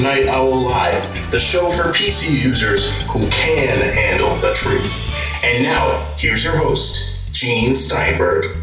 [0.00, 5.42] Night Owl Live, the show for PC users who can handle the truth.
[5.44, 8.56] And now, here's your host, Gene Steinberg.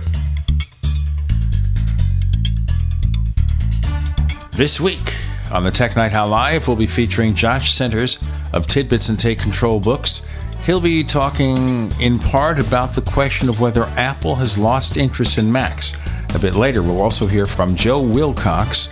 [4.51, 5.13] This week
[5.51, 8.17] on the Tech Night Owl Live, we'll be featuring Josh Centers
[8.53, 10.25] of Tidbits and Take Control Books.
[10.63, 15.51] He'll be talking in part about the question of whether Apple has lost interest in
[15.51, 15.93] Macs.
[16.33, 18.87] A bit later, we'll also hear from Joe Wilcox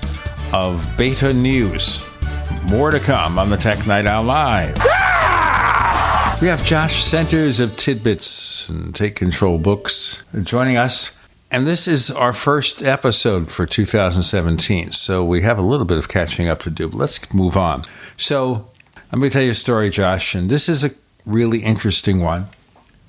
[0.53, 2.12] of Beta News.
[2.67, 4.75] More to come on the Tech Night Owl Live.
[6.41, 11.19] We have Josh Centers of Tidbits and Take Control Books joining us.
[11.51, 14.91] And this is our first episode for 2017.
[14.91, 16.87] So we have a little bit of catching up to do.
[16.87, 17.83] But let's move on.
[18.17, 18.67] So
[19.11, 20.33] let me tell you a story, Josh.
[20.33, 20.91] And this is a
[21.25, 22.47] really interesting one.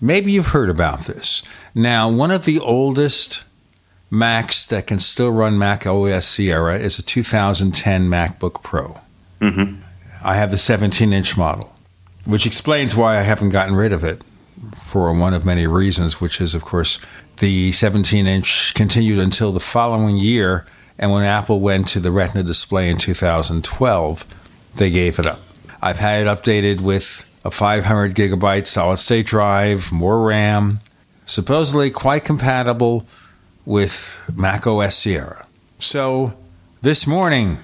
[0.00, 1.42] Maybe you've heard about this.
[1.74, 3.44] Now, one of the oldest
[4.10, 9.00] Macs that can still run Mac OS Sierra is a 2010 MacBook Pro.
[9.44, 9.82] Mm-hmm.
[10.26, 11.72] I have the 17 inch model,
[12.24, 14.22] which explains why I haven't gotten rid of it
[14.74, 16.98] for one of many reasons, which is, of course,
[17.38, 20.64] the 17 inch continued until the following year.
[20.98, 24.24] And when Apple went to the Retina display in 2012,
[24.76, 25.40] they gave it up.
[25.82, 30.78] I've had it updated with a 500 gigabyte solid state drive, more RAM,
[31.26, 33.04] supposedly quite compatible
[33.66, 35.46] with Mac OS Sierra.
[35.78, 36.34] So
[36.80, 37.58] this morning,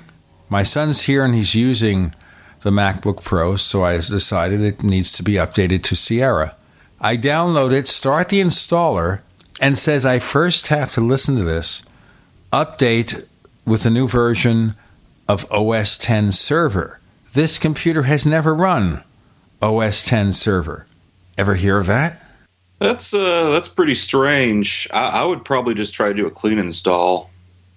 [0.51, 2.13] my son's here and he's using
[2.63, 6.57] the MacBook Pro, so I decided it needs to be updated to Sierra.
[7.01, 9.21] I download it, start the installer,
[9.61, 11.83] and says I first have to listen to this,
[12.53, 13.25] update
[13.65, 14.75] with the new version
[15.29, 17.01] of OS 10 server.
[17.33, 19.05] This computer has never run
[19.63, 20.87] OS 10 server.
[21.39, 22.21] Ever hear of that?
[22.81, 24.89] That's uh, that's pretty strange.
[24.93, 27.31] I, I would probably just try to do a clean install.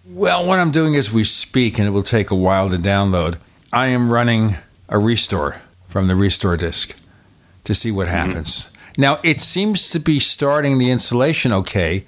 [0.05, 3.37] Well, what I'm doing as we speak, and it will take a while to download,
[3.71, 4.55] I am running
[4.89, 6.97] a restore from the restore disk
[7.63, 8.27] to see what mm-hmm.
[8.29, 8.73] happens.
[8.97, 12.03] Now, it seems to be starting the installation okay,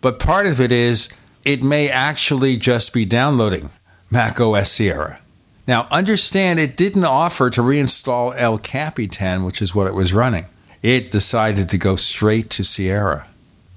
[0.00, 1.08] but part of it is
[1.44, 3.70] it may actually just be downloading
[4.10, 5.20] Mac OS Sierra.
[5.68, 10.46] Now, understand it didn't offer to reinstall El Capitan, which is what it was running.
[10.82, 13.28] It decided to go straight to Sierra.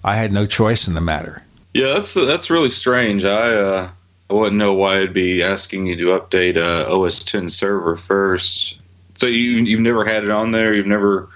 [0.04, 1.44] I had no choice in the matter.
[1.74, 3.26] Yeah, that's that's really strange.
[3.26, 3.90] I uh,
[4.30, 8.80] I wouldn't know why I'd be asking you to update uh, OS 10 server first.
[9.16, 10.74] So you you've never had it on there.
[10.74, 11.30] You've never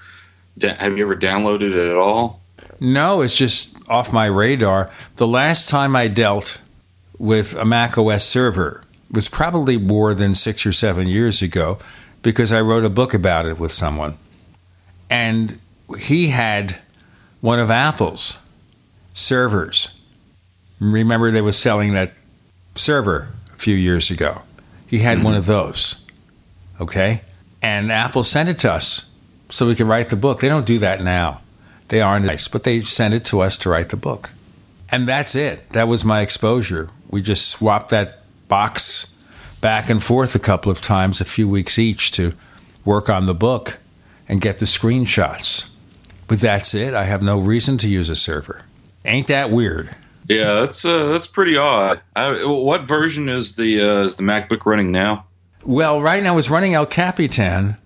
[0.62, 2.40] have you ever downloaded it at all?
[2.80, 4.90] No, it's just off my radar.
[5.16, 6.60] The last time I dealt
[7.18, 11.78] with a Mac OS server was probably more than six or seven years ago
[12.22, 14.16] because I wrote a book about it with someone.
[15.10, 15.58] And
[15.98, 16.80] he had
[17.40, 18.38] one of Apple's
[19.12, 19.93] servers.
[20.80, 22.12] Remember, they were selling that
[22.74, 24.42] server a few years ago.
[24.86, 25.38] He had one mm-hmm.
[25.38, 26.06] of those.
[26.80, 27.22] Okay?
[27.62, 29.10] And Apple sent it to us
[29.48, 30.40] so we could write the book.
[30.40, 31.40] They don't do that now.
[31.88, 34.30] They aren't nice, but they sent it to us to write the book.
[34.90, 35.70] And that's it.
[35.70, 36.90] That was my exposure.
[37.08, 39.14] We just swapped that box
[39.60, 42.34] back and forth a couple of times, a few weeks each, to
[42.84, 43.78] work on the book
[44.28, 45.74] and get the screenshots.
[46.28, 46.94] But that's it.
[46.94, 48.62] I have no reason to use a server.
[49.04, 49.94] Ain't that weird?
[50.28, 52.00] Yeah, that's uh, that's pretty odd.
[52.16, 55.26] I, what version is the uh, is the MacBook running now?
[55.64, 57.76] Well, right now it's running El Capitan,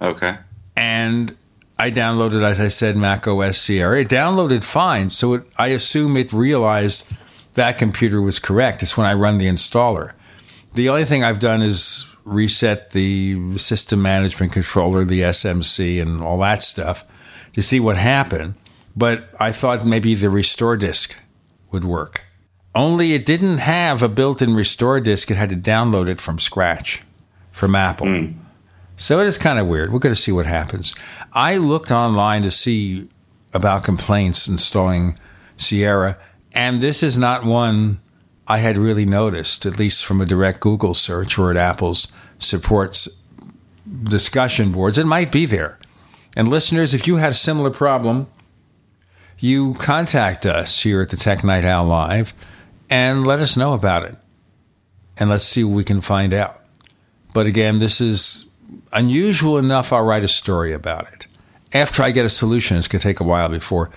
[0.00, 0.36] Okay.
[0.76, 1.36] and
[1.78, 4.00] I downloaded, as I said, Mac OS Sierra.
[4.00, 7.10] It downloaded fine, so it, I assume it realized
[7.54, 8.82] that computer was correct.
[8.82, 10.12] It's when I run the installer.
[10.74, 16.38] The only thing I've done is reset the system management controller, the SMC, and all
[16.40, 17.04] that stuff
[17.52, 18.54] to see what happened.
[18.96, 21.16] But I thought maybe the restore disk
[21.74, 22.24] would work.
[22.74, 26.38] Only it didn't have a built in restore disk, it had to download it from
[26.38, 27.02] scratch
[27.52, 28.06] from Apple.
[28.06, 28.32] Hmm.
[28.96, 29.92] So it is kind of weird.
[29.92, 30.94] We're going to see what happens.
[31.32, 33.08] I looked online to see
[33.52, 35.18] about complaints installing
[35.56, 36.16] Sierra,
[36.52, 38.00] and this is not one
[38.46, 43.08] I had really noticed, at least from a direct Google search or at Apple's supports
[44.04, 44.96] discussion boards.
[44.96, 45.78] It might be there.
[46.36, 48.28] And listeners, if you had a similar problem,
[49.38, 52.32] you contact us here at the Tech Night Owl Live
[52.90, 54.16] and let us know about it.
[55.16, 56.60] And let's see what we can find out.
[57.32, 58.52] But again, this is
[58.92, 61.26] unusual enough, I'll write a story about it.
[61.72, 63.90] After I get a solution, it's going to take a while before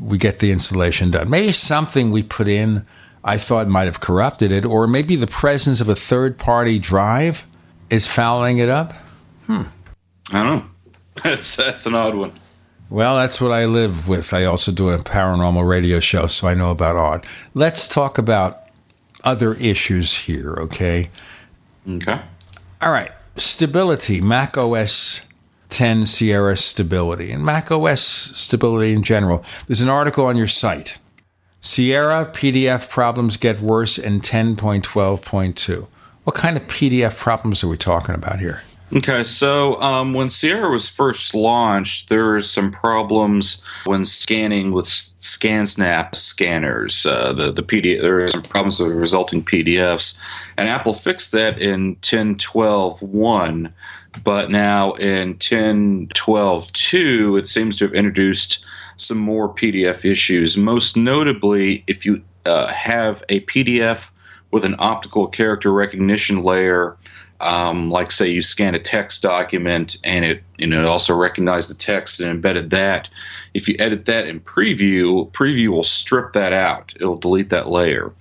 [0.00, 1.30] we get the installation done.
[1.30, 2.86] Maybe something we put in
[3.24, 7.46] I thought might have corrupted it, or maybe the presence of a third party drive
[7.88, 8.92] is fouling it up.
[9.46, 9.62] Hmm.
[10.30, 10.66] I don't know.
[11.22, 12.32] That's that's an odd one.
[12.92, 14.34] Well, that's what I live with.
[14.34, 17.26] I also do a paranormal radio show, so I know about odd.
[17.54, 18.64] Let's talk about
[19.24, 21.08] other issues here, okay?
[21.88, 22.20] Okay.
[22.82, 23.10] All right.
[23.38, 25.26] Stability, Mac OS
[25.70, 29.42] 10 Sierra stability, and Mac OS stability in general.
[29.66, 30.98] There's an article on your site.
[31.62, 35.86] Sierra PDF problems get worse in 10.12.2.
[36.24, 38.60] What kind of PDF problems are we talking about here?
[38.94, 44.84] Okay, so um, when Sierra was first launched, there were some problems when scanning with
[44.84, 47.06] ScanSnap scanners.
[47.06, 50.18] Uh, the the PDF there were some problems with the resulting PDFs,
[50.58, 53.72] and Apple fixed that in 10.12.1.
[54.22, 58.66] But now in 10.12.2, it seems to have introduced
[58.98, 60.58] some more PDF issues.
[60.58, 64.10] Most notably, if you uh, have a PDF
[64.50, 66.98] with an optical character recognition layer
[67.42, 71.70] um, like say you scan a text document and it you know it also recognized
[71.70, 73.08] the text and embedded that.
[73.52, 76.94] If you edit that in preview preview will strip that out.
[76.96, 78.12] It'll delete that layer.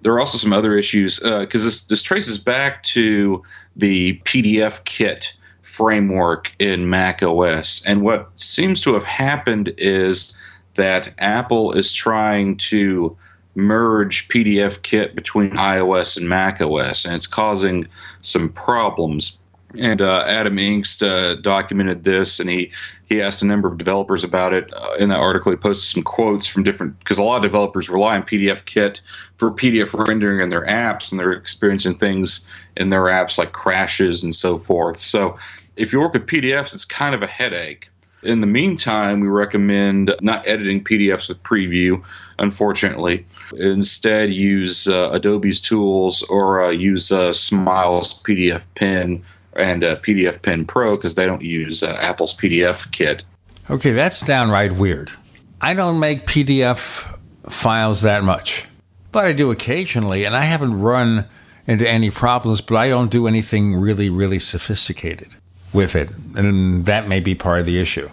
[0.00, 3.42] There are also some other issues because uh, this this traces back to
[3.76, 10.34] the pdf kit framework in mac os and what seems to have happened is
[10.74, 13.16] that apple is trying to
[13.54, 17.86] merge PDF kit between iOS and Mac OS, and it's causing
[18.20, 19.38] some problems.
[19.78, 22.72] And uh, Adam Engst uh, documented this, and he
[23.10, 24.72] he asked a number of developers about it.
[24.72, 27.88] Uh, in that article, he posted some quotes from different because a lot of developers
[27.88, 29.00] rely on PDF Kit
[29.36, 34.24] for PDF rendering in their apps, and they're experiencing things in their apps like crashes
[34.24, 34.98] and so forth.
[34.98, 35.38] So,
[35.76, 37.90] if you work with PDFs, it's kind of a headache.
[38.22, 42.02] In the meantime, we recommend not editing PDFs with Preview,
[42.40, 43.24] unfortunately.
[43.56, 49.22] Instead, use uh, Adobe's tools or uh, use uh, Smile's PDF Pen
[49.54, 53.22] and uh, PDF Pen Pro because they don't use uh, Apple's PDF kit.
[53.68, 55.12] Okay, that's downright weird.
[55.60, 58.64] I don't make PDF files that much,
[59.12, 61.26] but I do occasionally, and I haven't run
[61.66, 65.28] into any problems, but I don't do anything really, really sophisticated
[65.72, 66.10] with it.
[66.34, 68.10] And that may be part of the issue.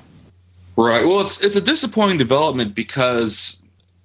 [0.76, 1.08] Right.
[1.08, 3.57] Well, it's it's a disappointing development because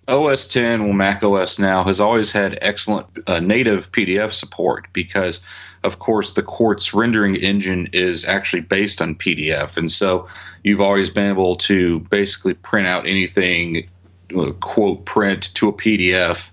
[0.08, 5.44] OS 10, well, Mac OS now has always had excellent uh, native PDF support because,
[5.84, 10.26] of course, the Quartz rendering engine is actually based on PDF, and so
[10.64, 13.88] you've always been able to basically print out anything,
[14.60, 16.50] quote, print to a PDF.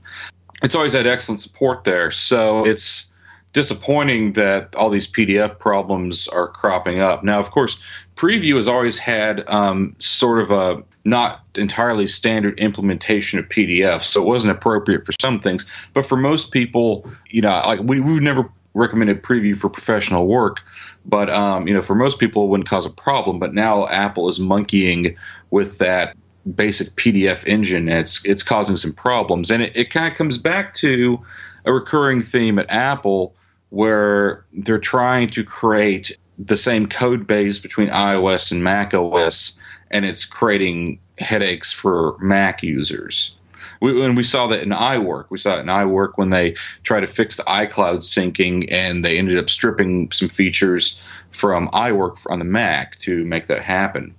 [0.62, 3.12] It's always had excellent support there, so it's
[3.52, 7.24] disappointing that all these PDF problems are cropping up.
[7.24, 7.82] Now, of course,
[8.16, 14.22] Preview has always had um, sort of a not entirely standard implementation of PDF, so
[14.22, 15.66] it wasn't appropriate for some things.
[15.94, 20.62] But for most people, you know, like we we never recommended Preview for professional work,
[21.06, 23.40] but um, you know, for most people, it wouldn't cause a problem.
[23.40, 25.16] But now Apple is monkeying
[25.52, 26.16] with that
[26.56, 27.90] basic PDF engine.
[27.90, 31.20] It's it's causing some problems, and it, it kind of comes back to
[31.66, 33.36] a recurring theme at Apple
[33.70, 39.60] where they're trying to create the same code base between iOS and Mac OS,
[39.92, 43.36] and it's creating headaches for Mac users.
[43.82, 45.26] We, and we saw that in iWork.
[45.30, 49.18] We saw it in iWork when they tried to fix the iCloud syncing, and they
[49.18, 54.14] ended up stripping some features from iWork on the Mac to make that happen.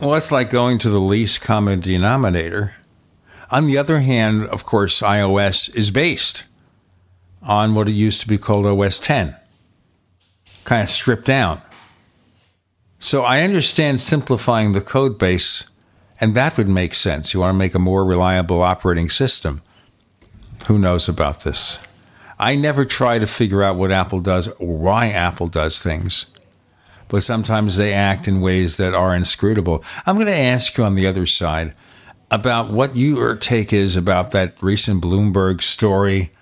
[0.00, 2.74] Well, it's like going to the least common denominator.
[3.50, 6.44] On the other hand, of course, iOS is based
[7.42, 9.36] on what it used to be called OS 10,
[10.64, 11.60] kind of stripped down.
[13.02, 15.70] So I understand simplifying the code base,
[16.20, 17.32] and that would make sense.
[17.32, 19.62] You want to make a more reliable operating system.
[20.66, 21.78] Who knows about this?
[22.38, 26.26] I never try to figure out what Apple does or why Apple does things,
[27.08, 29.82] but sometimes they act in ways that are inscrutable.
[30.04, 31.74] I'm going to ask you on the other side
[32.30, 36.32] about what your take is about that recent Bloomberg story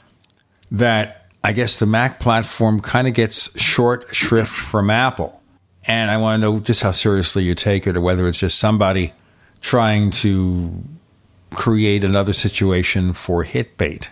[0.73, 5.38] that I guess the Mac platform kind of gets short shrift from Apple.
[5.89, 8.59] And I want to know just how seriously you take it or whether it's just
[8.59, 9.15] somebody
[9.63, 10.85] trying to
[11.51, 14.11] create another situation for hit bait.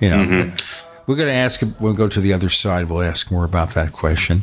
[0.00, 1.02] You know, mm-hmm.
[1.06, 2.88] we're going to ask, we'll go to the other side.
[2.88, 4.42] We'll ask more about that question.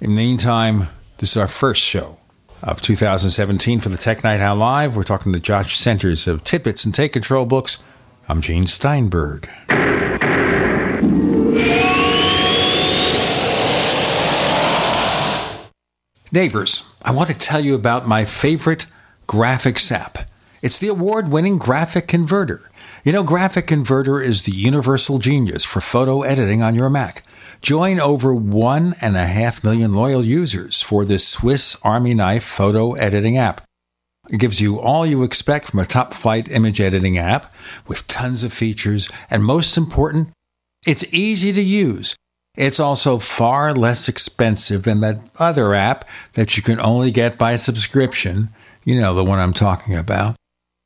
[0.00, 0.88] In the meantime,
[1.18, 2.18] this is our first show
[2.62, 4.96] of 2017 for the Tech Night Owl Live.
[4.96, 7.84] We're talking to Josh Centers of Tidbits and Take Control Books.
[8.28, 9.46] I'm Gene Steinberg.
[16.34, 18.86] Neighbors, I want to tell you about my favorite
[19.28, 20.28] graphics app.
[20.62, 22.72] It's the award winning Graphic Converter.
[23.04, 27.22] You know, Graphic Converter is the universal genius for photo editing on your Mac.
[27.62, 32.94] Join over one and a half million loyal users for this Swiss Army knife photo
[32.94, 33.60] editing app.
[34.28, 37.54] It gives you all you expect from a top flight image editing app
[37.86, 40.30] with tons of features, and most important,
[40.84, 42.16] it's easy to use.
[42.56, 47.56] It's also far less expensive than that other app that you can only get by
[47.56, 48.50] subscription.
[48.84, 50.36] You know, the one I'm talking about.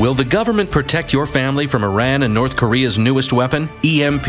[0.00, 4.26] Will the government protect your family from Iran and North Korea's newest weapon, EMP?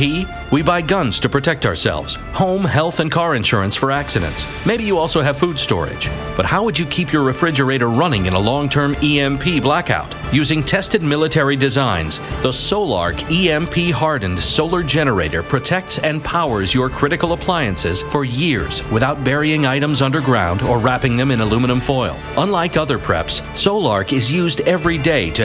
[0.52, 4.46] We buy guns to protect ourselves, home, health, and car insurance for accidents.
[4.66, 6.10] Maybe you also have food storage.
[6.36, 10.14] But how would you keep your refrigerator running in a long term EMP blackout?
[10.34, 17.32] Using tested military designs, the Solark EMP hardened solar generator protects and powers your critical
[17.32, 22.18] appliances for years without burying items underground or wrapping them in aluminum foil.
[22.38, 25.45] Unlike other preps, Solark is used every day to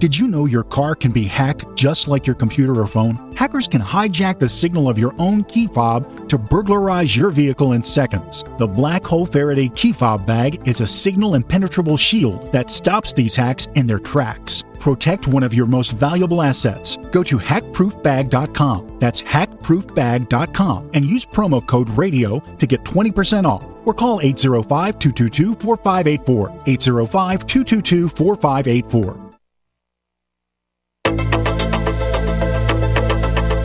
[0.00, 3.18] Did you know your car can be hacked just like your computer or phone?
[3.36, 7.84] Hackers can hijack the signal of your own key fob to burglarize your vehicle in
[7.84, 8.42] seconds.
[8.56, 13.36] The Black Hole Faraday key fob bag is a signal impenetrable shield that stops these
[13.36, 14.64] hacks in their tracks.
[14.80, 16.96] Protect one of your most valuable assets.
[16.96, 18.98] Go to hackproofbag.com.
[19.00, 23.66] That's hackproofbag.com and use promo code RADIO to get 20% off.
[23.84, 26.48] Or call 805 222 4584.
[26.66, 29.29] 805 222 4584.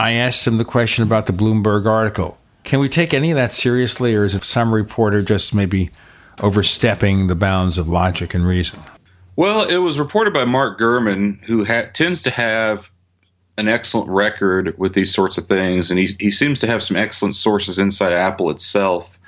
[0.00, 2.38] I asked him the question about the Bloomberg article.
[2.64, 5.90] Can we take any of that seriously, or is it some reporter just maybe
[6.40, 8.80] overstepping the bounds of logic and reason?
[9.36, 12.90] Well, it was reported by Mark Gurman, who ha- tends to have
[13.58, 16.96] an excellent record with these sorts of things, and he he seems to have some
[16.96, 19.18] excellent sources inside Apple itself.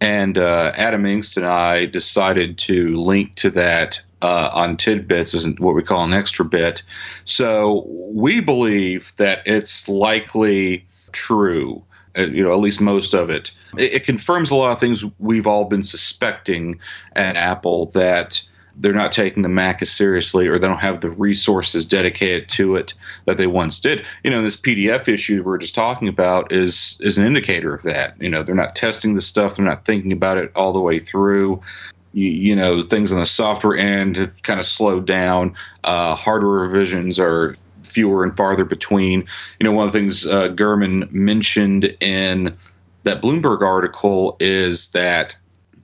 [0.00, 5.46] And uh, Adam Engst and I decided to link to that uh, on tidbits as
[5.58, 6.82] what we call an extra bit.
[7.26, 11.82] So we believe that it's likely true.
[12.16, 13.50] Uh, you know, at least most of it.
[13.76, 13.92] it.
[13.92, 16.80] It confirms a lot of things we've all been suspecting
[17.16, 18.40] at Apple that
[18.76, 22.76] they're not taking the Mac as seriously or they don't have the resources dedicated to
[22.76, 22.94] it
[23.26, 24.06] that they once did.
[24.22, 28.14] You know, this PDF issue we're just talking about is is an indicator of that.
[28.22, 30.98] You know, they're not testing the stuff, they're not thinking about it all the way
[30.98, 31.60] through.
[32.14, 35.54] You, you know, things on the software end have kind of slowed down.
[35.82, 37.54] Uh, hardware revisions are
[37.84, 39.24] fewer and farther between.
[39.60, 42.56] You know, one of the things uh, Gurman mentioned in
[43.02, 45.36] that Bloomberg article is that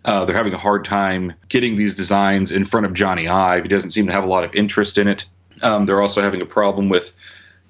[0.04, 3.64] uh, they're having a hard time getting these designs in front of Jony Ive.
[3.64, 5.26] He doesn't seem to have a lot of interest in it.
[5.62, 7.14] Um, they're also having a problem with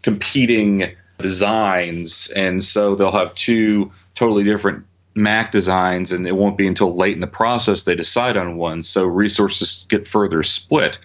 [0.02, 6.66] competing designs, and so they'll have two totally different Mac designs, and it won't be
[6.66, 8.82] until late in the process they decide on one.
[8.82, 10.98] So resources get further split.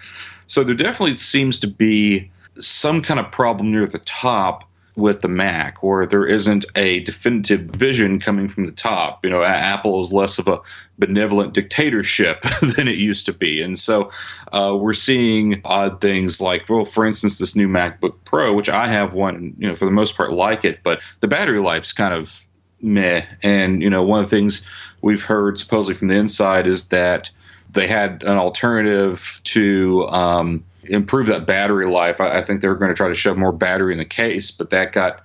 [0.48, 4.64] So there definitely seems to be some kind of problem near the top
[4.96, 9.24] with the Mac, or there isn't a definitive vision coming from the top.
[9.24, 10.62] You know, Apple is less of a
[10.98, 12.42] benevolent dictatorship
[12.78, 14.12] than it used to be, and so
[14.54, 18.88] uh, we're seeing odd things like, well, for instance, this new MacBook Pro, which I
[18.88, 22.14] have one, you know, for the most part like it, but the battery life's kind
[22.14, 22.48] of
[22.86, 23.26] meh.
[23.44, 24.66] And you know, one of the things
[25.02, 27.30] we've heard supposedly from the inside is that
[27.72, 32.22] they had an alternative to um, improve that battery life.
[32.22, 34.52] I, I think they were going to try to shove more battery in the case,
[34.52, 35.22] but that got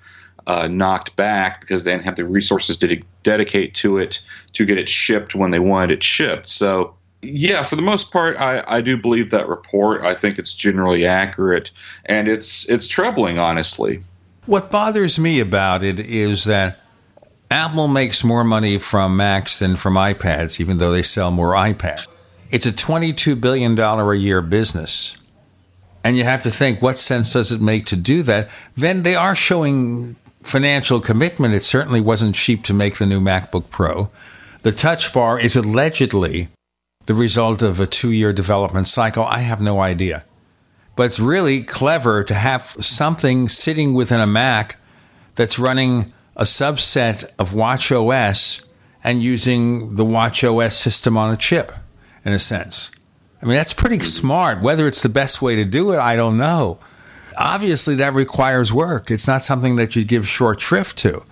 [0.47, 4.21] uh, knocked back because they didn't have the resources to de- dedicate to it
[4.55, 6.49] to get it shipped when they wanted it shipped.
[6.49, 10.03] So, yeah, for the most part, I, I do believe that report.
[10.03, 11.71] I think it's generally accurate,
[12.07, 14.03] and it's it's troubling, honestly.
[14.47, 16.81] What bothers me about it is that
[17.51, 22.07] Apple makes more money from Macs than from iPads, even though they sell more iPads.
[22.51, 25.17] It's a $22 billion a year business.
[26.05, 28.49] And you have to think what sense does it make to do that?
[28.77, 31.55] Then they are showing financial commitment.
[31.55, 34.11] It certainly wasn't cheap to make the new macbook pro.
[34.63, 36.49] The touch bar is allegedly
[37.07, 39.25] the result of a two-year development cycle.
[39.25, 40.25] I have no idea.
[40.97, 44.79] But it's really clever to have something sitting within a mac
[45.35, 48.67] that's running a subset of watch os
[49.03, 51.73] and using the watch os system on a chip
[52.25, 52.91] in a sense
[53.43, 54.61] I mean, that's pretty smart.
[54.61, 56.79] Whether it's the best way to do it, I don't know.
[57.37, 59.11] Obviously, that requires work.
[59.11, 61.23] It's not something that you give short shrift to.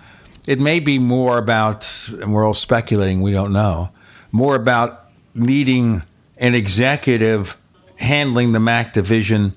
[0.47, 3.91] It may be more about, and we're all speculating, we don't know,
[4.31, 6.01] more about needing
[6.37, 7.55] an executive
[7.99, 9.53] handling the Mac division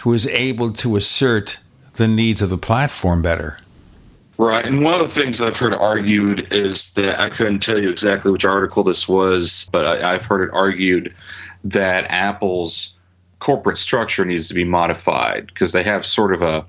[0.00, 1.60] who is able to assert
[1.96, 3.58] the needs of the platform better.
[4.36, 4.66] Right.
[4.66, 8.32] And one of the things I've heard argued is that I couldn't tell you exactly
[8.32, 11.14] which article this was, but I, have heard it argued
[11.62, 12.94] that Apple's
[13.38, 16.66] corporate structure needs to be modified because they have sort of a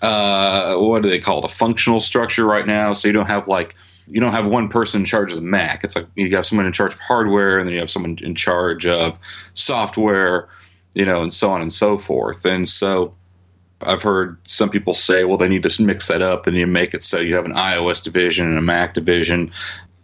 [0.00, 1.52] uh, what do they call it?
[1.52, 2.92] A functional structure right now.
[2.94, 3.74] So you don't have like
[4.06, 5.84] you don't have one person in charge of the Mac.
[5.84, 8.34] It's like you have someone in charge of hardware, and then you have someone in
[8.34, 9.18] charge of
[9.54, 10.48] software,
[10.94, 12.44] you know, and so on and so forth.
[12.46, 13.12] And so
[13.82, 16.44] I've heard some people say, well, they need to mix that up.
[16.44, 19.50] They need to make it so you have an iOS division and a Mac division.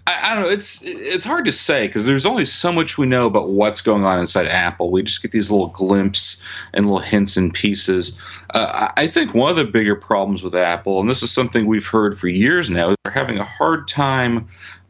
[0.06, 0.50] I, I, don't know.
[0.50, 4.04] It's it's hard to say because there's only so much we know about what's going
[4.04, 4.90] on inside Apple.
[4.90, 6.42] We just get these little glimpses
[6.74, 8.18] and little hints and pieces.
[8.50, 11.86] Uh, I think one of the bigger problems with Apple, and this is something we've
[11.86, 14.48] heard for years now, is they're having a hard time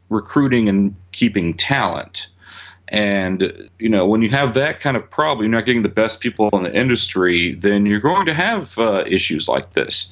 [0.09, 2.27] recruiting and keeping talent.
[2.89, 6.21] And you know, when you have that kind of problem, you're not getting the best
[6.21, 10.11] people in the industry, then you're going to have uh, issues like this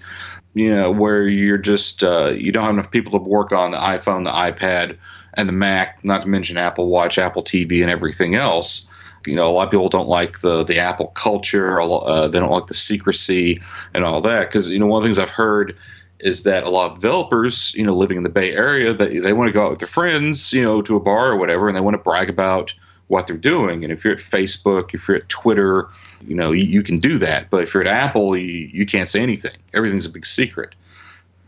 [0.53, 3.77] you know, where you're just uh, you don't have enough people to work on the
[3.77, 4.97] iPhone, the iPad,
[5.33, 6.03] and the Mac.
[6.03, 8.87] Not to mention Apple Watch, Apple TV, and everything else.
[9.25, 11.81] You know, a lot of people don't like the the Apple culture.
[11.81, 13.61] Uh, they don't like the secrecy
[13.93, 14.47] and all that.
[14.47, 15.75] Because you know, one of the things I've heard
[16.23, 19.33] is that a lot of developers, you know, living in the Bay Area, that they
[19.33, 21.75] want to go out with their friends, you know, to a bar or whatever, and
[21.75, 22.73] they want to brag about
[23.07, 23.83] what they're doing.
[23.83, 25.89] And if you're at Facebook, if you're at Twitter,
[26.25, 27.49] you know, you, you can do that.
[27.49, 29.57] But if you're at Apple, you, you can't say anything.
[29.73, 30.73] Everything's a big secret.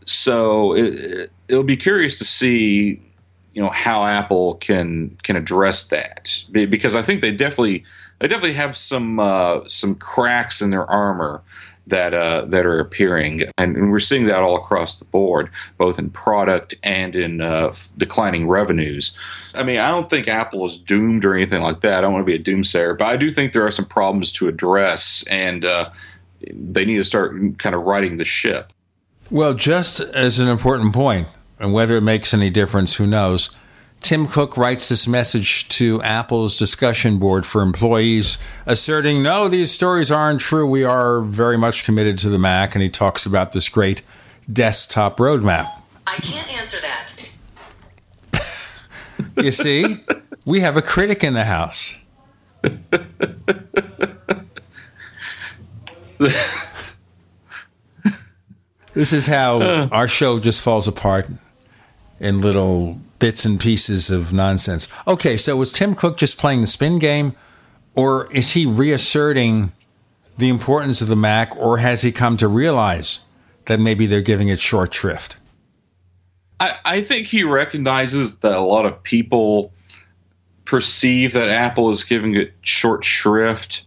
[0.04, 3.00] So it, it'll be curious to see,
[3.54, 7.84] you know, how Apple can can address that because I think they definitely
[8.18, 11.42] they definitely have some uh, some cracks in their armor.
[11.86, 16.10] That uh, that are appearing, and, we're seeing that all across the board, both in
[16.10, 19.16] product and in uh, declining revenues.
[19.54, 21.98] I mean, I don't think Apple is doomed or anything like that.
[21.98, 24.32] I don't want to be a doomsayer, but I do think there are some problems
[24.32, 25.90] to address, and uh,
[26.52, 28.72] they need to start kind of righting the ship.
[29.30, 33.56] Well, just as an important point, and whether it makes any difference, who knows?
[34.06, 40.12] Tim Cook writes this message to Apple's discussion board for employees, asserting, No, these stories
[40.12, 40.64] aren't true.
[40.64, 42.76] We are very much committed to the Mac.
[42.76, 44.02] And he talks about this great
[44.52, 45.82] desktop roadmap.
[46.06, 46.76] I can't answer
[48.32, 48.86] that.
[49.42, 50.04] you see,
[50.44, 52.00] we have a critic in the house.
[58.94, 59.88] this is how uh.
[59.90, 61.28] our show just falls apart
[62.20, 64.88] in little bits and pieces of nonsense.
[65.06, 67.34] Okay, so was Tim Cook just playing the spin game,
[67.94, 69.72] or is he reasserting
[70.38, 73.20] the importance of the Mac, or has he come to realize
[73.66, 75.36] that maybe they're giving it short shrift?
[76.60, 79.72] I, I think he recognizes that a lot of people
[80.64, 83.84] perceive that Apple is giving it short shrift.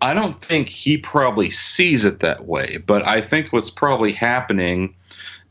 [0.00, 4.94] I don't think he probably sees it that way, but I think what's probably happening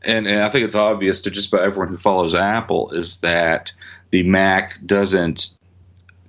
[0.04, 3.72] and, and I think it's obvious to just about everyone who follows Apple is that
[4.10, 5.56] the Mac doesn't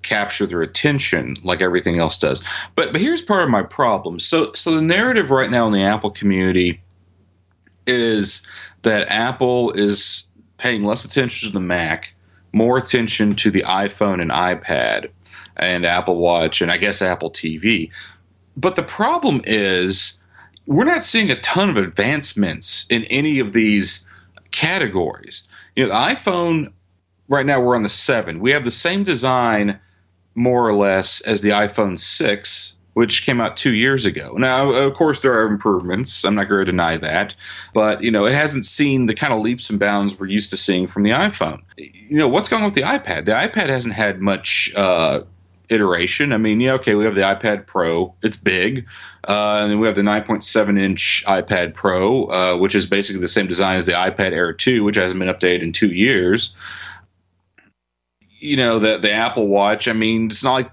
[0.02, 2.44] capture their attention like everything else does.
[2.76, 4.20] But but here's part of my problem.
[4.20, 6.82] So so the narrative right now in the Apple community
[7.88, 8.48] is
[8.84, 12.14] that Apple is paying less attention to the Mac,
[12.52, 15.10] more attention to the iPhone and iPad
[15.58, 17.90] and Apple Watch and I guess Apple TV.
[18.56, 20.22] But the problem is
[20.66, 24.10] we're not seeing a ton of advancements in any of these
[24.52, 25.48] categories.
[25.76, 26.72] You know, the iPhone
[27.28, 28.40] right now we're on the 7.
[28.40, 29.80] We have the same design
[30.36, 34.34] more or less as the iPhone 6 which came out 2 years ago.
[34.38, 36.24] Now, of course there are improvements.
[36.24, 37.36] I'm not going to deny that,
[37.74, 40.58] but you know, it hasn't seen the kind of leaps and bounds we're used to
[40.58, 41.64] seeing from the iPhone.
[41.78, 43.26] You know, what's going on with the iPad?
[43.26, 45.22] The iPad hasn't had much uh,
[45.70, 46.34] iteration.
[46.34, 48.14] I mean, yeah, okay, we have the iPad Pro.
[48.22, 48.88] It's big.
[49.28, 53.28] Uh, and then we have the 9.7 inch iPad Pro, uh, which is basically the
[53.28, 56.56] same design as the iPad Air 2, which hasn't been updated in two years.
[58.40, 60.72] You know, the, the Apple Watch, I mean, it's not like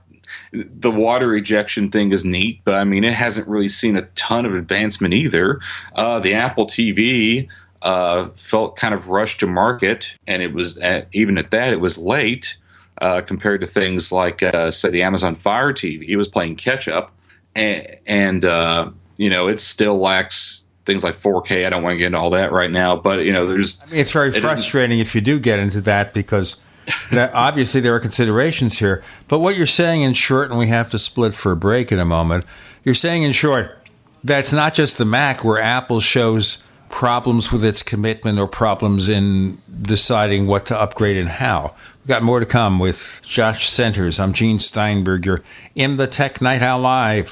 [0.52, 4.46] the water ejection thing is neat, but I mean, it hasn't really seen a ton
[4.46, 5.60] of advancement either.
[5.94, 7.48] Uh, the Apple TV
[7.82, 11.80] uh, felt kind of rushed to market, and it was at, even at that, it
[11.80, 12.56] was late
[13.00, 16.08] uh, compared to things like, uh, say, the Amazon Fire TV.
[16.08, 17.12] It was playing catch up
[17.54, 21.66] and, and uh, you know it still lacks things like 4K.
[21.66, 23.82] I don't want to get into all that right now, but you know, there's.
[23.82, 26.60] I mean, it's very it frustrating if you do get into that because
[27.12, 29.02] that obviously there are considerations here.
[29.28, 31.98] But what you're saying in short, and we have to split for a break in
[31.98, 32.44] a moment.
[32.84, 33.76] You're saying in short
[34.22, 39.58] that's not just the Mac where Apple shows problems with its commitment or problems in
[39.82, 41.74] deciding what to upgrade and how.
[42.10, 44.18] Got more to come with Josh Centers.
[44.18, 45.44] I'm Gene Steinberger
[45.76, 47.28] in the Tech Night Owl Live.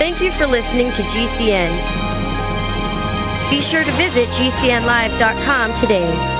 [0.00, 1.70] Thank you for listening to GCN.
[3.48, 6.39] Be sure to visit GCNlive.com today.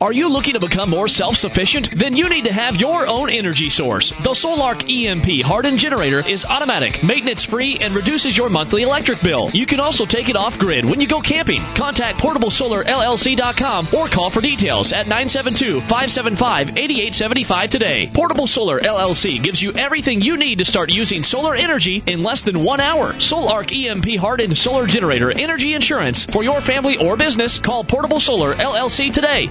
[0.00, 1.98] Are you looking to become more self-sufficient?
[1.98, 4.10] Then you need to have your own energy source.
[4.10, 9.50] The Solark EMP hardened generator is automatic, maintenance-free, and reduces your monthly electric bill.
[9.52, 11.62] You can also take it off-grid when you go camping.
[11.74, 18.08] Contact PortableSolarLLC.com or call for details at 972-575-8875 today.
[18.14, 22.42] Portable Solar LLC gives you everything you need to start using solar energy in less
[22.42, 23.14] than one hour.
[23.14, 27.58] Solark EMP hardened solar generator energy insurance for your family or business.
[27.58, 29.50] Call Portable Solar LLC today.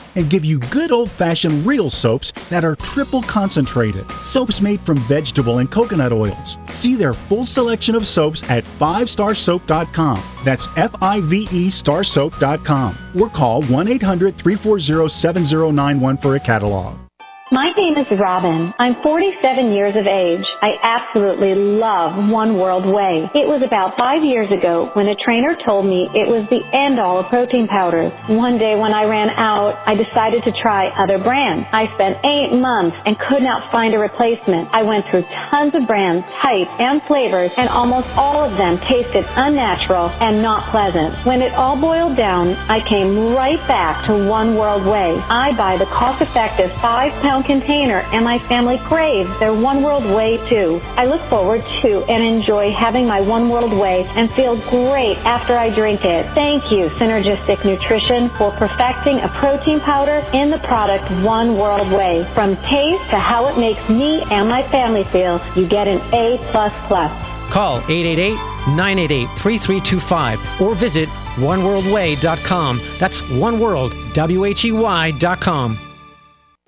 [0.15, 4.09] and give you good old fashioned real soaps that are triple concentrated.
[4.11, 6.57] Soaps made from vegetable and coconut oils.
[6.67, 10.23] See their full selection of soaps at 5starsoap.com.
[10.43, 17.00] That's F I V E starsoap.com or call 1 800 340 7091 for a catalog.
[17.53, 18.73] My name is Robin.
[18.79, 20.47] I'm 47 years of age.
[20.61, 23.29] I absolutely love One World Whey.
[23.35, 26.97] It was about five years ago when a trainer told me it was the end
[26.97, 28.13] all of protein powders.
[28.29, 31.67] One day when I ran out, I decided to try other brands.
[31.73, 34.73] I spent eight months and could not find a replacement.
[34.73, 39.25] I went through tons of brands, types, and flavors, and almost all of them tasted
[39.35, 41.13] unnatural and not pleasant.
[41.25, 45.21] When it all boiled down, I came right back to One World Whey.
[45.27, 50.37] I buy the cost-effective five pound container and my family craves their One World whey
[50.47, 50.81] too.
[50.97, 55.57] I look forward to and enjoy having my One World whey and feel great after
[55.57, 56.25] I drink it.
[56.33, 62.23] Thank you, Synergistic Nutrition, for perfecting a protein powder in the product One World Whey.
[62.33, 66.37] From taste to how it makes me and my family feel, you get an A++.
[67.49, 68.35] Call 888
[68.75, 72.79] 988 3325 or visit oneworldwhey.com.
[72.97, 75.90] That's oneworld, W-H-E-Y dot Y.com.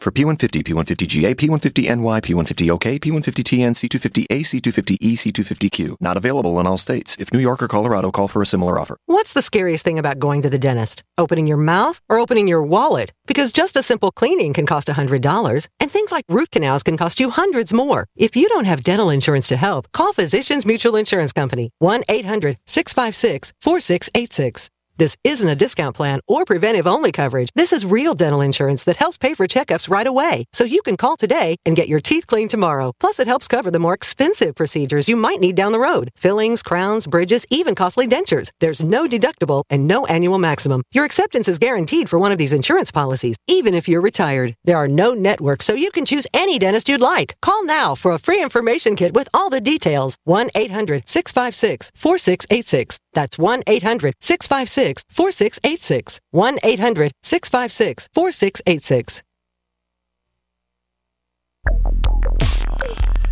[0.03, 5.95] For P150, P150GA, P150NY, P150OK, P150TN, C250A, C250E, C250Q.
[6.01, 7.15] Not available in all states.
[7.21, 8.97] If New York or Colorado, call for a similar offer.
[9.05, 11.03] What's the scariest thing about going to the dentist?
[11.17, 13.13] Opening your mouth or opening your wallet?
[13.27, 17.21] Because just a simple cleaning can cost $100, and things like root canals can cost
[17.21, 18.05] you hundreds more.
[18.17, 21.69] If you don't have dental insurance to help, call Physicians Mutual Insurance Company.
[21.79, 24.69] 1 800 656 4686.
[24.97, 27.49] This isn't a discount plan or preventive only coverage.
[27.55, 30.45] This is real dental insurance that helps pay for checkups right away.
[30.53, 32.93] So you can call today and get your teeth cleaned tomorrow.
[32.99, 36.61] Plus, it helps cover the more expensive procedures you might need down the road fillings,
[36.61, 38.49] crowns, bridges, even costly dentures.
[38.59, 40.83] There's no deductible and no annual maximum.
[40.91, 44.55] Your acceptance is guaranteed for one of these insurance policies, even if you're retired.
[44.63, 47.35] There are no networks, so you can choose any dentist you'd like.
[47.41, 50.17] Call now for a free information kit with all the details.
[50.25, 52.99] 1 800 656 4686.
[53.13, 56.19] That's 1 800 656 4686.
[56.31, 59.23] 1 800 656 4686.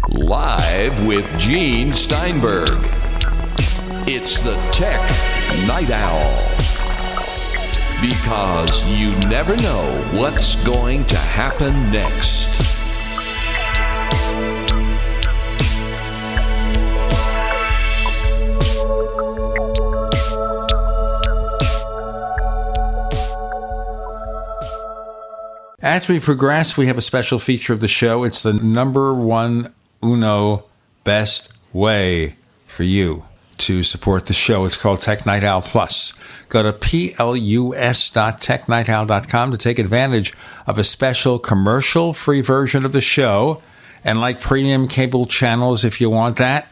[0.09, 2.77] Live with Gene Steinberg.
[4.07, 4.99] It's the Tech
[5.67, 6.51] Night Owl.
[8.01, 12.60] Because you never know what's going to happen next.
[25.81, 28.23] As we progress, we have a special feature of the show.
[28.23, 30.65] It's the number one uno
[31.03, 32.35] best way
[32.67, 33.25] for you
[33.57, 34.65] to support the show.
[34.65, 36.13] It's called Tech Night Owl Plus.
[36.49, 40.35] Go to plus.technightowl.com to take advantage
[40.67, 43.63] of a special commercial free version of the show.
[44.03, 46.71] And like premium cable channels, if you want that,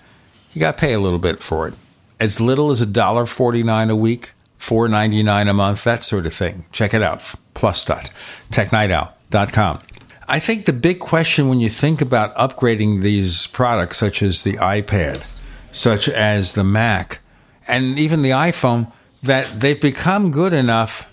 [0.53, 1.73] you got to pay a little bit for it.
[2.19, 6.65] As little as $1.49 a week, $4.99 a month, that sort of thing.
[6.71, 7.33] Check it out.
[7.53, 8.11] Plus dot
[8.51, 9.81] technightowl.com.
[10.27, 14.53] I think the big question when you think about upgrading these products, such as the
[14.53, 15.25] iPad,
[15.71, 17.19] such as the Mac,
[17.67, 18.91] and even the iPhone,
[19.23, 21.11] that they've become good enough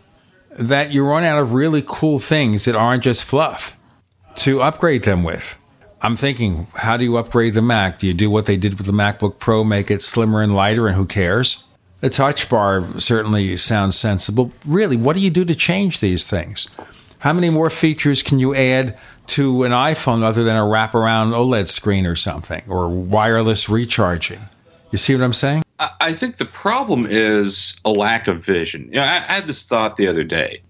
[0.58, 3.78] that you run out of really cool things that aren't just fluff
[4.36, 5.58] to upgrade them with.
[6.02, 7.98] I'm thinking, how do you upgrade the Mac?
[7.98, 10.86] Do you do what they did with the MacBook Pro, make it slimmer and lighter,
[10.86, 11.64] and who cares?
[12.06, 14.52] The touch bar certainly sounds sensible.
[14.64, 16.68] Really, what do you do to change these things?
[17.18, 21.66] How many more features can you add to an iPhone other than a wraparound OLED
[21.66, 24.42] screen or something, or wireless recharging?
[24.92, 25.64] You see what I'm saying?
[25.80, 28.84] I- think the problem is a lack of vision.
[28.84, 30.62] You know, I, I had this thought the other day.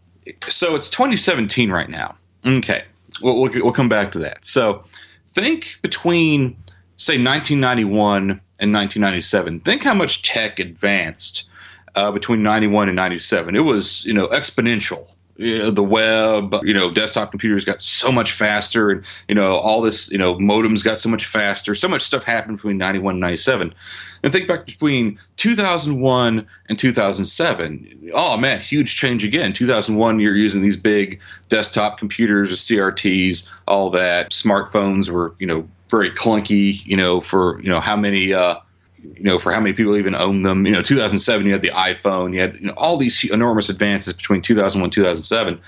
[0.49, 2.15] So it's 2017 right now.
[2.47, 2.83] Okay,
[3.21, 4.47] we'll, we'll, we'll come back to that.
[4.47, 4.85] So
[5.29, 6.57] think between,
[6.97, 9.61] say, 1991 and 1997.
[9.61, 11.49] Think how much tech advanced
[11.95, 13.57] uh, between 91 and 97.
[13.57, 15.07] It was, you know, exponential.
[15.39, 20.11] The web, you know, desktop computers got so much faster, and you know, all this,
[20.11, 21.75] you know, modems got so much faster.
[21.75, 23.75] So much stuff happened between 91 and 97.
[24.23, 28.11] And think back between 2001 and 2007.
[28.15, 29.53] Oh man, huge change again.
[29.53, 34.31] 2001, you're using these big desktop computers CRTs, all that.
[34.31, 38.33] Smartphones were, you know, very clunky, you know, for you know how many.
[38.33, 38.57] Uh,
[39.03, 40.67] you know, for how many people even own them.
[40.67, 44.13] You know, 2007, you had the iPhone, you had you know, all these enormous advances
[44.13, 45.61] between 2001 and 2007.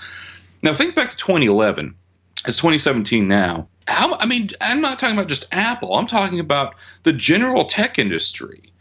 [0.61, 1.95] Now think back to 2011.
[2.47, 3.67] It's 2017 now.
[3.87, 5.95] How, I mean, I'm not talking about just Apple.
[5.95, 8.71] I'm talking about the general tech industry.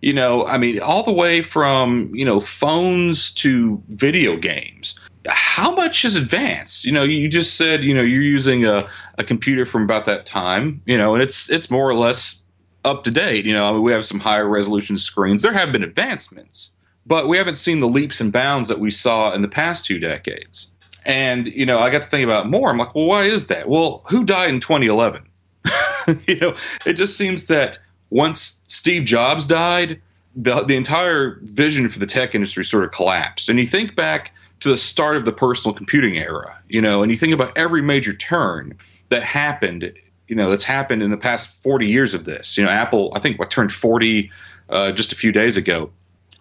[0.00, 5.00] You know, I mean, all the way from you know phones to video games.
[5.28, 6.84] How much has advanced?
[6.84, 10.24] You know, you just said you know you're using a, a computer from about that
[10.24, 10.80] time.
[10.86, 12.46] You know, and it's it's more or less
[12.88, 13.44] up to date.
[13.44, 15.42] You know, I mean, we have some higher resolution screens.
[15.42, 16.70] There have been advancements,
[17.06, 19.98] but we haven't seen the leaps and bounds that we saw in the past two
[19.98, 20.70] decades.
[21.04, 22.70] And, you know, I got to think about more.
[22.70, 23.68] I'm like, well, why is that?
[23.68, 25.22] Well, who died in 2011?
[26.26, 27.78] you know, it just seems that
[28.10, 30.00] once Steve Jobs died,
[30.36, 33.48] the, the entire vision for the tech industry sort of collapsed.
[33.48, 37.10] And you think back to the start of the personal computing era, you know, and
[37.10, 38.76] you think about every major turn
[39.08, 39.92] that happened,
[40.28, 42.56] you know, that's happened in the past 40 years of this.
[42.56, 44.30] You know, Apple, I think, what turned 40
[44.68, 45.90] uh, just a few days ago.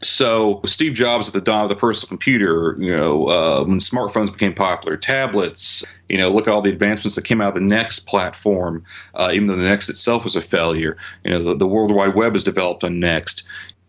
[0.04, 4.32] So Steve Jobs at the dawn of the personal computer, you know, uh, when smartphones
[4.32, 7.62] became popular, tablets, you know, look at all the advancements that came out of the
[7.62, 10.98] Next platform, uh, even though the Next itself was a failure.
[11.24, 13.42] You know, the, the World Wide Web is developed on Next,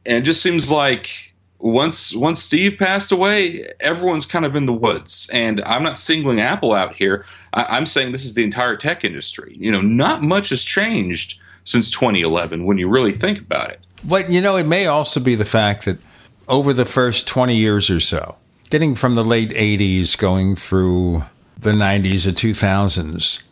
[0.06, 4.72] and it just seems like once once Steve passed away, everyone's kind of in the
[4.72, 5.28] woods.
[5.32, 7.24] And I'm not singling Apple out here.
[7.52, 9.56] I, am saying this is the entire tech industry.
[9.58, 13.80] You know, not much has changed since 2011 when you really think about it.
[14.04, 15.98] But you know, it may also be the fact that
[16.46, 18.36] over the first 20 years or so,
[18.70, 21.24] getting from the late 80s going through
[21.58, 23.42] the 90s and 2000s,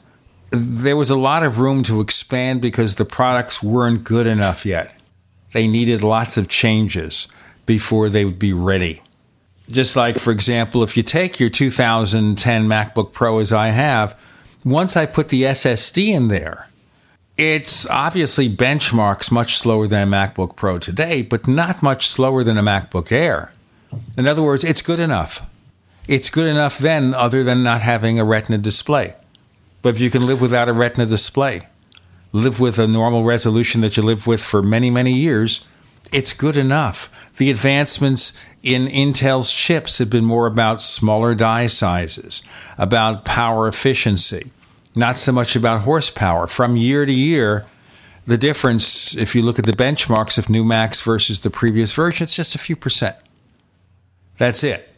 [0.51, 4.93] there was a lot of room to expand because the products weren't good enough yet.
[5.53, 7.27] They needed lots of changes
[7.67, 9.03] before they would be ready.
[9.69, 14.19] Just like, for example, if you take your 2010 MacBook Pro as I have,
[14.65, 16.69] once I put the SSD in there,
[17.37, 22.57] it's obviously benchmarks much slower than a MacBook Pro today, but not much slower than
[22.57, 23.53] a MacBook Air.
[24.17, 25.47] In other words, it's good enough.
[26.09, 29.15] It's good enough then, other than not having a Retina display.
[29.83, 31.63] But if you can live without a Retina display,
[32.33, 35.67] live with a normal resolution that you live with for many, many years,
[36.13, 37.11] it's good enough.
[37.37, 42.43] The advancements in Intel's chips have been more about smaller die sizes,
[42.79, 44.51] about power efficiency,
[44.95, 46.47] not so much about horsepower.
[46.47, 47.67] From year to year,
[48.25, 52.25] the difference, if you look at the benchmarks of new Macs versus the previous version,
[52.25, 53.17] it's just a few percent.
[54.39, 54.89] That's it.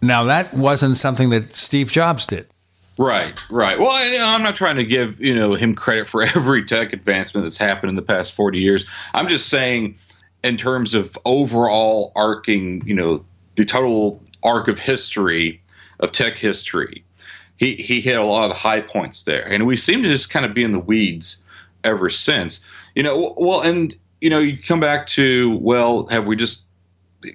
[0.00, 2.46] Now, that wasn't something that Steve Jobs did.
[2.98, 3.78] Right, right.
[3.78, 7.44] Well, I, am not trying to give you know him credit for every tech advancement
[7.44, 8.86] that's happened in the past 40 years.
[9.12, 9.98] I'm just saying,
[10.42, 13.24] in terms of overall arcing, you know,
[13.56, 15.62] the total arc of history
[15.98, 17.04] of tech history,
[17.56, 20.30] he he hit a lot of the high points there, and we seem to just
[20.30, 21.42] kind of be in the weeds
[21.82, 22.64] ever since.
[22.94, 26.66] You know, well, and you know, you come back to well, have we just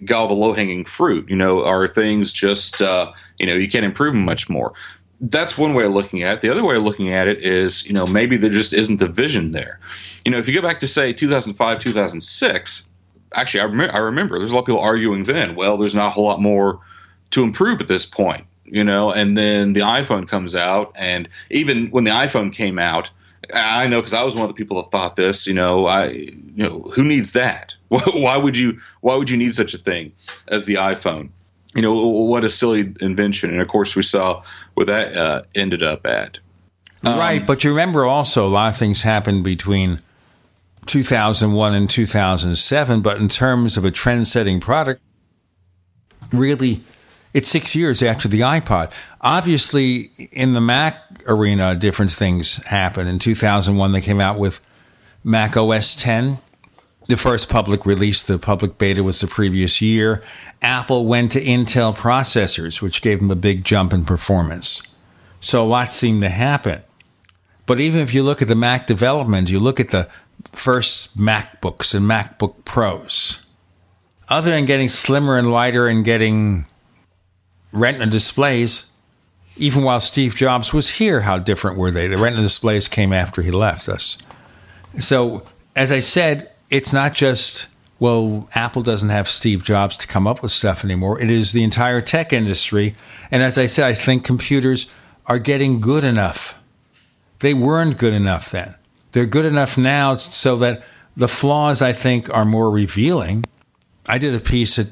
[0.05, 1.29] got the low hanging fruit?
[1.29, 4.73] You know, are things just uh, you know you can't improve them much more?
[5.19, 6.41] That's one way of looking at it.
[6.41, 9.07] The other way of looking at it is, you know, maybe there just isn't the
[9.07, 9.79] vision there.
[10.25, 12.89] You know, if you go back to say 2005, 2006,
[13.33, 15.55] actually, I, rem- I remember there's a lot of people arguing then.
[15.55, 16.79] Well, there's not a whole lot more
[17.31, 21.87] to improve at this point you know, and then the iPhone comes out, and even
[21.87, 23.11] when the iPhone came out,
[23.53, 25.45] I know because I was one of the people that thought this.
[25.45, 27.75] You know, I, you know, who needs that?
[27.89, 28.79] why would you?
[29.01, 30.13] Why would you need such a thing
[30.47, 31.29] as the iPhone?
[31.75, 33.49] You know, what a silly invention.
[33.49, 34.41] And of course, we saw
[34.75, 36.39] where that uh, ended up at.
[37.03, 39.99] Um, right, but you remember also a lot of things happened between
[40.85, 43.01] 2001 and 2007.
[43.01, 45.01] But in terms of a trend-setting product,
[46.31, 46.81] really
[47.33, 48.91] it's six years after the iPod.
[49.21, 53.07] Obviously, in the Mac arena, different things happen.
[53.07, 54.59] In 2001, they came out with
[55.23, 56.39] Mac OS 10.
[57.07, 60.21] The first public release, the public beta was the previous year.
[60.61, 64.95] Apple went to Intel processors, which gave them a big jump in performance.
[65.39, 66.81] So a lot seemed to happen.
[67.65, 70.09] But even if you look at the Mac development, you look at the
[70.51, 73.45] first MacBooks and MacBook Pros,
[74.29, 76.65] other than getting slimmer and lighter and getting
[77.71, 78.91] Retina displays,
[79.57, 82.07] even while Steve Jobs was here, how different were they?
[82.07, 84.17] The Retina displays came after he left us.
[84.99, 85.43] So,
[85.75, 87.67] as I said, it's not just,
[87.99, 91.21] well, Apple doesn't have Steve Jobs to come up with stuff anymore.
[91.21, 92.95] It is the entire tech industry.
[93.29, 94.91] And as I said, I think computers
[95.27, 96.57] are getting good enough.
[97.39, 98.75] They weren't good enough then.
[99.11, 100.83] They're good enough now so that
[101.15, 103.45] the flaws, I think, are more revealing.
[104.07, 104.87] I did a piece at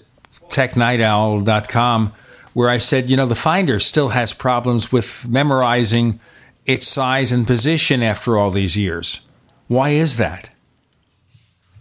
[0.50, 2.14] technightowl.com
[2.54, 6.20] where I said, you know, the Finder still has problems with memorizing
[6.66, 9.28] its size and position after all these years.
[9.68, 10.50] Why is that?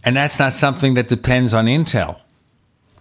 [0.05, 2.21] And that's not something that depends on Intel.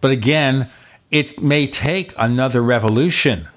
[0.01, 0.69] But again,
[1.11, 3.47] it may take another revolution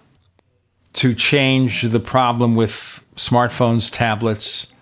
[0.95, 4.74] to change the problem with smartphones, tablets,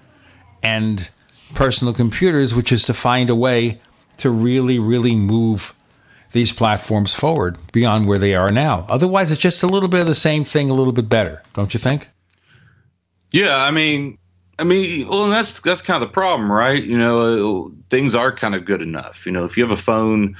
[0.62, 1.08] and
[1.54, 3.80] personal computers, which is to find a way
[4.18, 5.74] to really, really move
[6.32, 8.86] these platforms forward beyond where they are now.
[8.88, 11.72] Otherwise, it's just a little bit of the same thing, a little bit better, don't
[11.72, 12.08] you think?
[13.30, 14.18] Yeah, I mean,
[14.58, 16.82] I mean, well, that's that's kind of the problem, right?
[16.82, 19.24] You know, things are kind of good enough.
[19.24, 20.36] You know, if you have a phone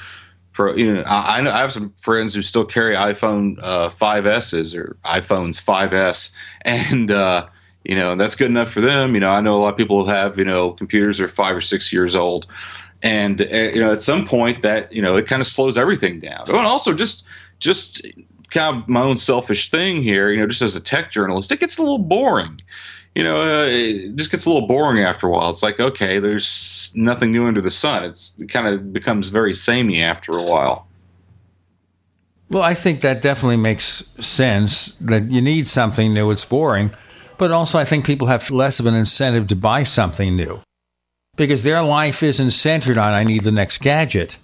[0.52, 4.96] for, you know, I, I have some friends who still carry iPhone uh, 5Ss or
[5.04, 7.46] iPhones 5S, and uh,
[7.88, 9.14] you know that's good enough for them.
[9.14, 11.62] You know, I know a lot of people have you know computers are five or
[11.62, 12.46] six years old,
[13.02, 16.20] and uh, you know at some point that you know it kind of slows everything
[16.20, 16.44] down.
[16.46, 17.26] And also just
[17.58, 18.06] just
[18.50, 20.30] kind of my own selfish thing here.
[20.30, 22.60] You know, just as a tech journalist, it gets a little boring.
[23.14, 25.48] You know, uh, it just gets a little boring after a while.
[25.48, 28.04] It's like, okay, there's nothing new under the sun.
[28.04, 30.86] It's it kind of becomes very samey after a while.
[32.50, 36.30] Well, I think that definitely makes sense that you need something new.
[36.30, 36.92] It's boring.
[37.38, 40.60] But also, I think people have less of an incentive to buy something new
[41.36, 44.36] because their life isn't centered on, I need the next gadget.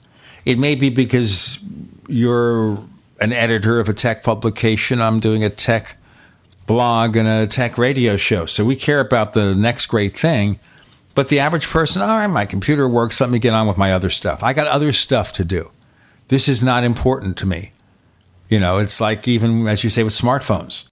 [0.46, 1.62] It may be because
[2.08, 2.78] you're
[3.20, 5.96] an editor of a tech publication, I'm doing a tech
[6.66, 8.46] blog and a tech radio show.
[8.46, 10.60] So we care about the next great thing.
[11.16, 13.92] But the average person, all right, my computer works, let me get on with my
[13.92, 14.42] other stuff.
[14.42, 15.70] I got other stuff to do.
[16.28, 17.72] This is not important to me.
[18.48, 20.88] You know, it's like even, as you say, with smartphones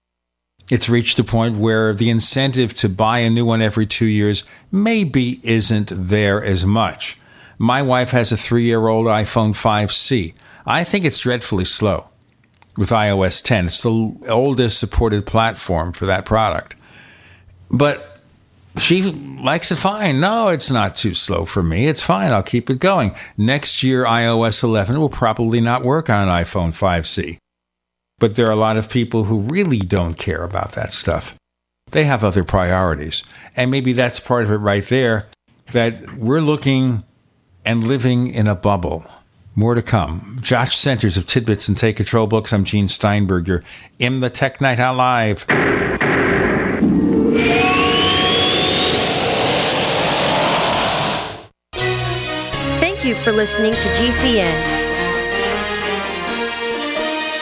[0.72, 4.42] it's reached a point where the incentive to buy a new one every two years
[4.70, 7.20] maybe isn't there as much.
[7.58, 10.32] My wife has a three year old iPhone 5C.
[10.64, 12.08] I think it's dreadfully slow
[12.78, 13.66] with iOS 10.
[13.66, 16.74] It's the oldest supported platform for that product.
[17.70, 18.22] But
[18.78, 20.20] she likes it fine.
[20.20, 21.86] No, it's not too slow for me.
[21.86, 22.32] It's fine.
[22.32, 23.14] I'll keep it going.
[23.36, 27.41] Next year, iOS 11 will probably not work on an iPhone 5C.
[28.22, 31.34] But there are a lot of people who really don't care about that stuff.
[31.90, 33.24] They have other priorities.
[33.56, 35.26] And maybe that's part of it right there
[35.72, 37.02] that we're looking
[37.64, 39.04] and living in a bubble.
[39.56, 40.38] More to come.
[40.40, 42.52] Josh Centers of Tidbits and Take Control Books.
[42.52, 43.64] I'm Gene Steinberg
[43.98, 45.40] in the Tech Night Owl Live.
[52.78, 54.81] Thank you for listening to GCN.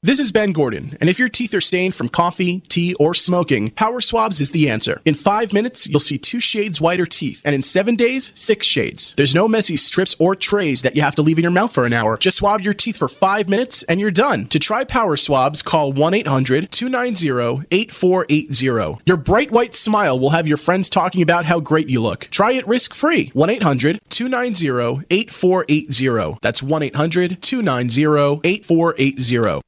[0.00, 3.70] This is Ben Gordon, and if your teeth are stained from coffee, tea, or smoking,
[3.70, 5.00] Power Swabs is the answer.
[5.04, 9.12] In five minutes, you'll see two shades whiter teeth, and in seven days, six shades.
[9.16, 11.84] There's no messy strips or trays that you have to leave in your mouth for
[11.84, 12.16] an hour.
[12.16, 14.46] Just swab your teeth for five minutes, and you're done.
[14.50, 19.02] To try Power Swabs, call 1 800 290 8480.
[19.04, 22.28] Your bright white smile will have your friends talking about how great you look.
[22.30, 23.32] Try it risk free.
[23.34, 26.38] 1 800 290 8480.
[26.40, 29.67] That's 1 800 290 8480.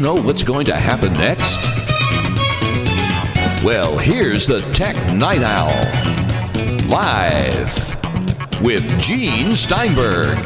[0.00, 1.58] know what's going to happen next?
[3.62, 5.68] Well, here's the Tech Night Owl.
[6.88, 10.38] Live with Gene Steinberg.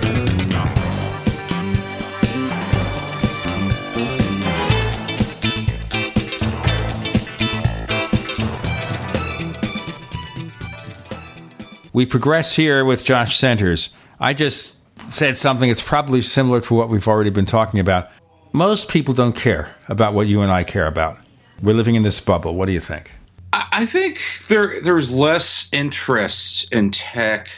[11.93, 13.95] We progress here with Josh Centers.
[14.19, 14.81] I just
[15.13, 18.11] said something that's probably similar to what we've already been talking about.
[18.57, 21.19] Most people don't care about what you and I care about.
[21.61, 22.55] We're living in this bubble.
[22.55, 23.11] What do you think?
[23.53, 27.49] I think there there's less interest in tech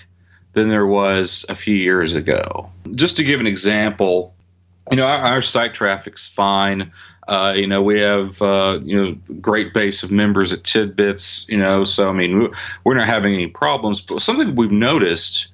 [0.55, 2.71] than there was a few years ago.
[2.95, 4.35] Just to give an example,
[4.91, 6.91] you know, our, our site traffic's fine.
[7.29, 11.47] Uh, you know, we have uh, you know great base of members at Tidbits.
[11.47, 12.49] You know, so I mean, we-
[12.85, 14.01] we're not having any problems.
[14.01, 15.49] But something we've noticed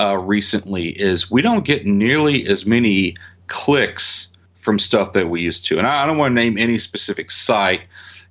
[0.00, 3.16] uh, recently is we don't get nearly as many
[3.48, 5.78] clicks from stuff that we used to.
[5.78, 7.82] And I, I don't want to name any specific site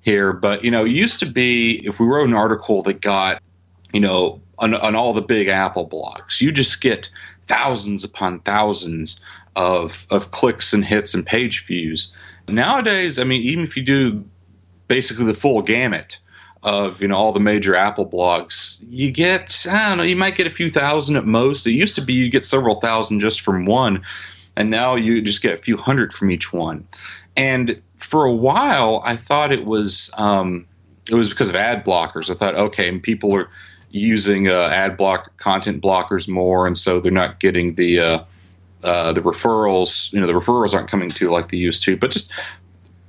[0.02, 3.42] here, but you know, it used to be if we wrote an article that got,
[3.94, 7.10] you know, on, on all the big Apple blogs, you just get
[7.48, 9.22] thousands upon thousands
[9.56, 12.16] of of clicks and hits and page views.
[12.48, 14.24] Nowadays, I mean, even if you do
[14.88, 16.20] basically the full gamut
[16.64, 20.36] of you know all the major Apple blogs, you get I don't know, you might
[20.36, 21.66] get a few thousand at most.
[21.66, 24.04] It used to be you get several thousand just from one,
[24.58, 26.86] and now you just get a few hundred from each one.
[27.38, 30.66] And for a while, I thought it was um,
[31.08, 32.30] it was because of ad blockers.
[32.30, 33.50] I thought, okay, and people are
[33.92, 38.24] using uh, ad block content blockers more, and so they're not getting the uh,
[38.84, 40.12] uh, the referrals.
[40.12, 41.96] You know, the referrals aren't coming to like they used to.
[41.96, 42.34] But just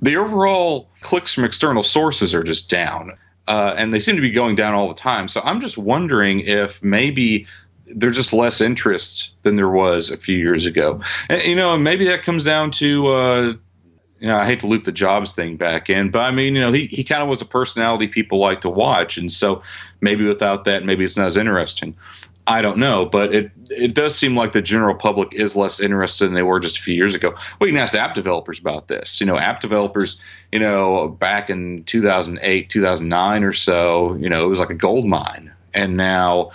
[0.03, 4.31] the overall clicks from external sources are just down, uh, and they seem to be
[4.31, 5.27] going down all the time.
[5.27, 7.47] So I'm just wondering if maybe
[7.95, 11.01] there's just less interest than there was a few years ago.
[11.29, 13.07] And, you know, maybe that comes down to.
[13.07, 13.53] Uh,
[14.19, 16.61] you know, I hate to loop the Jobs thing back in, but I mean, you
[16.61, 19.63] know, he, he kind of was a personality people like to watch, and so
[20.01, 21.95] maybe without that, maybe it's not as interesting.
[22.49, 26.25] I don't know, but it it does seem like the general public is less interested
[26.25, 27.35] than they were just a few years ago.
[27.61, 29.21] You can ask app developers about this.
[29.21, 30.19] You know, app developers,
[30.51, 35.05] you know, back in 2008, 2009 or so, you know, it was like a gold
[35.05, 36.49] mine, and now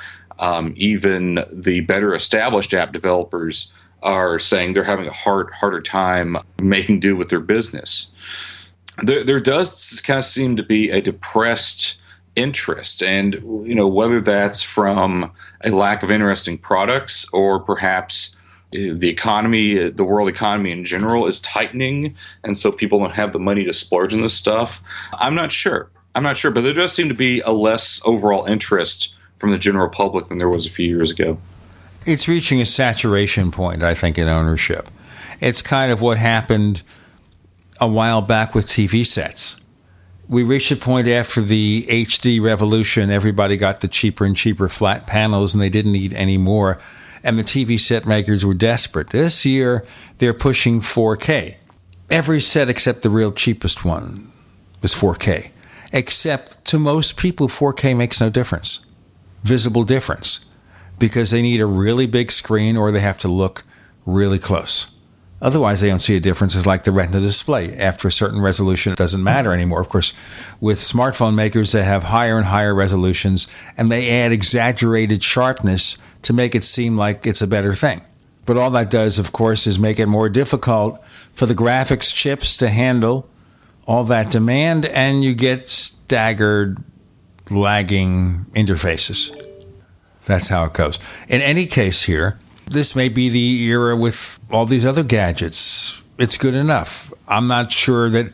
[0.44, 3.72] um, even the better established app developers
[4.02, 8.14] are saying they're having a hard harder time making do with their business.
[9.02, 11.98] There, there does kind of seem to be a depressed
[12.36, 13.34] interest and
[13.64, 15.30] you know whether that's from
[15.64, 18.34] a lack of interesting products or perhaps
[18.74, 23.14] uh, the economy uh, the world economy in general is tightening and so people don't
[23.14, 24.82] have the money to splurge on this stuff
[25.20, 28.44] i'm not sure i'm not sure but there does seem to be a less overall
[28.46, 29.14] interest
[29.44, 31.38] from the general public than there was a few years ago
[32.06, 34.88] it's reaching a saturation point, I think, in ownership.
[35.40, 36.82] It's kind of what happened
[37.80, 39.60] a while back with TV sets.
[40.28, 45.06] We reached a point after the HD revolution, everybody got the cheaper and cheaper flat
[45.06, 46.80] panels and they didn't need any more.
[47.22, 49.10] And the TV set makers were desperate.
[49.10, 49.84] This year,
[50.18, 51.56] they're pushing 4K.
[52.10, 54.30] Every set except the real cheapest one
[54.82, 55.50] was 4K.
[55.92, 58.86] Except to most people, 4K makes no difference,
[59.44, 60.50] visible difference,
[60.98, 63.62] because they need a really big screen or they have to look
[64.04, 64.90] really close.
[65.40, 66.54] Otherwise, they don't see a difference.
[66.54, 67.76] It's like the retina display.
[67.76, 69.80] After a certain resolution, it doesn't matter anymore.
[69.80, 70.14] Of course,
[70.58, 76.32] with smartphone makers, they have higher and higher resolutions and they add exaggerated sharpness to
[76.32, 78.00] make it seem like it's a better thing.
[78.46, 81.02] But all that does, of course, is make it more difficult
[81.34, 83.28] for the graphics chips to handle
[83.86, 86.82] all that demand, and you get staggered,
[87.50, 89.40] lagging interfaces.
[90.26, 90.98] That's how it goes.
[91.28, 96.02] In any case, here, this may be the era with all these other gadgets.
[96.18, 97.12] It's good enough.
[97.28, 98.32] I'm not sure that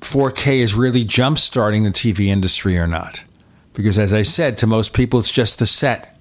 [0.00, 3.24] 4K is really jump starting the TV industry or not.
[3.72, 6.16] Because as I said, to most people, it's just a set.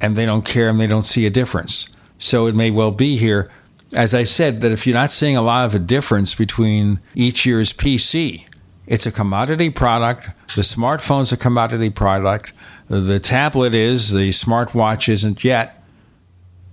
[0.00, 1.96] And they don't care and they don't see a difference.
[2.18, 3.50] So it may well be here,
[3.94, 7.46] as I said, that if you're not seeing a lot of a difference between each
[7.46, 8.44] year's PC,
[8.90, 10.28] it's a commodity product.
[10.54, 12.52] The smartphone's a commodity product.
[12.88, 15.80] The tablet is, the smartwatch isn't yet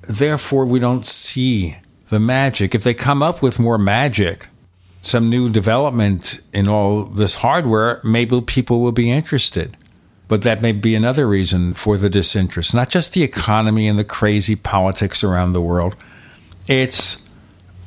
[0.07, 1.77] therefore we don't see
[2.09, 2.73] the magic.
[2.73, 4.47] If they come up with more magic,
[5.01, 9.77] some new development in all this hardware, maybe people will be interested.
[10.27, 12.73] But that may be another reason for the disinterest.
[12.73, 15.95] Not just the economy and the crazy politics around the world.
[16.67, 17.29] It's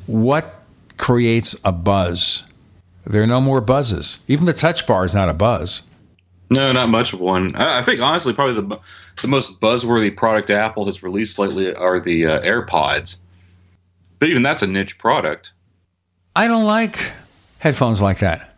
[0.07, 0.63] what
[0.97, 2.43] creates a buzz.
[3.03, 4.23] There are no more buzzes.
[4.27, 5.87] Even the touch bar is not a buzz.
[6.51, 7.55] No, not much of one.
[7.55, 8.79] I, think honestly, probably the
[9.21, 13.21] the most buzzworthy product Apple has released lately are the uh, AirPods.
[14.19, 15.51] But even that's a niche product.
[16.35, 17.11] I don't like
[17.59, 18.53] headphones like that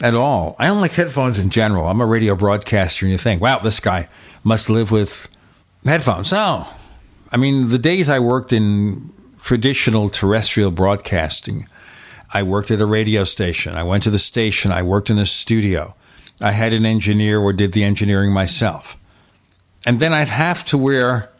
[0.00, 0.56] at all.
[0.58, 1.86] I don't like headphones in general.
[1.86, 4.08] I'm a radio broadcaster, and you think, wow, this guy
[4.42, 5.28] must live with
[5.84, 6.32] headphones.
[6.32, 6.66] No.
[7.30, 9.10] I mean, the days I worked in
[9.42, 11.66] traditional terrestrial broadcasting,
[12.32, 13.74] I worked at a radio station.
[13.74, 14.72] I went to the station.
[14.72, 15.94] I worked in a studio.
[16.40, 18.96] I had an engineer or did the engineering myself.
[19.86, 21.30] And then I'd have to wear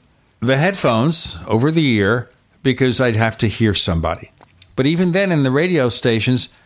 [0.40, 2.30] the headphones over the ear
[2.62, 4.30] because I'd have to hear somebody.
[4.76, 6.56] But even then, in the radio stations,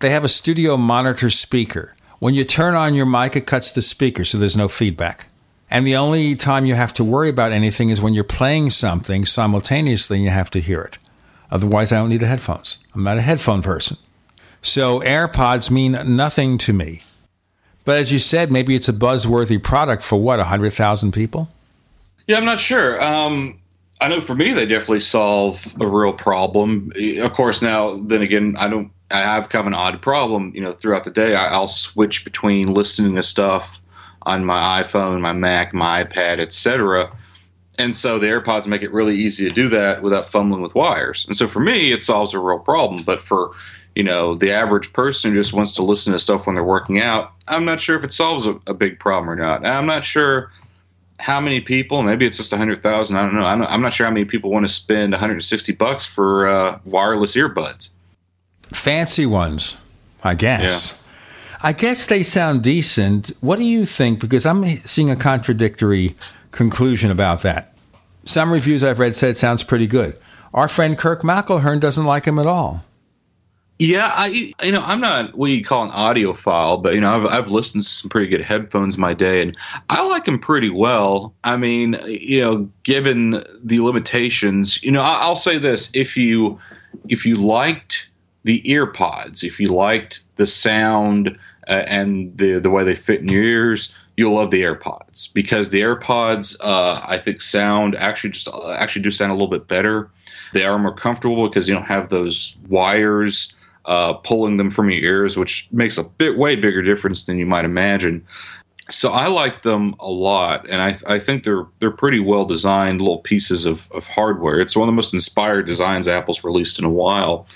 [0.00, 1.94] they have a studio monitor speaker.
[2.18, 5.28] When you turn on your mic, it cuts the speaker, so there's no feedback.
[5.70, 9.24] And the only time you have to worry about anything is when you're playing something
[9.24, 10.98] simultaneously and you have to hear it.
[11.50, 12.78] Otherwise, I don't need the headphones.
[12.94, 13.96] I'm not a headphone person.
[14.62, 17.02] So AirPods mean nothing to me.
[17.84, 21.48] But as you said, maybe it's a buzzworthy product for what, 100,000 people?
[22.26, 23.02] Yeah, I'm not sure.
[23.02, 23.58] Um,
[24.00, 26.92] I know for me, they definitely solve a real problem.
[26.96, 30.52] Of course, now, then again, I don't, I have kind of an odd problem.
[30.54, 33.82] You know, throughout the day, I, will switch between listening to stuff
[34.22, 37.10] on my iPhone, my Mac, my iPad, etc.
[37.78, 41.24] And so the AirPods make it really easy to do that without fumbling with wires.
[41.26, 43.04] And so for me, it solves a real problem.
[43.04, 43.52] But for
[43.94, 47.00] you know the average person who just wants to listen to stuff when they're working
[47.00, 50.04] out i'm not sure if it solves a, a big problem or not i'm not
[50.04, 50.50] sure
[51.18, 54.06] how many people maybe it's just 100000 i don't know I'm not, I'm not sure
[54.06, 57.94] how many people want to spend 160 bucks for uh, wireless earbuds
[58.68, 59.76] fancy ones
[60.22, 61.04] i guess
[61.60, 61.68] yeah.
[61.68, 66.14] i guess they sound decent what do you think because i'm seeing a contradictory
[66.50, 67.74] conclusion about that.
[68.24, 70.18] Some reviews i've read said sounds pretty good.
[70.52, 72.82] Our friend Kirk McElhearn doesn't like him at all.
[73.80, 77.26] Yeah, I you know I'm not what you call an audiophile, but you know I've
[77.26, 79.56] I've listened to some pretty good headphones my day, and
[79.88, 81.34] I like them pretty well.
[81.44, 86.60] I mean, you know, given the limitations, you know, I'll say this: if you
[87.08, 88.10] if you liked
[88.44, 93.28] the earpods, if you liked the sound uh, and the the way they fit in
[93.28, 98.48] your ears, you'll love the AirPods because the AirPods, uh, I think, sound actually just
[98.48, 100.10] uh, actually do sound a little bit better.
[100.52, 103.54] They are more comfortable because you don't have those wires
[103.86, 107.46] uh, pulling them from your ears, which makes a bit way bigger difference than you
[107.46, 108.26] might imagine.
[108.90, 113.00] So I like them a lot, and I, I think they're they're pretty well designed
[113.00, 114.60] little pieces of, of hardware.
[114.60, 117.46] It's one of the most inspired designs Apple's released in a while.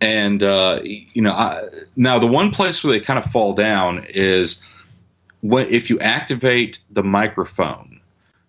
[0.00, 1.64] And uh, you know, I,
[1.96, 4.62] now the one place where they kind of fall down is
[5.40, 8.00] when if you activate the microphone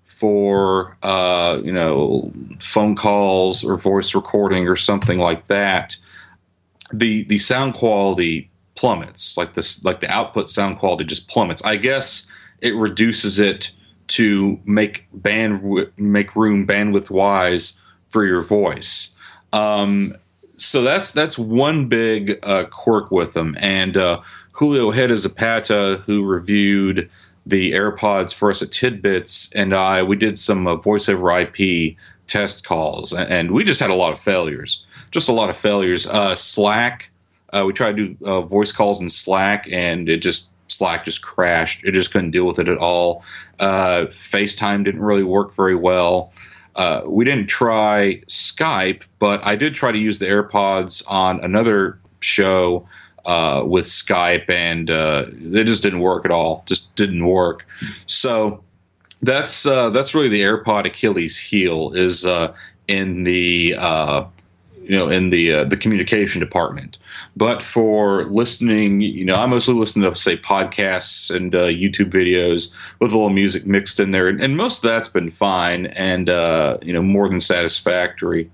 [0.05, 5.95] for uh, you know phone calls or voice recording or something like that
[6.91, 11.75] the the sound quality plummets like this like the output sound quality just plummets i
[11.75, 12.27] guess
[12.61, 13.71] it reduces it
[14.09, 17.79] to make band make room bandwidth wise
[18.09, 19.15] for your voice.
[19.53, 20.15] Um,
[20.57, 23.55] so that's that's one big uh, quirk with them.
[23.59, 24.21] And uh,
[24.59, 27.09] Julio Ojeda Zapata, who reviewed
[27.45, 31.95] the AirPods for us at Tidbits, and I we did some uh, voice over IP
[32.27, 34.85] test calls, and, and, we just had a lot of failures.
[35.11, 36.07] Just a lot of failures.
[36.07, 37.09] Uh, Slack,
[37.53, 41.21] uh, we tried to do uh, voice calls in Slack, and it just Slack just
[41.21, 41.85] crashed.
[41.85, 43.23] It just couldn't deal with it at all.
[43.61, 46.33] Uh, FaceTime didn't really work very well.
[46.75, 51.97] Uh, we didn't try Skype, but I did try to use the AirPods on another
[52.19, 52.85] show
[53.29, 56.63] uh, with Skype, and uh, it just didn't work at all.
[56.65, 57.67] Just didn't work.
[58.07, 58.63] So
[59.21, 62.53] that's uh, that's really the AirPod Achilles heel is uh,
[62.87, 64.25] in the uh,
[64.81, 66.97] you know in the uh, the communication department.
[67.37, 72.73] But for listening, you know, I mostly listen to say podcasts and uh, YouTube videos
[72.99, 76.29] with a little music mixed in there, and, and most of that's been fine and
[76.29, 78.49] uh, you know more than satisfactory.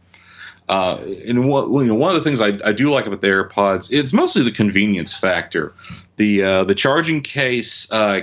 [0.68, 0.97] Uh,
[1.28, 3.91] and what, you know, one of the things I, I, do like about the AirPods,
[3.91, 5.74] it's mostly the convenience factor.
[6.16, 8.22] The uh, the charging case, uh,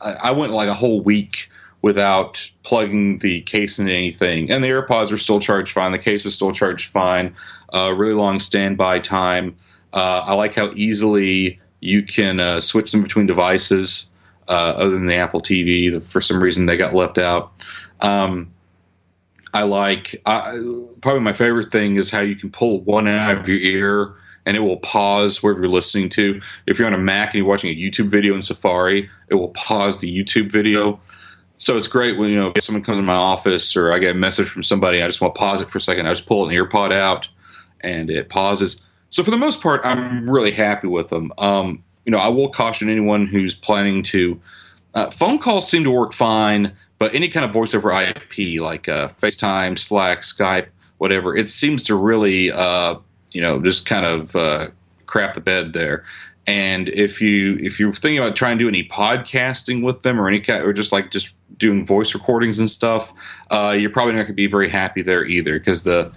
[0.00, 1.50] I, I went like a whole week
[1.82, 5.92] without plugging the case into anything, and the AirPods were still charged fine.
[5.92, 7.34] The case was still charged fine.
[7.74, 9.54] Uh, really long standby time.
[9.92, 14.08] Uh, I like how easily you can uh, switch them between devices.
[14.48, 17.52] other than the Apple TV, for some reason they got left out.
[18.00, 18.50] Um,
[19.52, 20.52] I like I,
[21.00, 24.14] probably my favorite thing is how you can pull one out of your ear
[24.46, 26.40] and it will pause wherever you're listening to.
[26.66, 29.50] If you're on a Mac and you're watching a YouTube video in Safari, it will
[29.50, 31.00] pause the YouTube video.
[31.58, 34.16] So it's great when you know if someone comes in my office or I get
[34.16, 36.06] a message from somebody, I just want to pause it for a second.
[36.06, 37.28] I just pull an earpod out
[37.80, 38.82] and it pauses.
[39.10, 41.32] So for the most part, I'm really happy with them.
[41.36, 44.40] Um, you know, I will caution anyone who's planning to.
[44.94, 48.86] Uh, phone calls seem to work fine, but any kind of voice over IP like
[48.88, 50.66] uh, FaceTime, Slack, Skype,
[50.98, 52.94] whatever, it seems to really, uh,
[53.32, 54.68] you know, just kind of uh,
[55.06, 56.04] crap the bed there.
[56.46, 60.28] And if you if you're thinking about trying to do any podcasting with them or
[60.28, 63.14] any kind or just like just doing voice recordings and stuff,
[63.50, 66.12] uh, you're probably not going to be very happy there either because the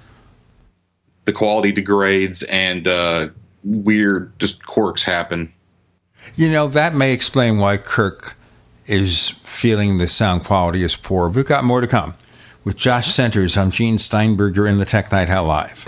[1.26, 3.30] the quality degrades and uh,
[3.64, 5.54] weird just quirks happen.
[6.36, 8.36] You know that may explain why Kirk
[8.86, 11.30] is feeling the sound quality is poor.
[11.30, 12.16] We've got more to come.
[12.64, 15.86] With Josh Centers, I'm Gene Steinberg in the Tech Night Owl Live.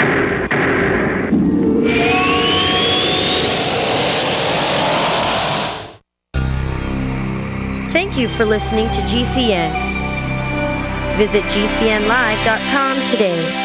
[7.92, 9.72] Thank you for listening to GCN.
[11.18, 13.65] Visit GCNlive.com today.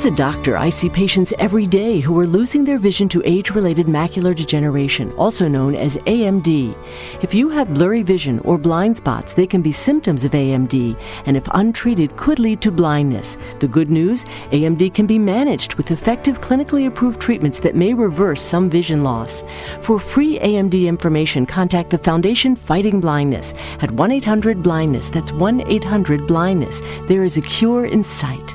[0.00, 3.50] As a doctor, I see patients every day who are losing their vision to age
[3.50, 6.74] related macular degeneration, also known as AMD.
[7.22, 10.96] If you have blurry vision or blind spots, they can be symptoms of AMD,
[11.26, 13.36] and if untreated, could lead to blindness.
[13.58, 18.40] The good news AMD can be managed with effective clinically approved treatments that may reverse
[18.40, 19.42] some vision loss.
[19.82, 23.52] For free AMD information, contact the Foundation Fighting Blindness
[23.82, 25.10] at 1 800 Blindness.
[25.10, 26.80] That's 1 800 Blindness.
[27.06, 28.54] There is a cure in sight.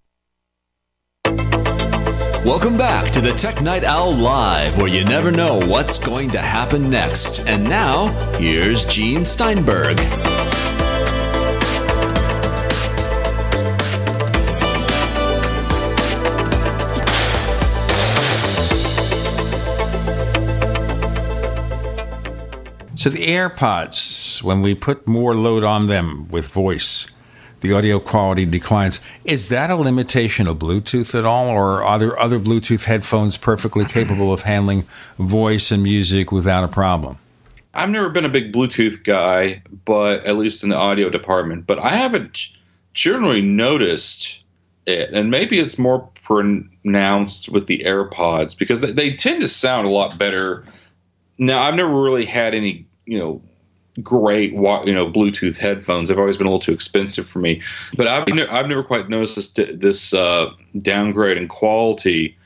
[2.43, 6.39] Welcome back to the Tech Night Owl Live, where you never know what's going to
[6.39, 7.47] happen next.
[7.47, 8.07] And now,
[8.39, 9.99] here's Gene Steinberg.
[22.95, 27.11] So the AirPods, when we put more load on them with voice,
[27.61, 29.03] the audio quality declines.
[29.23, 33.85] Is that a limitation of Bluetooth at all, or are there other Bluetooth headphones perfectly
[33.97, 34.85] capable of handling
[35.17, 37.17] voice and music without a problem?
[37.73, 41.79] I've never been a big Bluetooth guy, but at least in the audio department, but
[41.79, 42.49] I haven't
[42.93, 44.43] generally noticed
[44.85, 45.11] it.
[45.13, 49.89] And maybe it's more pronounced with the AirPods because they, they tend to sound a
[49.89, 50.65] lot better.
[51.37, 53.41] Now, I've never really had any you know
[54.01, 56.09] great you know Bluetooth headphones.
[56.09, 57.61] They've always been a little too expensive for me.
[57.95, 62.37] But I've ne- I've never quite noticed this, this uh, downgrade in quality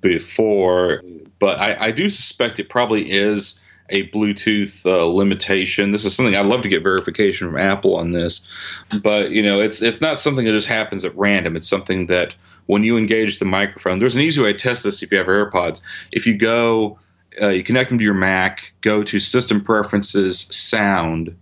[0.00, 1.02] before.
[1.38, 5.92] But I, I, do suspect it probably is a Bluetooth uh, limitation.
[5.92, 8.46] This is something I'd love to get verification from Apple on this.
[9.02, 11.56] But you know, it's it's not something that just happens at random.
[11.56, 12.34] It's something that
[12.66, 15.26] when you engage the microphone, there's an easy way to test this if you have
[15.26, 15.82] AirPods.
[16.12, 16.98] If you go
[17.40, 21.36] uh, you connect them to your Mac, go to System Preferences, Sound,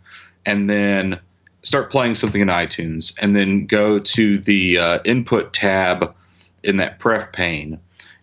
[0.47, 1.21] and then
[1.63, 6.15] start playing something in iTunes, and then go to the uh, Input tab
[6.63, 7.79] in that Pref pane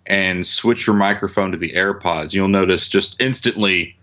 [0.06, 2.34] and switch your microphone to the AirPods.
[2.34, 3.96] You'll notice just instantly,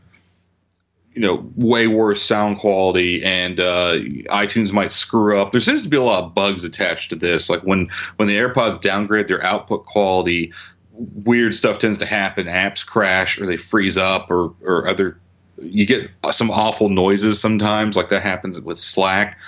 [1.14, 3.96] you know, way worse sound quality, and uh,
[4.30, 5.52] iTunes might screw up.
[5.52, 8.36] There seems to be a lot of bugs attached to this, like when when the
[8.36, 10.52] AirPods downgrade their output quality
[10.98, 12.46] weird stuff tends to happen.
[12.46, 15.18] Apps crash or they freeze up or or other.
[15.60, 19.38] You get some awful noises sometimes, like that happens with Slack,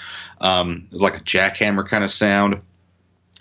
[0.41, 2.63] um, like a jackhammer kind of sound.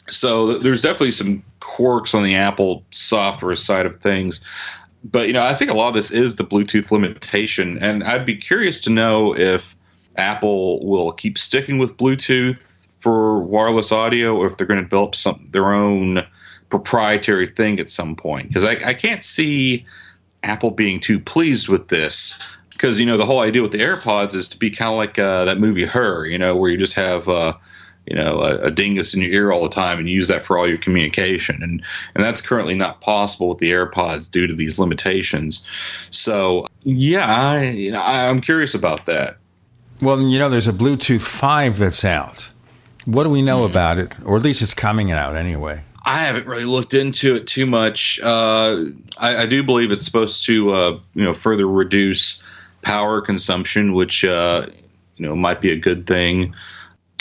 [0.09, 4.41] So there's definitely some quirks on the Apple software side of things.
[5.03, 8.25] But you know, I think a lot of this is the Bluetooth limitation, and I'd
[8.25, 9.75] be curious to know if
[10.17, 15.15] Apple will keep sticking with Bluetooth for wireless audio, or if they're going to develop
[15.15, 16.25] some their own
[16.69, 19.85] proprietary thing at some point because I, I can't see
[20.43, 22.39] Apple being too pleased with this
[22.77, 25.17] because you know the whole idea with the AirPods is to be kind of like
[25.17, 27.53] uh, that movie Her, you know, where you just have uh,
[28.05, 30.57] you know a, a, dingus in your ear all the time and use that for
[30.57, 31.83] all your communication, and
[32.15, 35.65] and that's currently not possible with the AirPods due to these limitations.
[36.11, 39.37] So yeah, I, you know, I, I'm curious about that.
[40.01, 42.51] Well, you know, there's a Bluetooth five that's out.
[43.05, 43.71] What do we know mm.
[43.71, 45.83] about it, or at least it's coming out anyway?
[46.07, 48.17] I haven't really looked into it too much.
[48.21, 48.85] Uh,
[49.17, 52.41] I, I, do believe it's supposed to, uh, you know, further reduce
[52.81, 54.67] power consumption, which uh,
[55.17, 56.55] you know might be a good thing.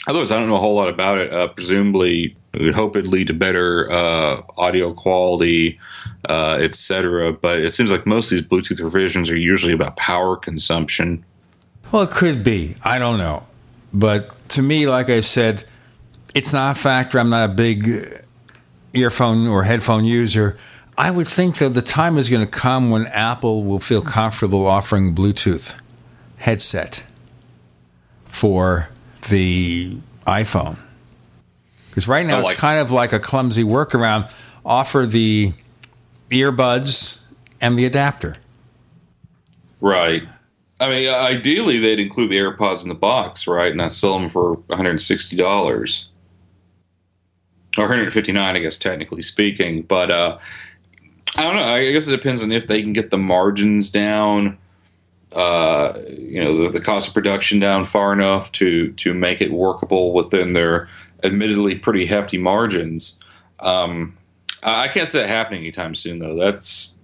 [0.06, 1.32] Otherwise, I don't know a whole lot about it.
[1.32, 5.80] Uh, presumably, we would hope it'd lead to better uh, audio quality,
[6.28, 7.32] uh, etc.
[7.32, 11.24] But it seems like most of these Bluetooth revisions are usually about power consumption.
[11.90, 12.76] Well, it could be.
[12.84, 13.42] I don't know,
[13.92, 15.64] but to me, like I said,
[16.36, 17.18] it's not a factor.
[17.18, 18.22] I'm not a big
[18.96, 20.56] earphone or headphone user,
[20.98, 24.66] I would think that the time is going to come when Apple will feel comfortable
[24.66, 25.78] offering Bluetooth
[26.38, 27.04] headset
[28.24, 28.88] for
[29.28, 30.80] the iPhone.
[31.88, 34.30] Because right now oh, it's kind of like a clumsy workaround.
[34.64, 35.52] Offer the
[36.30, 37.24] earbuds
[37.60, 38.36] and the adapter.
[39.80, 40.22] Right.
[40.80, 43.68] I mean, ideally, they'd include the AirPods in the box, right?
[43.68, 46.06] And not sell them for $160
[47.78, 49.82] or 159, I guess, technically speaking.
[49.82, 50.38] But uh,
[51.36, 51.62] I don't know.
[51.62, 54.58] I guess it depends on if they can get the margins down,
[55.32, 59.52] uh, you know, the, the, cost of production down far enough to to make it
[59.52, 60.88] workable within their
[61.22, 63.18] admittedly pretty hefty margins.
[63.60, 64.16] Um,
[64.62, 66.36] I can't see that happening anytime soon, though.
[66.36, 66.96] That's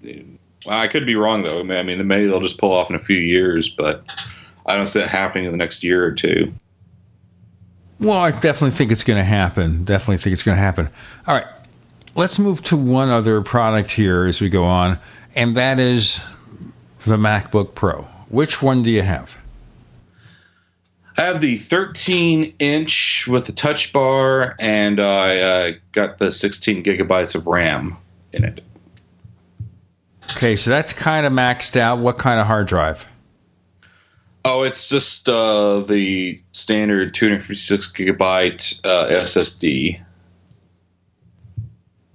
[0.67, 1.61] I could be wrong, though.
[1.61, 4.05] I mean, maybe they'll just pull off in a few years, but
[4.67, 6.53] I don't see that happening in the next year or two.
[8.03, 9.85] Well, I definitely think it's going to happen.
[9.85, 10.89] Definitely think it's going to happen.
[11.29, 11.47] All right.
[12.17, 14.99] Let's move to one other product here as we go on,
[15.37, 16.21] and that is
[17.07, 18.03] the MacBook Pro.
[18.29, 19.39] Which one do you have?
[21.17, 26.83] I have the 13 inch with the touch bar, and I uh, got the 16
[26.83, 27.97] gigabytes of RAM
[28.33, 28.63] in it.
[30.33, 32.01] Okay, so that's kind of maxed out.
[32.01, 33.07] What kind of hard drive?
[34.45, 40.01] Oh, it's just uh, the standard 256 gigabyte uh, SSD.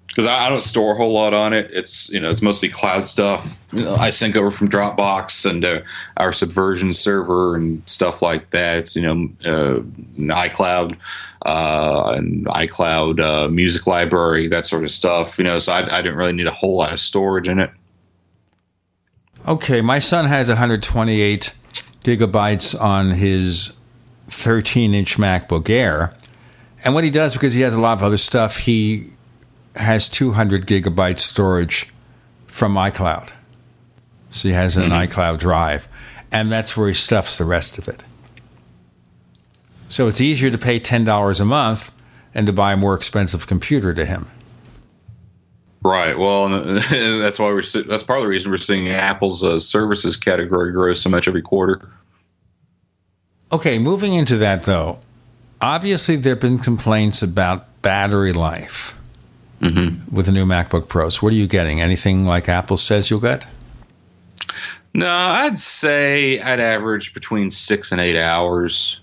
[0.07, 1.69] because I, I, don't store a whole lot on it.
[1.71, 3.65] It's you know it's mostly cloud stuff.
[3.71, 5.81] You know, I sync over from Dropbox and uh,
[6.17, 8.79] our Subversion server and stuff like that.
[8.79, 9.79] It's you know uh,
[10.17, 10.97] iCloud
[11.45, 15.37] uh, and iCloud uh, music library that sort of stuff.
[15.37, 17.71] You know, so I, I didn't really need a whole lot of storage in it.
[19.47, 21.53] Okay, my son has 128
[22.07, 23.77] gigabytes on his
[24.27, 26.13] 13 inch MacBook Air.
[26.85, 29.09] And what he does, because he has a lot of other stuff, he
[29.75, 31.91] has 200 gigabytes storage
[32.47, 33.31] from iCloud.
[34.29, 35.11] So he has an mm-hmm.
[35.11, 35.87] iCloud drive,
[36.31, 38.03] and that's where he stuffs the rest of it.
[39.89, 41.91] So it's easier to pay $10 a month
[42.33, 44.27] and to buy a more expensive computer to him.
[45.83, 46.17] Right.
[46.17, 50.71] Well, that's why we're that's part of the reason we're seeing Apple's uh, services category
[50.71, 51.81] grow so much every quarter.
[53.51, 54.99] Okay, moving into that though,
[55.61, 58.99] obviously there have been complaints about battery life
[59.61, 60.13] mm-hmm.
[60.13, 61.21] with the new MacBook Pros.
[61.21, 61.79] What are you getting?
[61.79, 63.45] Anything like Apple says you'll get?
[64.93, 68.99] No, I'd say I'd average between six and eight hours,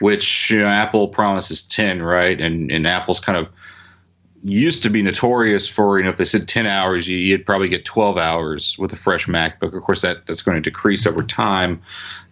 [0.00, 2.40] which you know, Apple promises ten, right?
[2.40, 3.48] And and Apple's kind of
[4.44, 7.68] used to be notorious for you know if they said 10 hours you, would probably
[7.68, 9.74] get 12 hours with a fresh macbook.
[9.74, 11.80] Of course that that's going to decrease over time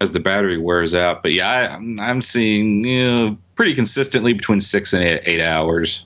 [0.01, 1.23] as the battery wears out.
[1.23, 6.05] But yeah I, I'm seeing you know pretty consistently between six and eight, eight hours.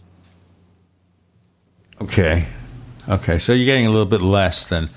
[2.01, 2.47] Okay.
[3.09, 4.91] Okay so you're getting a little bit less than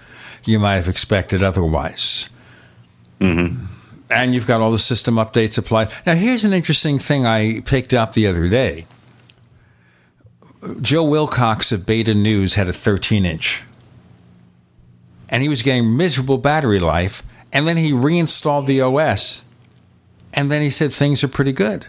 [0.44, 2.30] you might have expected otherwise.
[3.20, 3.66] Mm-hmm.
[4.12, 5.90] and you've got all the system updates applied.
[6.06, 8.86] Now here's an interesting thing i picked up the other day
[10.82, 13.64] Joe Wilcox of Beta News had a 13 inch.
[15.30, 17.24] And he was getting miserable battery life.
[17.52, 19.50] And then he reinstalled the OS.
[20.34, 21.88] And then he said things are pretty good.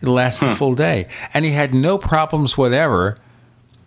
[0.00, 0.52] It lasted hmm.
[0.52, 1.08] a full day.
[1.32, 3.18] And he had no problems whatever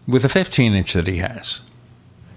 [0.08, 1.62] with the 15 inch that he has.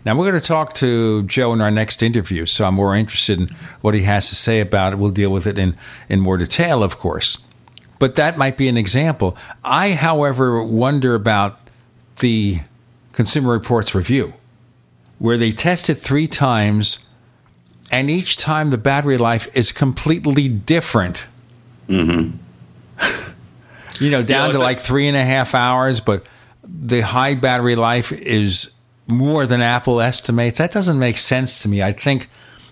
[0.05, 3.39] Now, we're going to talk to Joe in our next interview, so I'm more interested
[3.39, 3.49] in
[3.83, 4.99] what he has to say about it.
[4.99, 5.77] We'll deal with it in,
[6.09, 7.39] in more detail, of course.
[8.01, 9.37] But that might be an example.
[9.63, 11.62] I, however, wonder about
[12.23, 12.61] the
[13.13, 14.33] Consumer Reports review,
[15.19, 17.07] where they test it three times,
[17.91, 21.27] and each time the battery life is completely different.
[21.89, 22.39] Mm-hmm.
[24.03, 26.27] you know, down to like three and a half hours, but
[26.65, 28.75] the high battery life is
[29.07, 30.59] more than Apple estimates.
[30.59, 31.83] That doesn't make sense to me.
[31.83, 32.31] I think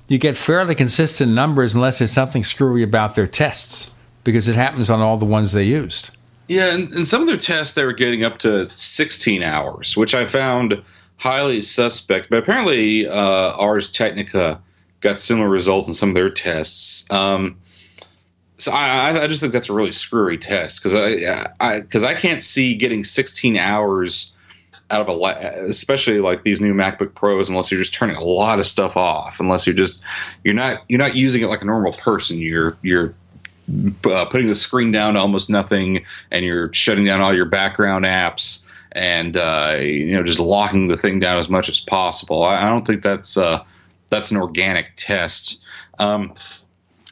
[0.09, 3.94] you get fairly consistent numbers unless there's something screwy about their tests
[4.24, 6.11] because it happens on all the ones they used.
[6.51, 10.16] Yeah, and, and some of their tests they were getting up to 16 hours, which
[10.16, 10.82] I found
[11.16, 12.28] highly suspect.
[12.28, 14.61] But apparently, uh, Ars Technica
[15.01, 17.09] got similar results in some of their tests.
[17.09, 17.61] Um,
[18.59, 22.14] so I, I, just think that's a really screwy test because I because I, I,
[22.14, 24.34] can't see getting 16 hours
[24.90, 28.59] out of a especially like these new MacBook Pros unless you're just turning a lot
[28.59, 30.03] of stuff off unless you're just
[30.42, 33.14] you're not you're not using it like a normal person you're you're
[34.04, 38.04] uh, putting the screen down to almost nothing, and you're shutting down all your background
[38.04, 42.42] apps, and uh, you know just locking the thing down as much as possible.
[42.42, 43.62] I, I don't think that's uh,
[44.08, 45.60] that's an organic test.
[45.98, 46.34] Um,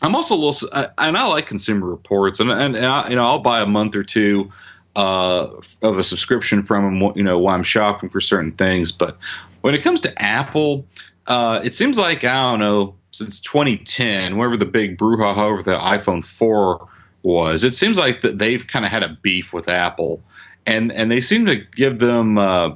[0.00, 3.26] I'm also a little, and I like Consumer Reports, and and, and I, you know
[3.26, 4.52] I'll buy a month or two
[4.98, 5.48] uh,
[5.82, 8.90] of a subscription from them, you know, while I'm shopping for certain things.
[8.90, 9.16] But
[9.60, 10.84] when it comes to Apple,
[11.28, 15.76] uh, it seems like I don't know since 2010, whenever the big brouhaha over the
[15.76, 16.88] iPhone 4
[17.22, 20.22] was, it seems like that they've kind of had a beef with Apple,
[20.66, 22.68] and and they seem to give them uh,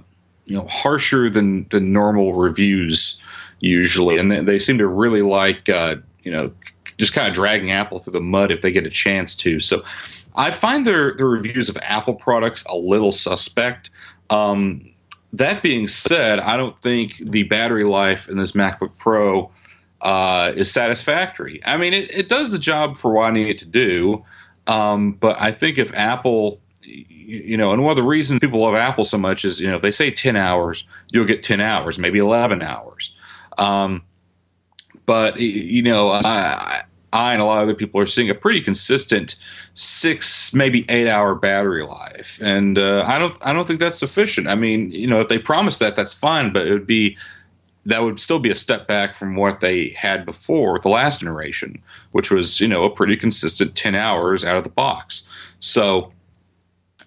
[0.47, 3.23] you know harsher than than normal reviews
[3.61, 6.53] usually, and they, they seem to really like uh, you know
[6.99, 9.61] just kind of dragging Apple through the mud if they get a chance to.
[9.61, 9.85] So
[10.35, 13.91] I find their their reviews of Apple products a little suspect.
[14.29, 14.89] Um,
[15.33, 19.51] that being said, I don't think the battery life in this MacBook Pro
[20.03, 21.61] uh, is satisfactory.
[21.65, 24.25] I mean, it, it does the job for what I need it to do.
[24.67, 28.75] Um, but I think if Apple, you know, and one of the reasons people love
[28.75, 31.99] Apple so much is, you know, if they say 10 hours, you'll get 10 hours,
[31.99, 33.15] maybe 11 hours.
[33.59, 34.03] Um,
[35.07, 36.83] but, you know, I, I
[37.13, 39.37] and a lot of other people are seeing a pretty consistent
[39.75, 42.41] six, maybe eight hour battery life.
[42.43, 44.49] And uh, I don't, I don't think that's sufficient.
[44.49, 47.17] I mean, you know, if they promise that, that's fine, but it would be
[47.87, 51.21] that would still be a step back from what they had before with the last
[51.21, 55.27] generation, which was you know a pretty consistent ten hours out of the box.
[55.61, 56.13] So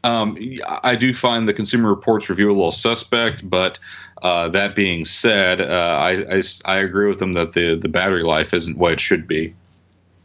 [0.04, 0.38] um,
[0.84, 3.80] I do find the Consumer Reports review a little suspect, but
[4.22, 8.24] uh, that being said, uh, I, I, I agree with them that the the battery
[8.24, 9.54] life isn't what it should be,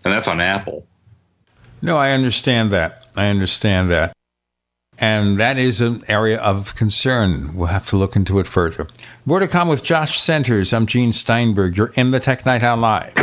[0.04, 0.86] and that's on Apple.
[1.82, 3.06] No, I understand that.
[3.16, 4.12] I understand that.
[5.00, 7.54] And that is an area of concern.
[7.54, 8.86] We'll have to look into it further.
[9.24, 10.74] More to come with Josh Centers.
[10.74, 11.76] I'm Gene Steinberg.
[11.76, 13.14] You're in the Tech Night Owl Live.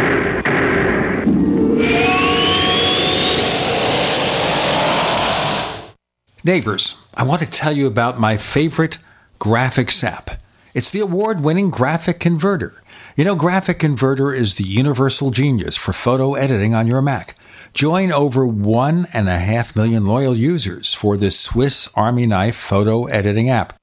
[6.44, 8.98] Neighbors, I want to tell you about my favorite
[9.38, 10.42] graphics app.
[10.74, 12.82] It's the award winning Graphic Converter.
[13.16, 17.36] You know, Graphic Converter is the universal genius for photo editing on your Mac.
[17.78, 23.06] Join over one and a half million loyal users for this Swiss Army knife photo
[23.06, 23.78] editing app.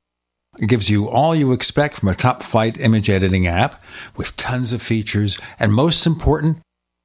[0.59, 3.81] It gives you all you expect from a top flight image editing app
[4.17, 6.59] with tons of features, and most important,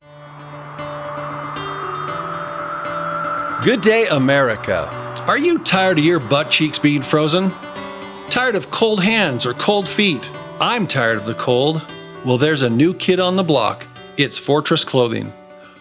[3.61, 4.87] Good day, America.
[5.27, 7.51] Are you tired of your butt cheeks being frozen?
[8.31, 10.23] Tired of cold hands or cold feet?
[10.59, 11.85] I'm tired of the cold.
[12.25, 13.85] Well, there's a new kid on the block.
[14.17, 15.31] It's Fortress Clothing.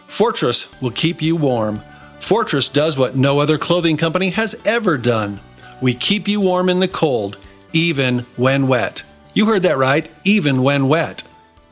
[0.09, 1.83] Fortress will keep you warm.
[2.21, 5.41] Fortress does what no other clothing company has ever done.
[5.81, 7.39] We keep you warm in the cold,
[7.73, 9.03] even when wet.
[9.33, 11.23] You heard that right, even when wet.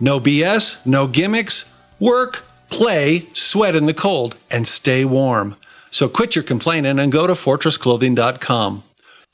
[0.00, 1.70] No BS, no gimmicks.
[2.00, 5.54] Work, play, sweat in the cold, and stay warm.
[5.90, 8.82] So quit your complaining and go to fortressclothing.com.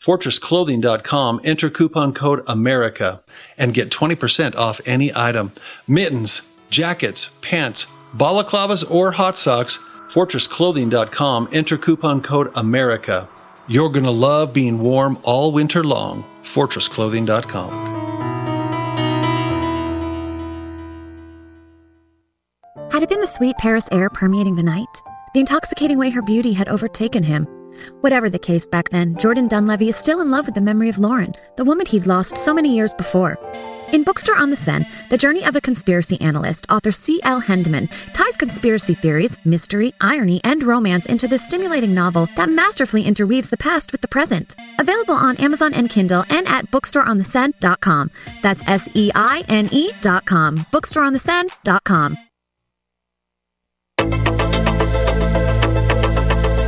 [0.00, 3.20] Fortressclothing.com, enter coupon code AMERICA
[3.56, 5.52] and get 20% off any item.
[5.88, 9.78] Mittens, jackets, pants, balaclavas, or hot socks.
[10.08, 13.28] Fortressclothing.com, enter coupon code AMERICA.
[13.66, 16.24] You're going to love being warm all winter long.
[16.42, 17.94] Fortressclothing.com.
[22.90, 25.02] Had it been the sweet Paris air permeating the night?
[25.34, 27.48] The intoxicating way her beauty had overtaken him.
[28.02, 30.98] Whatever the case back then, Jordan Dunlevy is still in love with the memory of
[30.98, 33.36] Lauren, the woman he'd lost so many years before.
[33.92, 37.40] In Bookstore on the Seine, The Journey of a Conspiracy Analyst, author C.L.
[37.40, 43.50] Hendman ties conspiracy theories, mystery, irony, and romance into this stimulating novel that masterfully interweaves
[43.50, 44.54] the past with the present.
[44.78, 48.10] Available on Amazon and Kindle and at bookstoreontheseine.com.
[48.40, 50.24] That's S E I N E dot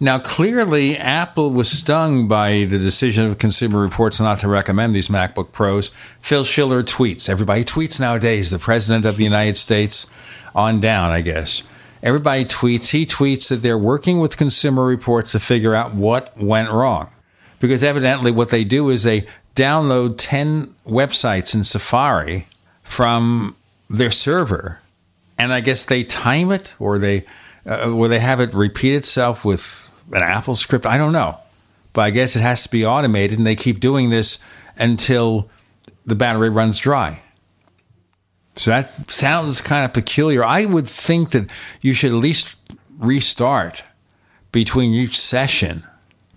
[0.00, 5.08] Now, clearly, Apple was stung by the decision of Consumer Reports not to recommend these
[5.08, 5.88] MacBook Pros.
[6.20, 7.28] Phil Schiller tweets.
[7.28, 8.50] Everybody tweets nowadays.
[8.50, 10.06] The President of the United States
[10.54, 11.64] on down, I guess.
[12.00, 12.90] Everybody tweets.
[12.90, 17.10] He tweets that they're working with Consumer Reports to figure out what went wrong.
[17.58, 19.26] Because evidently, what they do is they
[19.56, 22.46] download 10 websites in Safari
[22.84, 23.56] from
[23.90, 24.80] their server.
[25.36, 27.24] And I guess they time it or they,
[27.66, 30.86] uh, or they have it repeat itself with an Apple script.
[30.86, 31.38] I don't know.
[31.92, 33.38] But I guess it has to be automated.
[33.38, 34.44] And they keep doing this
[34.76, 35.50] until
[36.06, 37.22] the battery runs dry.
[38.56, 40.44] So that sounds kind of peculiar.
[40.44, 42.56] I would think that you should at least
[42.98, 43.84] restart
[44.50, 45.84] between each session.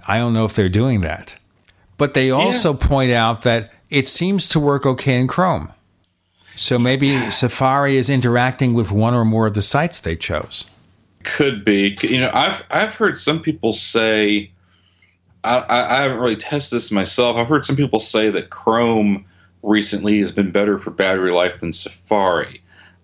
[0.08, 1.38] I don't know if they're doing that.
[1.98, 2.88] But they also yeah.
[2.88, 5.72] point out that it seems to work okay in Chrome.
[6.56, 10.70] So maybe Safari is interacting with one or more of the sites they chose.
[11.24, 11.98] Could be.
[12.02, 14.52] You know, I've I've heard some people say
[15.44, 17.38] I, I haven't really tested this myself.
[17.38, 19.26] I've heard some people say that Chrome
[19.64, 22.62] recently has been better for battery life than Safari.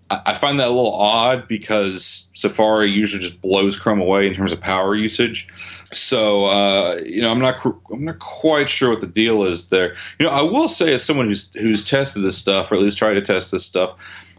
[0.09, 4.33] I, I find that a little odd because Safari usually just blows Chrome away in
[4.33, 5.47] terms of power usage.
[5.91, 9.95] So uh, you know, I'm not I'm not quite sure what the deal is there.
[10.19, 12.97] You know, I will say as someone who's who's tested this stuff or at least
[12.97, 13.97] tried to test this stuff,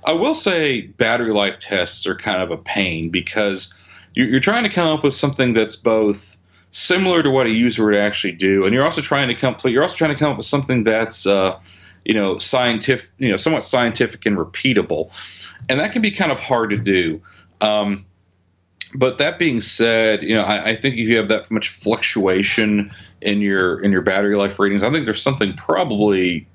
[0.09, 3.75] I will say battery life tests are kind of a pain because
[4.15, 6.39] you're trying to come up with something that's both
[6.71, 9.73] similar to what a user would actually do, and you're also trying to complete.
[9.73, 11.61] You're also trying to come up with something that's uh,
[12.07, 15.13] you know scientific, you know, somewhat scientific and repeatable,
[15.69, 17.21] and that can be kind of hard to do.
[17.61, 18.07] Um,
[18.95, 22.93] but that being said, you know, I, I, think if you have that much fluctuation
[23.21, 26.49] in your in your battery life ratings, I think there's something probably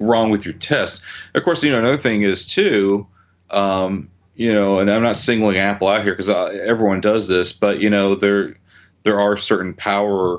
[0.00, 1.02] wrong with your test.
[1.34, 3.06] Of course, you know, another thing is too.
[3.50, 7.52] Um, you know, and I'm not singling Apple out here because uh, everyone does this,
[7.52, 8.56] but you know, there
[9.02, 10.38] there are certain power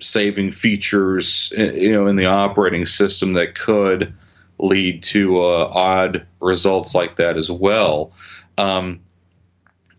[0.00, 4.12] saving features, you know, in the operating system that could
[4.58, 8.12] lead to uh, odd results like that as well.
[8.58, 9.00] Um,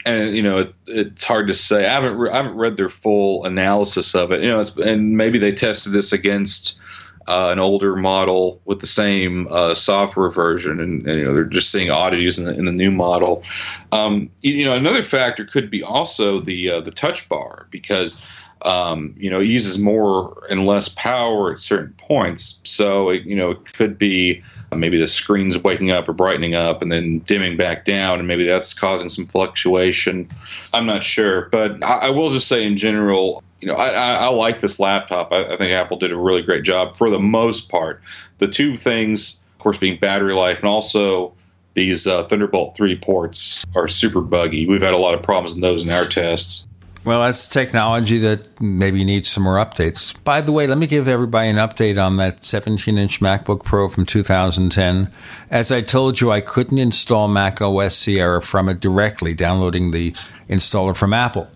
[0.05, 1.85] and you know, it, it's hard to say.
[1.85, 4.41] I haven't re- I haven't read their full analysis of it.
[4.41, 6.79] You know, and maybe they tested this against
[7.27, 11.43] uh, an older model with the same uh, software version, and, and, you know they're
[11.43, 13.43] just seeing oddities in the, in the new model.
[13.91, 18.21] Um, you, you, know, another factor could be also the uh, the touch bar because
[18.61, 22.61] um, you know it uses more and less power at certain points.
[22.63, 24.41] So it, you know it could be
[24.73, 28.45] maybe the screen's waking up or brightening up and then dimming back down, and maybe
[28.45, 30.29] that's causing some fluctuation.
[30.73, 34.13] I'm not sure, but I, I will just say in general, you know, I, I,
[34.15, 35.31] I like this laptop.
[35.31, 38.01] I, I, think Apple did a really great job for the most part.
[38.37, 41.33] The two things, of course, being battery life and also
[41.73, 44.65] these uh, Thunderbolt 3 ports are super buggy.
[44.65, 46.67] We've had a lot of problems in those in our tests.
[47.07, 50.21] Well, that's technology that maybe needs some more updates.
[50.25, 53.87] By the way, let me give everybody an update on that 17 inch MacBook Pro
[53.87, 55.09] from 2010.
[55.49, 60.11] As I told you, I couldn't install Mac OS Sierra from it directly, downloading the
[60.49, 61.49] installer from Apple.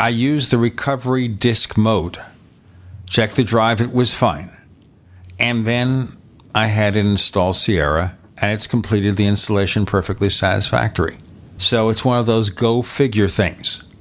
[0.00, 2.16] I used the recovery disk mode.
[3.04, 4.50] Checked the drive, it was fine.
[5.38, 6.16] And then
[6.54, 11.18] I had it install Sierra, and it's completed the installation perfectly satisfactory.
[11.58, 13.94] So it's one of those go figure things.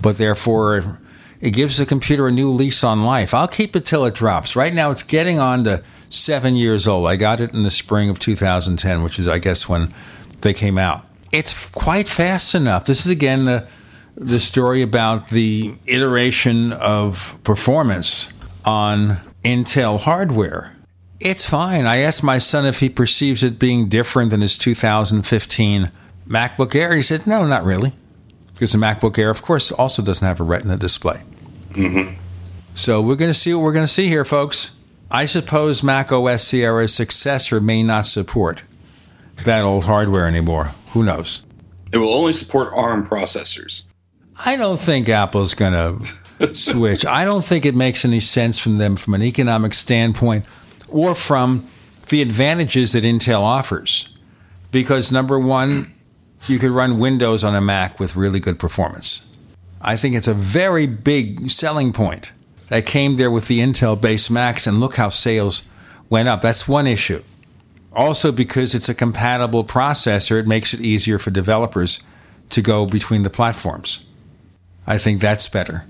[0.00, 1.02] But therefore,
[1.38, 3.34] it gives the computer a new lease on life.
[3.34, 4.56] I'll keep it till it drops.
[4.56, 7.06] Right now, it's getting on to seven years old.
[7.06, 9.92] I got it in the spring of 2010, which is, I guess, when
[10.40, 11.04] they came out.
[11.30, 12.86] It's quite fast enough.
[12.86, 13.66] This is, again, the
[14.14, 18.32] the story about the iteration of performance
[18.64, 20.76] on Intel hardware.
[21.20, 21.86] It's fine.
[21.86, 25.90] I asked my son if he perceives it being different than his 2015
[26.26, 26.96] MacBook Air.
[26.96, 27.92] He said, no, not really.
[28.54, 31.22] Because the MacBook Air, of course, also doesn't have a Retina display.
[31.70, 32.14] Mm-hmm.
[32.74, 34.76] So we're going to see what we're going to see here, folks.
[35.10, 38.62] I suppose Mac OS Sierra's successor may not support
[39.44, 40.72] that old hardware anymore.
[40.92, 41.44] Who knows?
[41.92, 43.84] It will only support ARM processors.
[44.44, 45.72] I don't think Apple's going
[46.38, 47.06] to switch.
[47.06, 50.46] I don't think it makes any sense from them from an economic standpoint
[50.88, 51.66] or from
[52.08, 54.16] the advantages that Intel offers.
[54.70, 55.92] Because number one,
[56.48, 59.36] you could run Windows on a Mac with really good performance.
[59.80, 62.32] I think it's a very big selling point
[62.68, 65.62] that came there with the Intel based Macs, and look how sales
[66.08, 66.40] went up.
[66.40, 67.22] That's one issue.
[67.92, 72.02] Also, because it's a compatible processor, it makes it easier for developers
[72.50, 74.08] to go between the platforms.
[74.86, 75.84] I think that's better.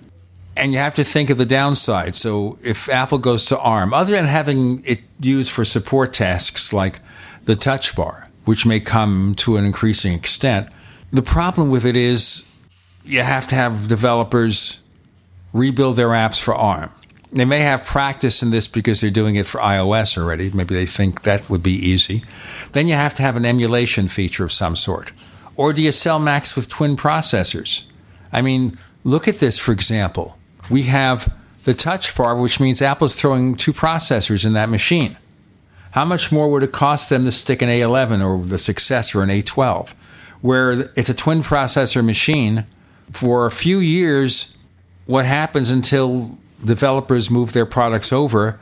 [0.57, 2.15] And you have to think of the downside.
[2.15, 7.01] So if Apple goes to ARM, other than having it used for support tasks like
[7.45, 10.69] the touch bar, which may come to an increasing extent,
[11.11, 12.51] the problem with it is
[13.05, 14.87] you have to have developers
[15.53, 16.91] rebuild their apps for ARM.
[17.33, 20.51] They may have practice in this because they're doing it for iOS already.
[20.51, 22.23] Maybe they think that would be easy.
[22.73, 25.13] Then you have to have an emulation feature of some sort
[25.57, 27.87] Or do you sell Macs with twin processors?
[28.33, 30.39] I mean, look at this, for example.
[30.71, 31.33] We have
[31.65, 35.19] the touch bar, which means Apple's throwing two processors in that machine.
[35.93, 39.29] How much more would it cost them to stick an A11 or the successor, an
[39.29, 39.93] A12,
[40.41, 42.65] where it's a twin processor machine?
[43.11, 44.57] For a few years,
[45.05, 48.59] what happens until developers move their products over,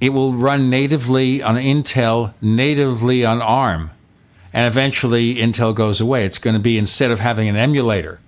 [0.00, 3.90] it will run natively on Intel, natively on ARM.
[4.52, 6.24] And eventually, Intel goes away.
[6.24, 8.20] It's going to be instead of having an emulator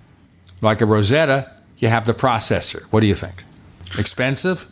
[0.61, 2.83] like a Rosetta, you have the processor.
[2.91, 3.43] What do you think?
[3.97, 4.67] Expensive?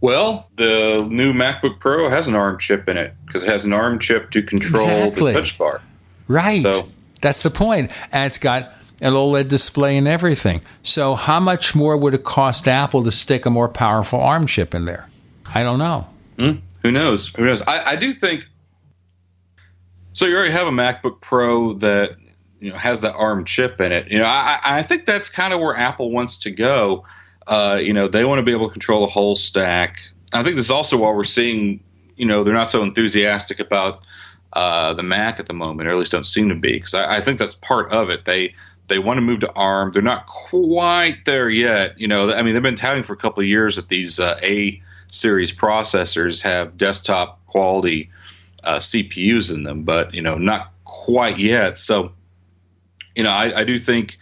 [0.00, 3.72] Well, the new MacBook Pro has an ARM chip in it because it has an
[3.72, 5.32] ARM chip to control Exactly.
[5.32, 5.80] the touch bar.
[6.28, 6.62] Right.
[6.62, 6.88] So-
[7.20, 7.90] That's the point.
[8.12, 10.60] And it's got an OLED display and everything.
[10.82, 14.74] So, how much more would it cost Apple to stick a more powerful ARM chip
[14.74, 15.08] in there?
[15.54, 16.06] I don't know.
[16.38, 16.52] Hmm,
[16.82, 17.28] who knows?
[17.34, 17.62] Who knows?
[17.62, 18.44] I, I do think.
[20.12, 22.16] So you already have a MacBook Pro that
[22.60, 24.08] you know has the ARM chip in it.
[24.08, 27.04] You know, I, I think that's kind of where Apple wants to go.
[27.46, 30.00] Uh, you know, they want to be able to control the whole stack.
[30.32, 31.80] I think this is also why we're seeing,
[32.16, 34.02] you know, they're not so enthusiastic about
[34.52, 37.16] uh, the Mac at the moment, or at least don't seem to be, because I,
[37.16, 38.24] I think that's part of it.
[38.24, 38.54] They
[38.88, 39.92] they want to move to ARM.
[39.92, 41.98] They're not quite there yet.
[42.00, 44.38] You know, I mean, they've been touting for a couple of years that these uh,
[44.42, 48.10] A series processors have desktop quality
[48.64, 51.78] uh, CPUs in them, but you know, not quite yet.
[51.78, 52.12] So,
[53.18, 54.16] you know, I, I do think,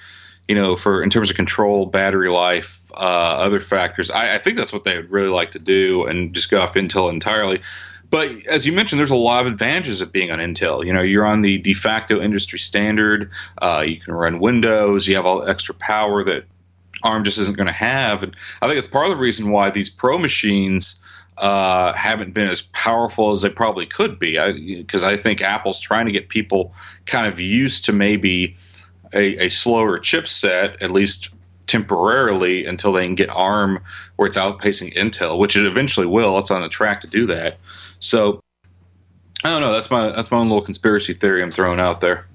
[0.48, 4.56] you know, for in terms of control, battery life, uh, other factors, I, I think
[4.56, 7.60] that's what they would really like to do, and just go off Intel entirely.
[8.08, 10.84] But as you mentioned, there's a lot of advantages of being on Intel.
[10.84, 13.30] You know, you're on the de facto industry standard.
[13.60, 15.06] Uh, you can run Windows.
[15.06, 16.44] You have all the extra power that
[17.02, 18.22] ARM just isn't going to have.
[18.22, 21.00] And I think it's part of the reason why these Pro machines
[21.36, 24.38] uh, haven't been as powerful as they probably could be.
[24.78, 26.72] Because I, think Apple's trying to get people
[27.04, 28.56] kind of used to maybe
[29.12, 31.30] a, a slower chipset, at least
[31.66, 33.78] temporarily, until they can get ARM
[34.16, 36.38] where it's outpacing Intel, which it eventually will.
[36.38, 37.58] It's on the track to do that.
[37.98, 38.40] So
[39.44, 39.72] I don't know.
[39.72, 42.26] That's my that's my own little conspiracy theory I'm throwing out there.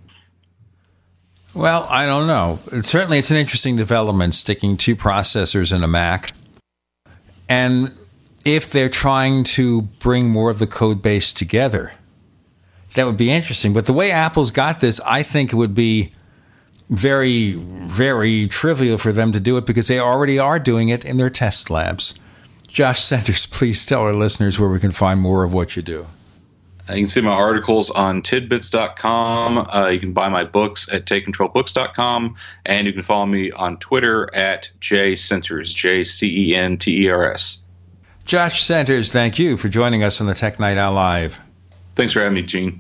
[1.54, 2.60] Well, I don't know.
[2.82, 6.32] Certainly, it's an interesting development sticking two processors in a Mac.
[7.50, 7.94] And
[8.46, 11.92] if they're trying to bring more of the code base together,
[12.94, 13.74] that would be interesting.
[13.74, 16.12] But the way Apple's got this, I think it would be
[16.92, 21.18] very, very trivial for them to do it because they already are doing it in
[21.18, 22.20] their test labs.
[22.68, 26.06] Josh Centers, please tell our listeners where we can find more of what you do.
[26.90, 29.58] You can see my articles on tidbits.com.
[29.58, 32.36] Uh, you can buy my books at takecontrolbooks.com.
[32.66, 37.10] And you can follow me on Twitter at jcenters, J C E N T E
[37.10, 37.64] R S.
[38.26, 41.40] Josh Centers, thank you for joining us on the Tech Night Owl Live.
[41.96, 42.80] Thanks for having me, Gene.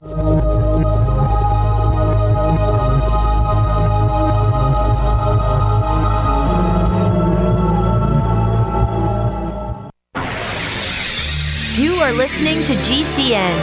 [12.11, 13.55] Are listening to GCN.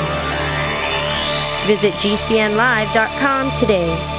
[1.66, 4.17] Visit GCNlive.com today.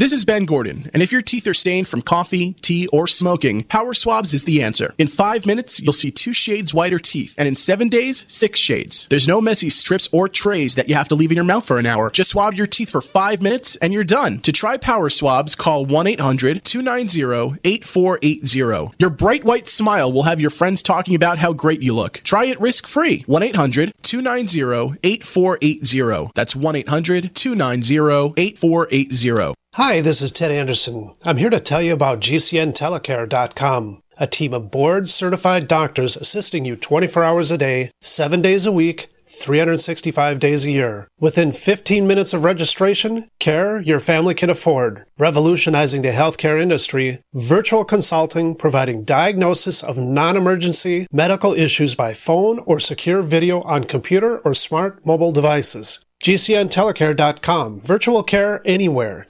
[0.00, 3.64] This is Ben Gordon, and if your teeth are stained from coffee, tea, or smoking,
[3.64, 4.94] Power Swabs is the answer.
[4.96, 9.06] In five minutes, you'll see two shades whiter teeth, and in seven days, six shades.
[9.10, 11.78] There's no messy strips or trays that you have to leave in your mouth for
[11.78, 12.08] an hour.
[12.08, 14.38] Just swab your teeth for five minutes, and you're done.
[14.38, 18.94] To try Power Swabs, call 1 800 290 8480.
[18.98, 22.22] Your bright white smile will have your friends talking about how great you look.
[22.24, 23.22] Try it risk free.
[23.26, 26.32] 1 800 290 8480.
[26.34, 29.54] That's 1 800 290 8480.
[29.74, 31.12] Hi, this is Ted Anderson.
[31.24, 36.74] I'm here to tell you about GCNTelecare.com, a team of board certified doctors assisting you
[36.74, 41.08] 24 hours a day, 7 days a week, 365 days a year.
[41.18, 45.04] Within 15 minutes of registration, care your family can afford.
[45.18, 52.58] Revolutionizing the healthcare industry, virtual consulting providing diagnosis of non emergency medical issues by phone
[52.66, 56.04] or secure video on computer or smart mobile devices.
[56.22, 57.80] GCNTelecare.com.
[57.80, 59.29] Virtual care anywhere.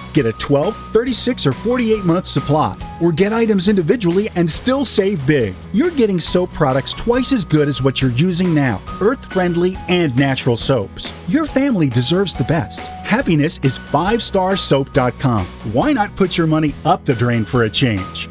[0.13, 5.25] Get a 12, 36, or 48 month supply, or get items individually and still save
[5.25, 5.53] big.
[5.73, 10.15] You're getting soap products twice as good as what you're using now earth friendly and
[10.17, 11.11] natural soaps.
[11.29, 12.79] Your family deserves the best.
[13.05, 15.45] Happiness is 5starsoap.com.
[15.73, 18.30] Why not put your money up the drain for a change?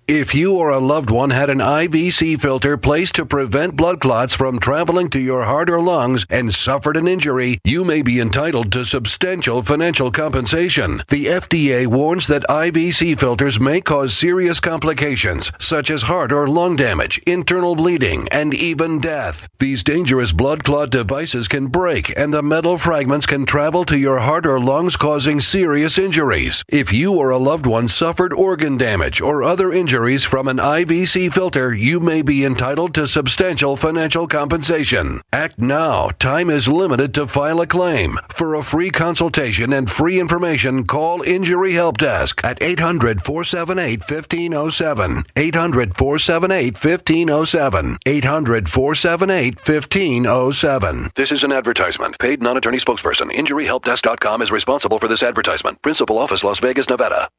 [0.13, 4.33] If you or a loved one had an IVC filter placed to prevent blood clots
[4.33, 8.73] from traveling to your heart or lungs and suffered an injury, you may be entitled
[8.73, 10.97] to substantial financial compensation.
[11.07, 16.75] The FDA warns that IVC filters may cause serious complications such as heart or lung
[16.75, 19.47] damage, internal bleeding, and even death.
[19.59, 24.19] These dangerous blood clot devices can break and the metal fragments can travel to your
[24.19, 26.65] heart or lungs causing serious injuries.
[26.67, 29.71] If you or a loved one suffered organ damage or other
[30.01, 35.21] from an IVC filter, you may be entitled to substantial financial compensation.
[35.31, 36.09] Act now.
[36.17, 38.17] Time is limited to file a claim.
[38.29, 45.23] For a free consultation and free information, call Injury Help Desk at 800 478 1507.
[45.35, 47.97] 800 478 1507.
[48.07, 51.11] 800 478 1507.
[51.15, 52.17] This is an advertisement.
[52.17, 53.29] Paid non attorney spokesperson.
[53.29, 55.79] InjuryHelpDesk.com is responsible for this advertisement.
[55.83, 57.29] Principal office, Las Vegas, Nevada.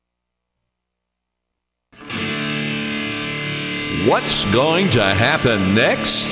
[4.07, 6.27] What's going to happen next?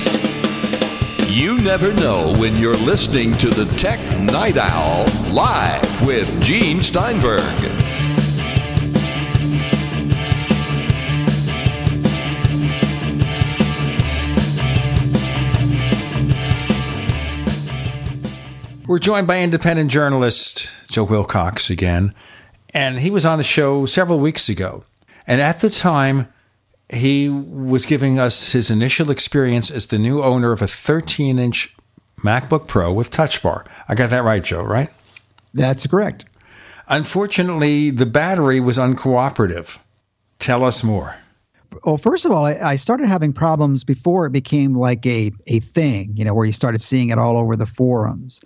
[1.31, 7.39] You never know when you're listening to the Tech Night Owl live with Gene Steinberg.
[18.89, 22.17] We're joined by independent journalist Joe Wilcox again,
[22.75, 24.83] and he was on the show several weeks ago.
[25.25, 26.27] And at the time,
[26.93, 31.75] he was giving us his initial experience as the new owner of a 13 inch
[32.19, 33.65] MacBook Pro with Touch Bar.
[33.89, 34.89] I got that right, Joe, right?
[35.55, 36.27] That's correct.
[36.89, 39.79] Unfortunately, the battery was uncooperative.
[40.39, 41.17] Tell us more.
[41.85, 45.61] Well, first of all, I, I started having problems before it became like a, a
[45.61, 48.41] thing, you know, where you started seeing it all over the forums.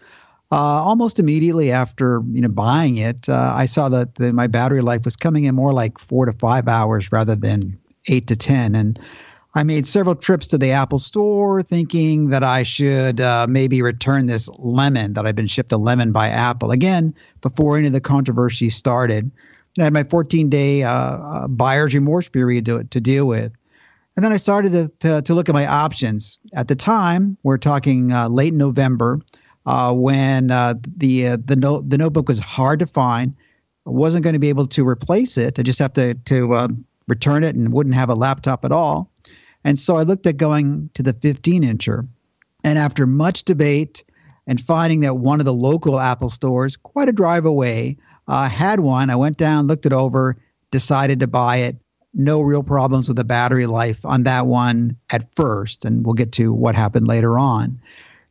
[0.53, 4.83] Uh, almost immediately after you know buying it, uh, I saw that the, my battery
[4.83, 8.74] life was coming in more like four to five hours rather than eight to 10.
[8.74, 8.98] And
[9.55, 14.26] I made several trips to the Apple store thinking that I should uh, maybe return
[14.26, 16.70] this lemon that I've been shipped a lemon by Apple.
[16.70, 19.31] Again, before any of the controversy started.
[19.78, 23.52] I had my 14 day uh, uh, buyer's remorse period to, to deal with.
[24.16, 26.39] And then I started to, to, to, look at my options.
[26.55, 29.20] At the time, we're talking uh, late November,
[29.66, 33.35] uh, when uh, the uh, the note the notebook was hard to find.
[33.86, 35.59] I wasn't going to be able to replace it.
[35.59, 39.10] I just have to to um, return it and wouldn't have a laptop at all.
[39.64, 42.06] And so I looked at going to the 15 incher.
[42.64, 44.05] And after much debate
[44.47, 47.97] and finding that one of the local Apple stores, quite a drive away,
[48.28, 50.36] uh, had one, I went down, looked it over,
[50.70, 51.76] decided to buy it.
[52.14, 55.85] No real problems with the battery life on that one at first.
[55.85, 57.81] And we'll get to what happened later on.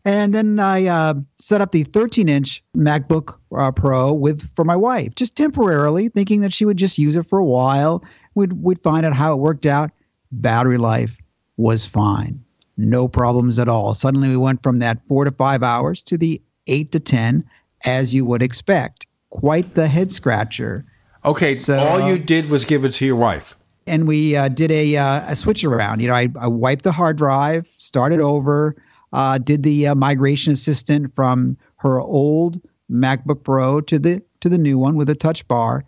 [0.05, 4.75] And then I uh, set up the 13 inch MacBook uh, Pro with for my
[4.75, 8.03] wife, just temporarily, thinking that she would just use it for a while
[8.35, 9.91] we'd, we'd find out how it worked out.
[10.31, 11.17] Battery life
[11.57, 12.43] was fine.
[12.77, 13.93] No problems at all.
[13.93, 17.43] Suddenly we went from that four to five hours to the eight to 10,
[17.85, 19.05] as you would expect.
[19.29, 20.85] Quite the head scratcher.
[21.25, 23.55] Okay, so all you did was give it to your wife.
[23.85, 26.01] And we uh, did a, uh, a switch around.
[26.01, 28.75] You know, I, I, wiped the hard drive, started over,
[29.11, 34.57] uh, did the uh, migration assistant from her old MacBook Pro to the to the
[34.57, 35.85] new one with a touch bar,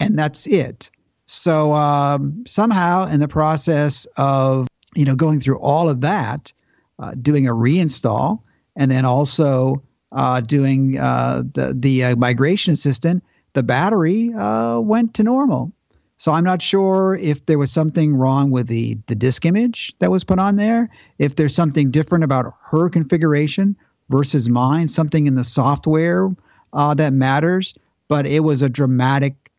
[0.00, 0.90] and that's it.
[1.30, 6.54] So um, somehow, in the process of you know going through all of that,
[6.98, 8.40] uh, doing a reinstall,
[8.76, 13.22] and then also uh, doing uh, the the uh, migration assistant,
[13.52, 15.70] the battery uh, went to normal.
[16.16, 20.10] So I'm not sure if there was something wrong with the the disk image that
[20.10, 20.88] was put on there,
[21.18, 23.76] if there's something different about her configuration
[24.08, 26.34] versus mine, something in the software
[26.72, 27.74] uh, that matters.
[28.08, 29.50] But it was a dramatic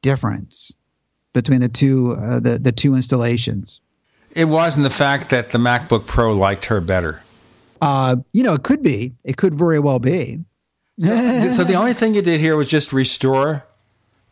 [0.00, 0.74] difference
[1.34, 3.80] between the two uh, the the two installations.
[4.34, 7.22] It wasn't the fact that the MacBook Pro liked her better.
[7.82, 9.12] Uh, you know, it could be.
[9.24, 10.40] It could very well be.
[10.98, 13.64] So, so the only thing you did here was just restore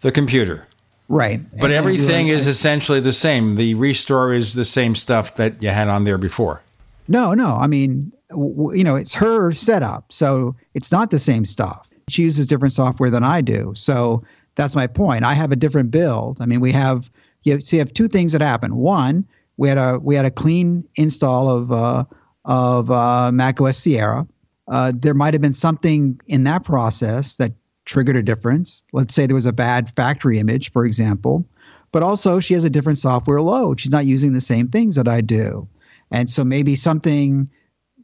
[0.01, 0.67] the computer.
[1.09, 1.41] Right.
[1.51, 3.57] But And- everything is essentially the same.
[3.57, 6.63] The restore is the same stuff that you had on there before.
[7.09, 7.57] No, no.
[7.57, 11.93] I mean, w- you know, it's her setup, so it's not the same stuff.
[12.09, 14.23] She uses different software than I do, so
[14.55, 15.25] that's my point.
[15.25, 16.39] I have a different build.
[16.41, 17.11] I mean, we have
[17.43, 18.77] you have, so you have two things that happen.
[18.77, 19.27] One,
[19.57, 22.05] we had a we had a clean install of uh,
[22.45, 24.27] of uh, Mac OS Sierra.
[24.69, 27.53] Uh, there might have been something in that process that
[27.85, 28.85] triggered a difference.
[28.93, 31.45] Let's say there was a bad factory image, for example.
[31.91, 33.81] But also, she has a different software load.
[33.81, 35.69] She's not using the same things that I do.
[36.11, 37.51] And so maybe something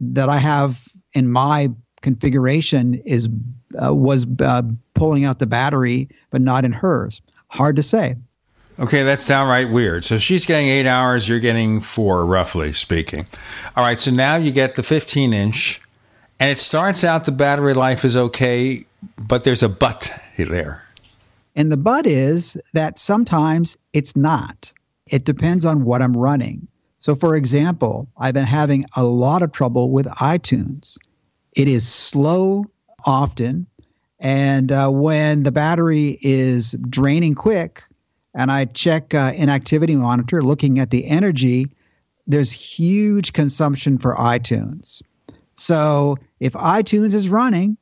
[0.01, 0.85] that I have
[1.15, 1.69] in my
[2.03, 3.29] configuration is
[3.83, 4.63] uh, was uh,
[4.95, 7.23] pulling out the battery, but not in hers.
[7.49, 8.17] Hard to say.
[8.79, 10.05] Okay, that's downright weird.
[10.05, 13.27] So she's getting eight hours, you're getting four, roughly speaking.
[13.77, 15.81] All right, so now you get the 15 inch,
[16.39, 18.85] and it starts out the battery life is okay,
[19.19, 20.85] but there's a but there.
[21.57, 24.73] And the but is that sometimes it's not.
[25.09, 26.69] It depends on what I'm running.
[27.01, 30.99] So, for example, I've been having a lot of trouble with iTunes.
[31.59, 32.67] It is slow
[33.05, 33.67] often.
[34.21, 37.83] And uh, when the battery is draining quick,
[38.33, 41.67] and I check uh, in Activity Monitor looking at the energy,
[42.29, 45.03] there's huge consumption for iTunes.
[45.57, 47.77] So if iTunes is running,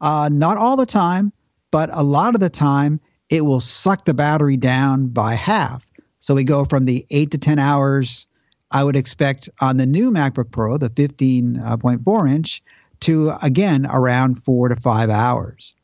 [0.00, 1.30] uh, not all the time,
[1.70, 5.86] but a lot of the time, it will suck the battery down by half.
[6.20, 8.26] So we go from the eight to 10 hours
[8.70, 12.62] I would expect on the new MacBook Pro, the 15.4 inch,
[13.00, 15.74] to again around four to five hours.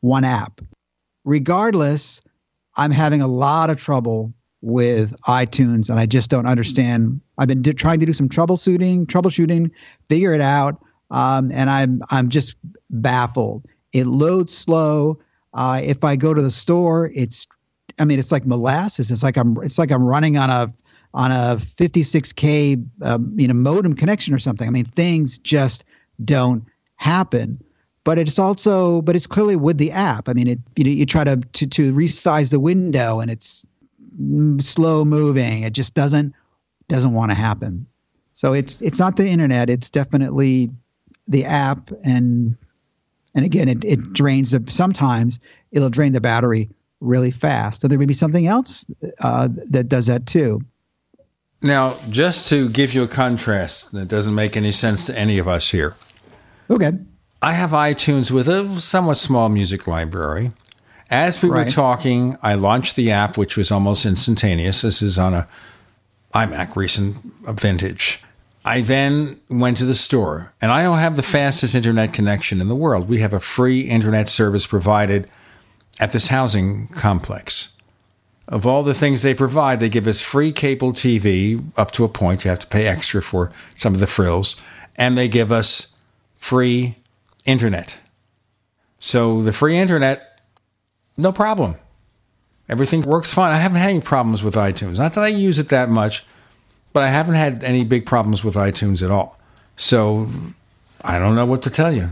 [0.00, 0.60] One app.
[1.24, 2.22] Regardless,
[2.76, 7.20] I'm having a lot of trouble with iTunes, and I just don't understand.
[7.38, 9.70] I've been di- trying to do some troubleshooting, troubleshooting,
[10.08, 12.56] figure it out, um, and I'm I'm just
[12.90, 13.64] baffled.
[13.92, 15.18] It loads slow.
[15.54, 17.46] Uh, if I go to the store, it's,
[17.98, 19.10] I mean, it's like molasses.
[19.10, 20.68] It's like I'm it's like I'm running on a
[21.14, 24.66] on a 56k um, you know modem connection or something.
[24.66, 25.84] I mean, things just
[26.24, 26.64] don't
[26.96, 27.62] happen.
[28.04, 30.28] But it's also but it's clearly with the app.
[30.28, 33.66] I mean it you, know, you try to, to to resize the window and it's
[34.58, 35.62] slow moving.
[35.62, 36.34] It just doesn't
[36.88, 37.86] doesn't want to happen.
[38.32, 39.68] So it's it's not the internet.
[39.68, 40.70] It's definitely
[41.26, 41.90] the app.
[42.04, 42.56] And
[43.34, 45.40] and again it, it drains the sometimes
[45.72, 46.68] it'll drain the battery
[47.00, 47.80] really fast.
[47.80, 48.86] So there may be something else
[49.22, 50.60] uh, that does that too.
[51.62, 55.48] Now, just to give you a contrast that doesn't make any sense to any of
[55.48, 55.96] us here.
[56.70, 56.90] Okay.
[57.42, 60.52] I have iTunes with a somewhat small music library.
[61.10, 64.82] As we were talking, I launched the app, which was almost instantaneous.
[64.82, 65.48] This is on a
[66.34, 68.24] iMac, recent vintage.
[68.64, 72.66] I then went to the store, and I don't have the fastest internet connection in
[72.66, 73.08] the world.
[73.08, 75.30] We have a free internet service provided
[76.00, 77.76] at this housing complex.
[78.48, 82.08] Of all the things they provide, they give us free cable TV up to a
[82.08, 82.44] point.
[82.44, 84.60] You have to pay extra for some of the frills.
[84.98, 85.95] And they give us
[86.36, 86.96] free
[87.44, 87.98] internet.
[88.98, 90.40] So the free internet,
[91.16, 91.76] no problem.
[92.68, 93.52] Everything works fine.
[93.52, 94.98] I haven't had any problems with iTunes.
[94.98, 96.24] Not that I use it that much,
[96.92, 99.38] but I haven't had any big problems with iTunes at all.
[99.76, 100.28] So
[101.02, 102.08] I don't know what to tell you.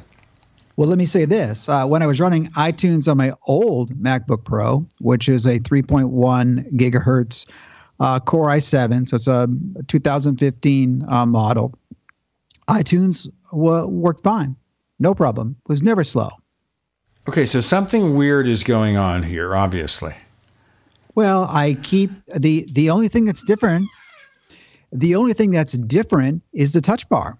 [0.76, 1.68] Well, let me say this.
[1.68, 6.72] Uh, when I was running iTunes on my old MacBook Pro, which is a 3.1
[6.72, 7.50] gigahertz
[8.00, 9.48] uh, Core i7, so it's a
[9.86, 11.72] 2015 uh, model,
[12.68, 14.56] iTunes w- worked fine.
[14.98, 15.56] No problem.
[15.66, 16.30] Was never slow.
[17.28, 20.14] Okay, so something weird is going on here, obviously.
[21.14, 23.88] Well, I keep the the only thing that's different.
[24.92, 27.38] The only thing that's different is the touch bar.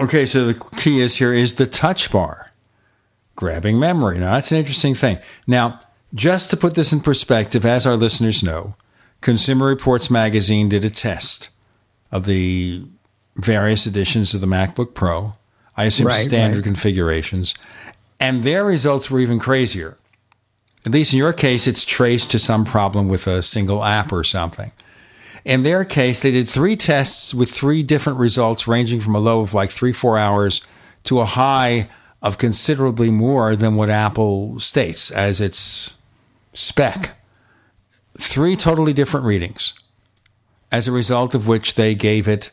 [0.00, 2.48] Okay, so the key is here is the touch bar,
[3.36, 4.18] grabbing memory.
[4.18, 5.18] Now, that's an interesting thing.
[5.46, 5.80] Now,
[6.14, 8.74] just to put this in perspective, as our listeners know,
[9.20, 11.50] Consumer Reports magazine did a test
[12.10, 12.84] of the
[13.36, 15.34] various editions of the MacBook Pro.
[15.76, 16.64] I assume Right, standard right.
[16.64, 17.54] configurations.
[18.20, 19.96] And their results were even crazier.
[20.86, 24.22] At least in your case, it's traced to some problem with a single app or
[24.22, 24.70] something.
[25.44, 29.40] In their case, they did three tests with three different results, ranging from a low
[29.40, 30.62] of like three, four hours
[31.04, 31.88] to a high
[32.22, 36.00] of considerably more than what Apple states as its
[36.54, 37.16] spec.
[38.16, 39.74] Three totally different readings,
[40.72, 42.50] as a result of which they gave it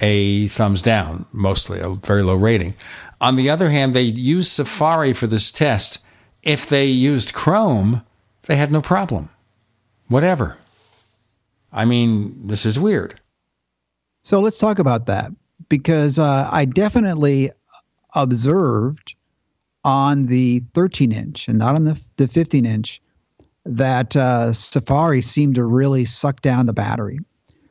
[0.00, 2.74] a thumbs down, mostly a very low rating.
[3.20, 5.98] On the other hand, they used Safari for this test.
[6.42, 8.02] If they used Chrome,
[8.46, 9.28] they had no problem.
[10.08, 10.56] Whatever.
[11.72, 13.20] I mean, this is weird.
[14.22, 15.32] So let's talk about that
[15.68, 17.50] because uh, I definitely
[18.14, 19.16] observed
[19.84, 23.00] on the 13 inch and not on the, the 15 inch
[23.64, 27.18] that uh, Safari seemed to really suck down the battery.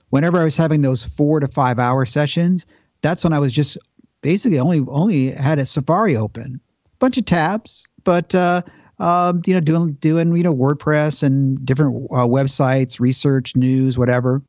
[0.09, 2.65] Whenever I was having those four to five hour sessions,
[3.01, 3.77] that's when I was just
[4.21, 6.59] basically only only had a Safari open,
[6.99, 8.61] bunch of tabs, but uh,
[8.99, 14.41] um, you know, doing doing you know WordPress and different uh, websites, research, news, whatever.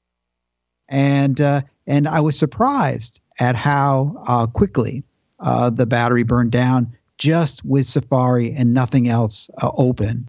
[0.89, 5.05] And uh, and I was surprised at how uh, quickly
[5.40, 10.26] uh, the battery burned down just with Safari and nothing else uh, open.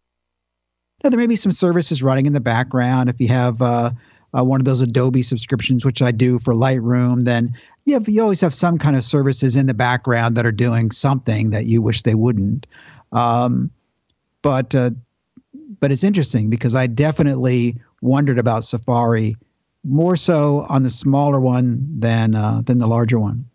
[1.03, 3.09] Now there may be some services running in the background.
[3.09, 3.61] If you have
[4.37, 7.53] uh, one of those Adobe subscriptions, which I do for Lightroom, then
[7.85, 10.91] you, have, you always have some kind of services in the background that are doing
[10.91, 12.67] something that you wish they wouldn't.
[13.11, 13.71] Um,
[14.41, 14.91] but uh,
[15.79, 19.35] but it's interesting because I definitely wondered about Safari
[19.83, 23.45] more so on the smaller one than uh, than the larger one.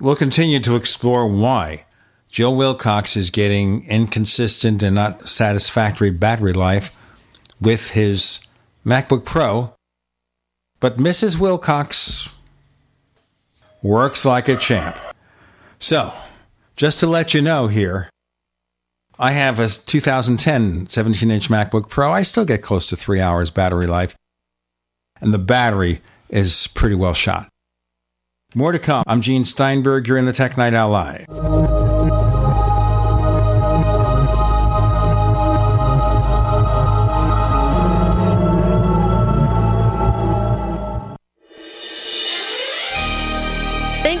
[0.00, 1.86] We'll continue to explore why
[2.28, 7.02] Joe Wilcox is getting inconsistent and not satisfactory battery life
[7.60, 8.45] with his
[8.86, 9.74] MacBook Pro,
[10.78, 11.40] but Mrs.
[11.40, 12.28] Wilcox
[13.82, 14.96] works like a champ.
[15.80, 16.12] So,
[16.76, 18.08] just to let you know here,
[19.18, 22.12] I have a 2010 17 inch MacBook Pro.
[22.12, 24.14] I still get close to three hours battery life,
[25.20, 27.48] and the battery is pretty well shot.
[28.54, 29.02] More to come.
[29.06, 30.06] I'm Gene Steinberg.
[30.06, 31.75] You're in the Tech Night Owl Live.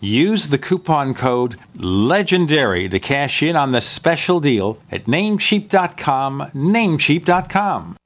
[0.00, 6.50] Use the coupon code LEGENDARY to cash in on the special deal at namecheap.com.
[6.54, 7.96] Namecheap.com.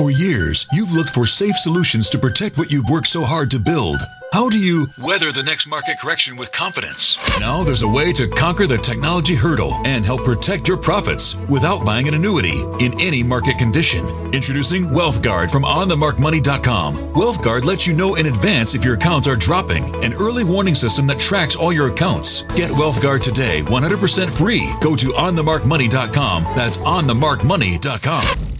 [0.00, 3.58] For years, you've looked for safe solutions to protect what you've worked so hard to
[3.58, 3.98] build.
[4.32, 7.18] How do you weather the next market correction with confidence?
[7.38, 11.84] Now there's a way to conquer the technology hurdle and help protect your profits without
[11.84, 14.06] buying an annuity in any market condition.
[14.32, 16.96] Introducing WealthGuard from OnTheMarkMoney.com.
[17.12, 21.06] WealthGuard lets you know in advance if your accounts are dropping, an early warning system
[21.08, 22.40] that tracks all your accounts.
[22.56, 24.72] Get WealthGuard today, 100% free.
[24.80, 26.44] Go to OnTheMarkMoney.com.
[26.56, 28.59] That's OnTheMarkMoney.com.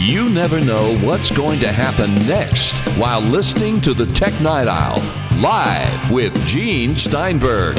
[0.00, 5.02] You never know what's going to happen next while listening to the Tech Night Owl
[5.40, 7.76] live with Gene Steinberg.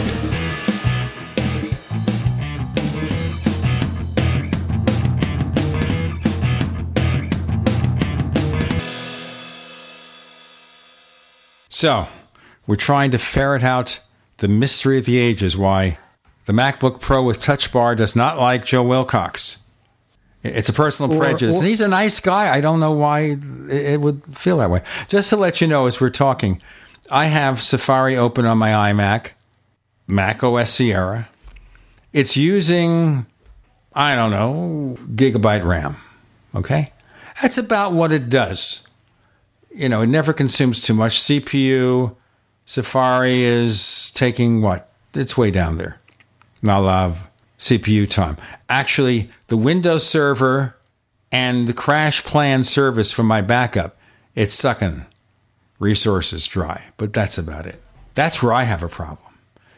[11.70, 12.10] So,
[12.68, 14.02] we're trying to ferret out
[14.38, 15.98] the mystery of the ages why
[16.44, 19.69] the MacBook Pro with Touch Bar does not like Joe Wilcox.
[20.44, 21.56] It's a personal Or- prejudice.
[21.56, 22.54] or- and he's a nice guy.
[22.54, 23.38] I don't know why
[23.70, 24.82] it would feel that way.
[25.08, 26.62] Just to let you know, as we're talking,
[27.12, 29.32] I have Safari open on my iMac,
[30.08, 31.28] Mac OS Sierra.
[32.14, 33.26] It's using,
[33.94, 35.98] I don't know, gigabyte RAM.
[36.56, 36.88] Okay?
[37.42, 38.88] That's about what it does.
[39.76, 42.16] You know, it never consumes too much CPU.
[42.66, 44.90] Safari is taking what?
[45.14, 45.98] It's way down there.
[46.62, 47.28] Not a lot of
[47.60, 48.38] CPU time.
[48.68, 50.74] Actually, the WindowServer
[51.32, 53.98] and the CrashPlan service for my backup,
[54.34, 55.06] it's sucking
[55.78, 56.86] resources dry.
[56.98, 57.82] But that's about it.
[58.14, 59.28] That's where I have a problem.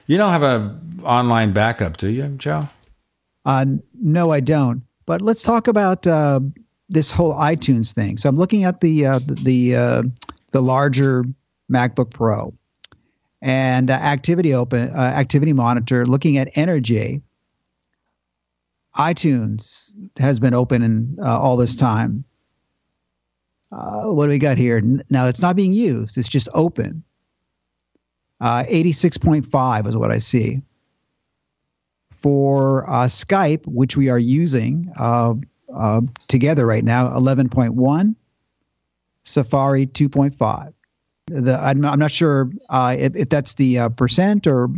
[0.07, 2.69] You don't have a online backup, do you, Joe?
[3.45, 4.83] Uh, no, I don't.
[5.05, 6.39] But let's talk about uh,
[6.89, 8.17] this whole iTunes thing.
[8.17, 10.03] So I'm looking at the uh, the the, uh,
[10.51, 11.25] the larger
[11.71, 12.53] MacBook Pro
[13.41, 17.21] and uh, Activity Open uh, Activity Monitor, looking at Energy.
[18.97, 22.23] iTunes has been open in, uh, all this time.
[23.71, 24.81] Uh, what do we got here?
[25.09, 27.03] Now it's not being used; it's just open.
[28.41, 30.63] Uh, 86.5 is what I see
[32.09, 35.35] for uh, Skype, which we are using uh,
[35.73, 38.15] uh, together right now, 11.1,
[39.23, 40.73] Safari 2.5.
[41.27, 44.69] The, I'm, I'm not sure if, if that's the percent or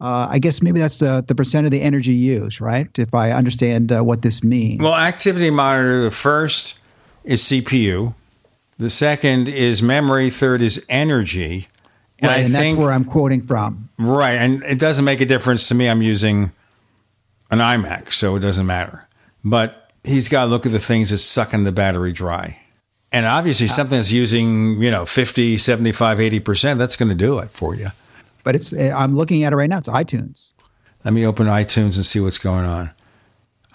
[0.00, 2.86] uh, I guess maybe that's the, the percent of the energy used, right?
[2.98, 4.80] If I understand uh, what this means.
[4.80, 6.78] Well, Activity Monitor, the first
[7.24, 8.14] is CPU,
[8.78, 11.68] the second is memory, third is energy.
[12.22, 13.88] right, I and that's where I'm quoting from.
[13.98, 15.88] Right, and it doesn't make a difference to me.
[15.88, 16.52] I'm using
[17.50, 19.08] an iMac, so it doesn't matter.
[19.42, 22.58] But he's got to look at the things that's sucking the battery dry.
[23.12, 27.48] And obviously, something that's using, you know, 50, 75, 80%, that's going to do it
[27.48, 27.88] for you.
[28.46, 29.78] But it's uh, I'm looking at it right now.
[29.78, 30.52] It's iTunes.
[31.04, 32.92] Let me open iTunes and see what's going on.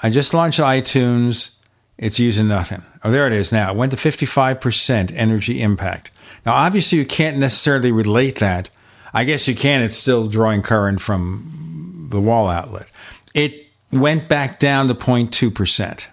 [0.02, 1.61] I just launched iTunes.
[1.98, 2.81] It's using nothing.
[3.03, 3.72] Oh, there it is now.
[3.72, 6.11] It went to 55% energy impact.
[6.45, 8.69] Now, obviously, you can't necessarily relate that.
[9.14, 9.81] I guess you can.
[9.81, 12.89] It's still drawing current from the wall outlet.
[13.34, 16.07] It went back down to 0.2%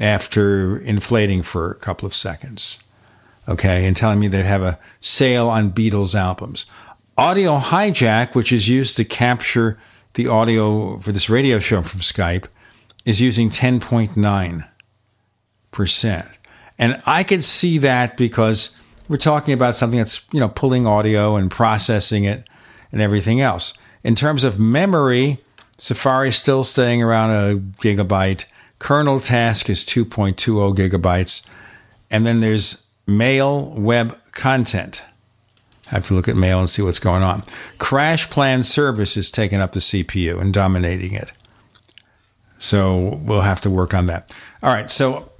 [0.00, 2.82] after inflating for a couple of seconds.
[3.46, 6.64] Okay, and telling me they have a sale on Beatles albums.
[7.18, 9.78] Audio Hijack, which is used to capture
[10.14, 12.46] the audio for this radio show from Skype,
[13.06, 16.32] is using 10.9%.
[16.78, 18.78] And I could see that because
[19.08, 22.46] we're talking about something that's, you know, pulling audio and processing it
[22.92, 23.72] and everything else.
[24.04, 25.38] In terms of memory,
[25.78, 28.44] Safari is still staying around a gigabyte.
[28.78, 31.50] Kernel task is 2.20 gigabytes.
[32.10, 35.00] And then there's mail web content.
[35.90, 37.42] Have to look at mail and see what's going on.
[37.78, 41.32] CrashPlan service is taking up the CPU and dominating it.
[42.58, 44.34] So we'll have to work on that.
[44.62, 44.90] All right.
[44.90, 45.30] So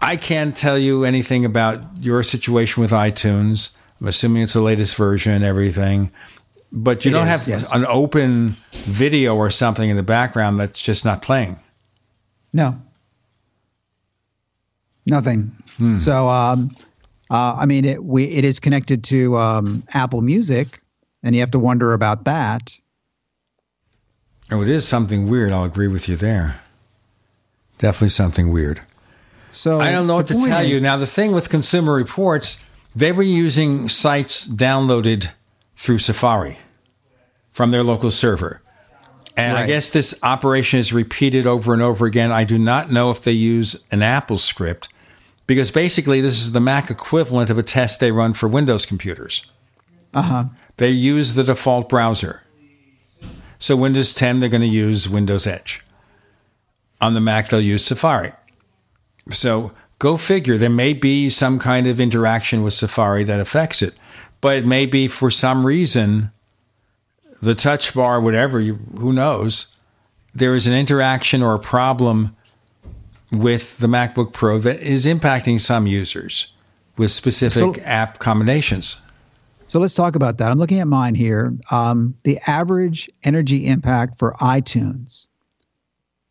[0.00, 3.76] I can't tell you anything about your situation with iTunes.
[4.00, 6.10] I'm assuming it's the latest version and everything.
[6.70, 7.72] But you It don't is, have yes.
[7.74, 11.58] an open video or something in the background that's just not playing.
[12.52, 12.74] No.
[15.06, 15.52] Nothing.
[15.78, 15.92] Hmm.
[15.92, 16.70] So, um,
[17.30, 20.80] uh, I mean, it we it is connected to um, Apple Music,
[21.22, 22.72] and you have to wonder about that.
[24.50, 25.52] Oh, it is something weird.
[25.52, 26.60] I'll agree with you there.
[27.76, 28.80] Definitely something weird.
[29.50, 30.80] So I don't know what to tell you.
[30.80, 32.64] Now, the thing with Consumer Reports,
[32.94, 35.30] they were using sites downloaded
[35.76, 36.58] through Safari
[37.52, 38.62] from their local server.
[39.36, 42.32] And I guess this operation is repeated over and over again.
[42.32, 44.88] I do not know if they use an Apple script
[45.48, 49.42] because basically this is the Mac equivalent of a test they run for Windows computers.
[50.14, 50.44] Uh huh.
[50.76, 52.42] They use the default browser.
[53.58, 55.82] So Windows 10, they're going to use Windows Edge.
[57.00, 58.32] On the Mac, they'll use Safari.
[59.30, 60.56] So go figure.
[60.56, 63.98] There may be some kind of interaction with Safari that affects it,
[64.40, 66.30] but it may be for some reason
[67.40, 69.78] the touch bar, whatever, you, who knows,
[70.34, 72.36] there is an interaction or a problem
[73.30, 76.52] with the MacBook Pro that is impacting some users
[76.96, 79.02] with specific So- app combinations.
[79.66, 80.50] So let's talk about that.
[80.50, 81.54] I'm looking at mine here.
[81.70, 85.26] Um, the average energy impact for iTunes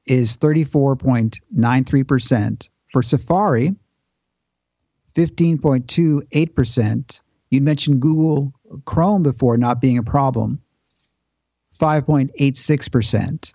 [0.07, 2.69] is 34.93%.
[2.87, 3.75] For Safari,
[5.15, 7.21] 15.28%.
[7.51, 8.51] You mentioned Google
[8.85, 10.61] Chrome before not being a problem,
[11.79, 13.53] 5.86%.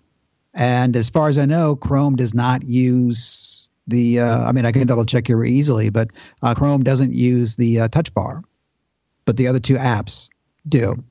[0.53, 4.71] And as far as I know, Chrome does not use the, uh, I mean, I
[4.71, 6.09] can double check here easily, but
[6.41, 8.43] uh, Chrome doesn't use the uh, touch bar
[9.25, 10.29] but the other two apps
[10.67, 11.03] do.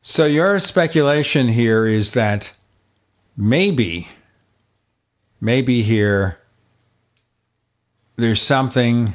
[0.00, 2.54] So your speculation here is that
[3.36, 4.08] maybe,
[5.40, 6.38] maybe here
[8.16, 9.14] there's something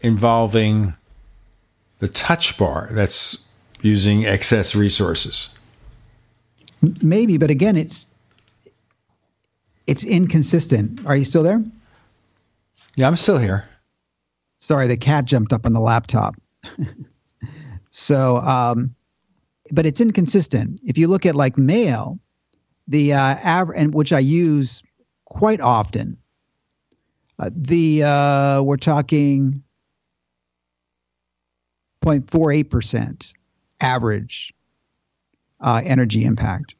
[0.00, 0.94] involving
[1.98, 3.48] the touch bar that's
[3.82, 5.58] using excess resources.
[7.02, 8.14] Maybe, but again, it's
[9.86, 11.04] it's inconsistent.
[11.06, 11.60] Are you still there?
[12.96, 13.66] Yeah, I'm still here.
[14.60, 16.34] Sorry, the cat jumped up on the laptop.
[17.90, 18.94] so, um,
[19.72, 20.80] but it's inconsistent.
[20.84, 22.18] If you look at like mail,
[22.86, 24.82] the uh, average, and which I use
[25.24, 26.16] quite often,
[27.38, 29.62] uh, the uh, we're talking
[32.02, 33.32] 0.48 percent
[33.80, 34.52] average
[35.62, 36.74] uh, energy impact.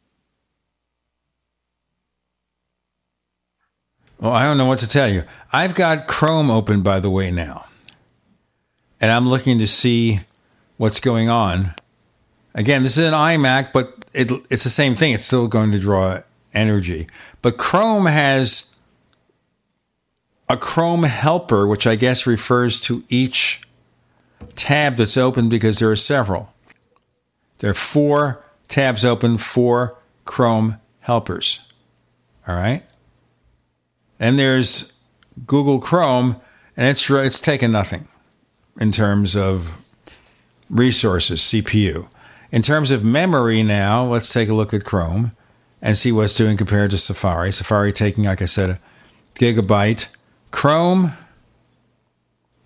[4.20, 5.24] Well, I don't know what to tell you.
[5.52, 7.66] I've got Chrome open, by the way, now.
[9.00, 10.20] And I'm looking to see
[10.76, 11.74] what's going on.
[12.54, 15.12] Again, this is an iMac, but it, it's the same thing.
[15.12, 16.20] It's still going to draw
[16.54, 17.08] energy.
[17.40, 18.76] But Chrome has
[20.48, 23.62] a Chrome helper, which I guess refers to each
[24.54, 26.52] tab that's open because there are several.
[27.58, 31.70] There are four tabs open, for Chrome helpers.
[32.48, 32.82] All right.
[34.18, 34.98] And there's
[35.46, 36.40] Google Chrome,
[36.76, 38.08] and it's it's taken nothing
[38.80, 39.84] in terms of
[40.70, 42.08] resources, CPU.
[42.50, 45.32] In terms of memory, now let's take a look at Chrome
[45.82, 47.52] and see what's doing compared to Safari.
[47.52, 48.78] Safari taking, like I said, a
[49.34, 50.14] gigabyte.
[50.50, 51.12] Chrome,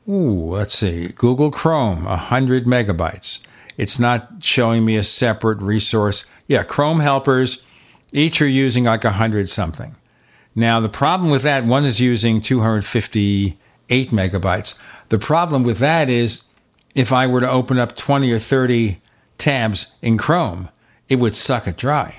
[0.08, 3.45] ooh, let's see, Google Chrome, 100 megabytes.
[3.76, 6.28] It's not showing me a separate resource.
[6.46, 7.64] Yeah, Chrome helpers,
[8.12, 9.94] each are using like 100 something.
[10.54, 14.82] Now, the problem with that, one is using 258 megabytes.
[15.10, 16.48] The problem with that is
[16.94, 19.00] if I were to open up 20 or 30
[19.36, 20.70] tabs in Chrome,
[21.08, 22.16] it would suck it dry.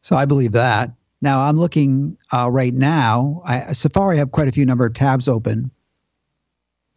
[0.00, 0.90] So I believe that.
[1.22, 3.42] Now I'm looking uh, right now.
[3.44, 5.70] I, Safari have quite a few number of tabs open.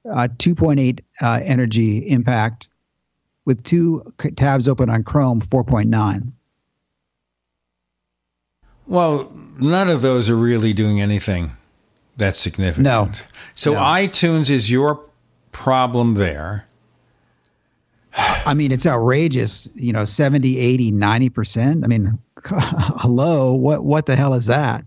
[0.05, 2.68] Uh, 2.8 uh, energy impact
[3.49, 4.03] with two
[4.35, 6.31] tabs open on Chrome, 4.9.
[8.85, 11.53] Well, none of those are really doing anything
[12.15, 12.83] that's significant.
[12.83, 13.09] No.
[13.55, 13.79] So No.
[13.79, 15.01] iTunes is your
[15.51, 16.67] problem there.
[18.45, 21.83] I mean, it's outrageous, you know, 70, 80, 90%.
[21.83, 24.85] I mean, hello, what what the hell is that?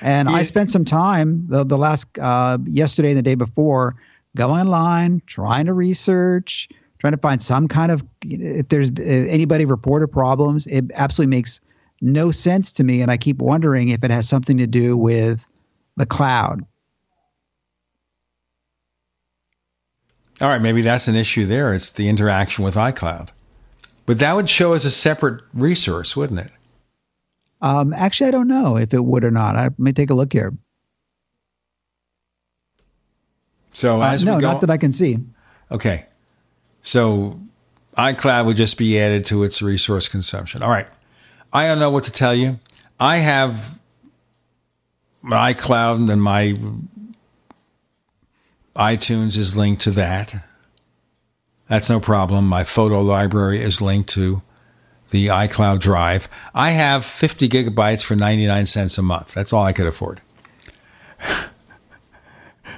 [0.00, 0.34] And yeah.
[0.34, 3.94] I spent some time the, the last uh, yesterday and the day before
[4.34, 6.68] going online, trying to research,
[7.00, 10.66] trying to find some kind of if there's anybody reported problems.
[10.66, 11.60] It absolutely makes
[12.00, 15.46] no sense to me, and I keep wondering if it has something to do with
[15.96, 16.60] the cloud.
[20.40, 21.74] All right, maybe that's an issue there.
[21.74, 23.32] It's the interaction with iCloud.
[24.06, 26.50] But that would show as a separate resource, wouldn't it?
[27.60, 29.56] Um, actually, I don't know if it would or not.
[29.56, 30.52] I may take a look here.
[33.72, 35.18] So uh, no, not that I can see.
[35.70, 36.06] Okay,
[36.82, 37.40] so
[37.96, 40.62] iCloud would just be added to its resource consumption.
[40.62, 40.86] All right,
[41.52, 42.58] I don't know what to tell you.
[42.98, 43.78] I have
[45.22, 46.54] my iCloud and my
[48.76, 50.34] iTunes is linked to that.
[51.68, 52.46] That's no problem.
[52.46, 54.42] My photo library is linked to
[55.10, 56.28] the iCloud Drive.
[56.54, 59.34] I have 50 gigabytes for 99 cents a month.
[59.34, 60.20] That's all I could afford.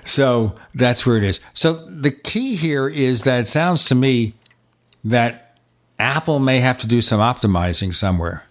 [0.04, 1.40] So that's where it is.
[1.54, 4.34] So the key here is that it sounds to me
[5.04, 5.58] that
[5.98, 8.46] Apple may have to do some optimizing somewhere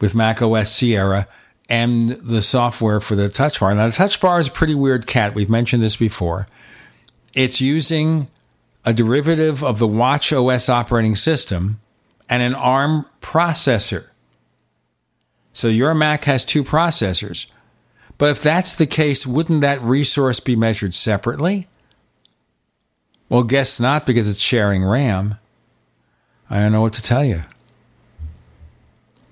[0.00, 1.26] with Mac OS Sierra
[1.68, 3.74] and the software for the touch bar.
[3.74, 5.34] Now, the touch bar is a pretty weird cat.
[5.34, 6.48] We've mentioned this before.
[7.34, 8.28] It's using
[8.84, 11.80] a derivative of the Watch OS operating system
[12.28, 14.08] and an ARM processor.
[15.52, 17.50] So your Mac has two processors.
[18.18, 21.68] But if that's the case, wouldn't that resource be measured separately?
[23.28, 25.36] Well, guess not because it's sharing RAM.
[26.50, 27.42] I don't know what to tell you.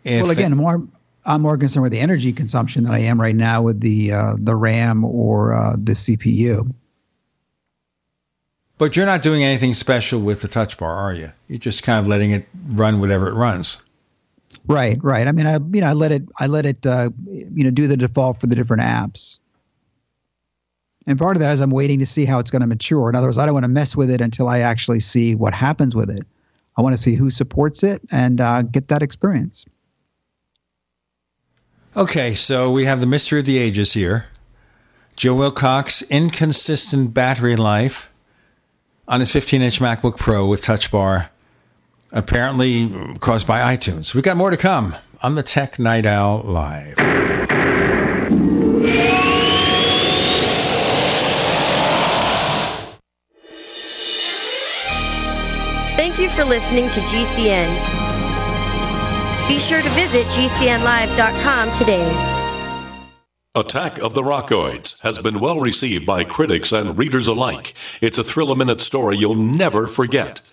[0.05, 0.87] If well, again, it, more
[1.25, 4.37] I'm more concerned with the energy consumption than I am right now with the uh,
[4.39, 6.73] the RAM or uh, the CPU.
[8.79, 11.33] But you're not doing anything special with the touch bar, are you?
[11.49, 13.83] You're just kind of letting it run whatever it runs.
[14.69, 15.29] Right, right.
[15.29, 17.87] I mean, I you know, I let it, I let it, uh, you know, do
[17.87, 19.39] the default for the different apps.
[21.07, 23.09] And part of that is I'm waiting to see how it's going to mature.
[23.09, 25.55] In other words, I don't want to mess with it until I actually see what
[25.55, 26.27] happens with it.
[26.77, 29.65] I want to see who supports it and uh, get that experience.
[31.97, 34.27] Okay, so we have the mystery of the ages here.
[35.15, 38.13] Joe Wilcox, inconsistent battery life
[39.09, 41.31] on his 15 inch MacBook Pro with Touch Bar,
[42.13, 44.15] apparently caused by iTunes.
[44.15, 46.95] We've got more to come on the Tech Night Owl Live.
[55.97, 57.97] Thank you for listening to GCN.
[59.49, 62.33] Be sure to visit GCNlive.com today.
[63.55, 67.73] Attack of the Rockoids has been well received by critics and readers alike.
[68.03, 70.53] It's a thrill a minute story you'll never forget.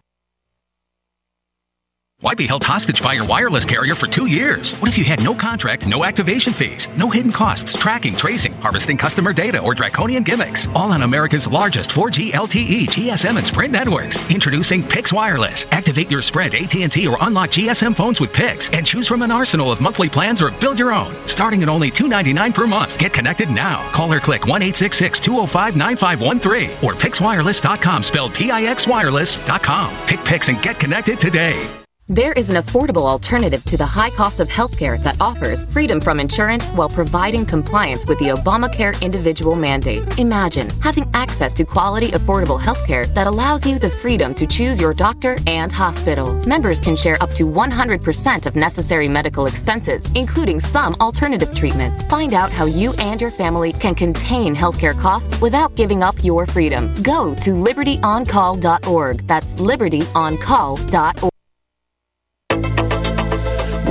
[2.21, 4.73] Why be held hostage by your wireless carrier for two years?
[4.73, 8.95] What if you had no contract, no activation fees, no hidden costs, tracking, tracing, harvesting
[8.95, 10.67] customer data, or draconian gimmicks?
[10.75, 14.17] All on America's largest 4G LTE, GSM, and Sprint networks.
[14.29, 15.65] Introducing Pix Wireless.
[15.71, 19.71] Activate your Sprint, AT&T, or unlock GSM phones with Pix, and choose from an arsenal
[19.71, 21.15] of monthly plans or build your own.
[21.27, 22.99] Starting at only 299 per month.
[22.99, 23.81] Get connected now.
[23.93, 29.97] Call or click 1-866-205-9513 or PixWireless.com, spelled P-I-X Wireless.com.
[30.05, 31.80] Pick Pix and get connected today.
[32.11, 36.19] There is an affordable alternative to the high cost of healthcare that offers freedom from
[36.19, 40.19] insurance while providing compliance with the Obamacare individual mandate.
[40.19, 44.93] Imagine having access to quality, affordable healthcare that allows you the freedom to choose your
[44.93, 46.33] doctor and hospital.
[46.45, 52.03] Members can share up to 100% of necessary medical expenses, including some alternative treatments.
[52.03, 56.45] Find out how you and your family can contain healthcare costs without giving up your
[56.45, 56.91] freedom.
[57.03, 59.27] Go to libertyoncall.org.
[59.27, 61.31] That's libertyoncall.org.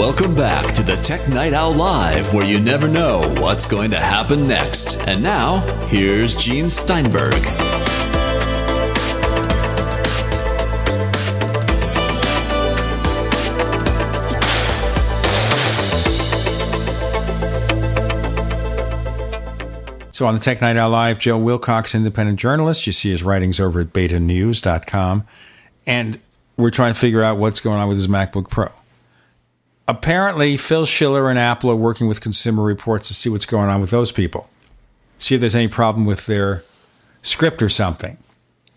[0.00, 4.00] Welcome back to the Tech Night Owl Live, where you never know what's going to
[4.00, 4.96] happen next.
[5.00, 5.58] And now,
[5.88, 7.34] here's Gene Steinberg.
[20.14, 22.86] So on the Tech Night Owl Live, Joe Wilcox, independent journalist.
[22.86, 25.26] You see his writings over at betanews.com.
[25.86, 26.18] And
[26.56, 28.79] we're trying to figure out what's going on with his MacBook Pro.
[29.90, 33.80] Apparently, Phil Schiller and Apple are working with Consumer Reports to see what's going on
[33.80, 34.48] with those people.
[35.18, 36.62] See if there's any problem with their
[37.22, 38.16] script or something,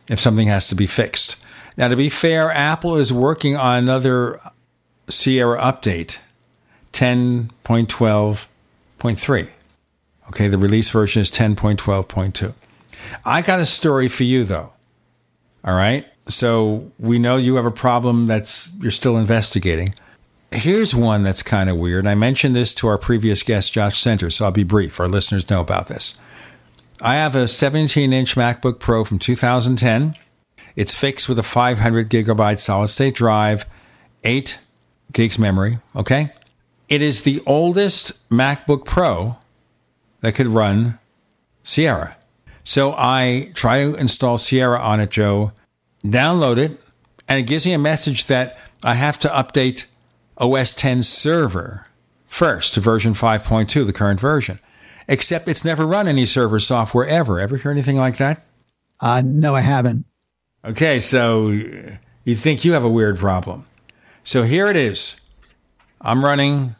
[0.07, 1.35] if something has to be fixed.
[1.77, 4.39] Now, to be fair, Apple is working on another
[5.07, 6.17] Sierra update,
[6.93, 9.49] 10.12.3.
[10.29, 12.55] Okay, the release version is 10.12.2.
[13.23, 14.73] I got a story for you, though.
[15.63, 16.07] All right.
[16.27, 19.93] So we know you have a problem that's you're still investigating.
[20.53, 22.05] Here's one that's kind of weird.
[22.05, 24.99] I mentioned this to our previous guest, Josh Centers, so I'll be brief.
[24.99, 26.19] Our listeners know about this.
[27.01, 30.15] I have a 17 inch MacBook Pro from 2010.
[30.75, 33.65] It's fixed with a 500 gigabyte solid state drive,
[34.23, 34.59] 8
[35.11, 35.79] gigs memory.
[35.95, 36.31] Okay.
[36.87, 39.37] It is the oldest MacBook Pro
[40.21, 40.99] that could run
[41.63, 42.15] Sierra.
[42.63, 45.51] So I try to install Sierra on it, Joe,
[46.05, 46.79] download it,
[47.27, 49.87] and it gives me a message that I have to update
[50.43, 51.87] OS 10 server
[52.25, 54.59] first version 5.2, the current version.
[55.07, 57.39] Except it's never run any server software ever.
[57.39, 58.43] Ever hear anything like that?
[58.99, 60.05] Uh, no, I haven't.
[60.65, 63.65] Okay, so you think you have a weird problem.
[64.23, 65.21] So here it is.
[66.01, 66.75] I'm running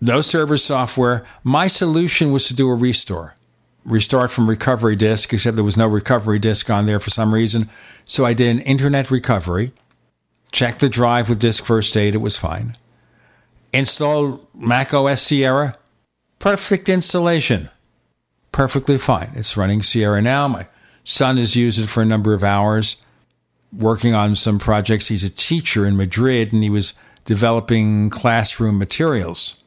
[0.00, 1.24] no server software.
[1.42, 3.36] My solution was to do a restore,
[3.84, 7.68] restart from recovery disk, except there was no recovery disk on there for some reason.
[8.04, 9.72] So I did an internet recovery,
[10.50, 12.76] checked the drive with disk first aid, it was fine.
[13.72, 15.74] Installed Mac OS Sierra,
[16.38, 17.70] perfect installation,
[18.52, 19.30] perfectly fine.
[19.34, 20.48] It's running Sierra now.
[20.48, 20.66] My
[21.04, 23.02] son has used it for a number of hours,
[23.76, 25.08] working on some projects.
[25.08, 26.94] He's a teacher in Madrid and he was
[27.24, 29.62] developing classroom materials.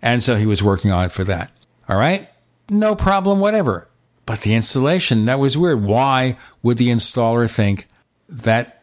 [0.00, 1.50] And so he was working on it for that.
[1.88, 2.28] All right.
[2.68, 3.88] No problem, whatever.
[4.26, 5.82] But the installation, that was weird.
[5.82, 7.88] Why would the installer think
[8.28, 8.73] that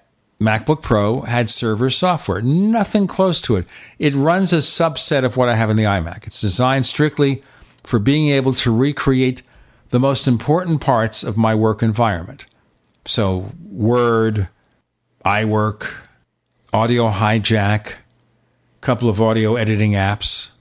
[0.41, 2.41] MacBook Pro had server software?
[2.41, 3.67] Nothing close to it.
[3.99, 6.25] It runs a subset of what I have in the iMac.
[6.25, 7.43] It's designed strictly
[7.83, 9.43] for being able to recreate
[9.89, 12.47] the most important parts of my work environment.
[13.05, 14.49] So, Word,
[15.23, 16.05] iWork,
[16.73, 17.97] Audio Hijack, a
[18.81, 20.55] couple of audio editing apps,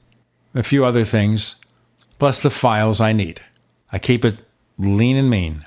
[0.54, 1.58] a few other things,
[2.18, 3.40] plus the files I need.
[3.90, 4.42] I keep it
[4.78, 5.64] lean and mean.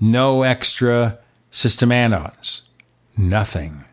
[0.00, 1.18] No extra
[1.52, 2.70] system add ons.
[3.16, 3.84] Nothing.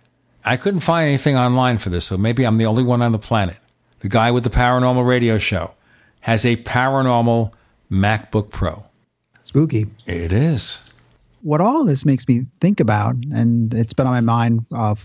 [0.45, 3.19] I couldn't find anything online for this, so maybe I'm the only one on the
[3.19, 3.57] planet.
[3.99, 5.73] The guy with the paranormal radio show
[6.21, 7.53] has a paranormal
[7.91, 8.85] MacBook Pro.
[9.41, 9.85] Spooky.
[10.05, 10.93] It is.
[11.41, 14.95] What all this makes me think about, and it's been on my mind uh,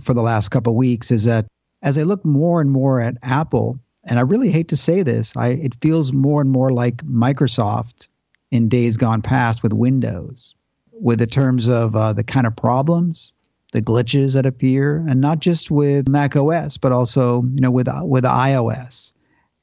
[0.00, 1.46] for the last couple of weeks, is that
[1.82, 5.36] as I look more and more at Apple, and I really hate to say this,
[5.36, 8.08] I it feels more and more like Microsoft
[8.50, 10.54] in days gone past with Windows,
[10.92, 13.34] with the terms of uh, the kind of problems,
[13.74, 17.88] the glitches that appear, and not just with Mac OS, but also you know with
[18.02, 19.12] with iOS,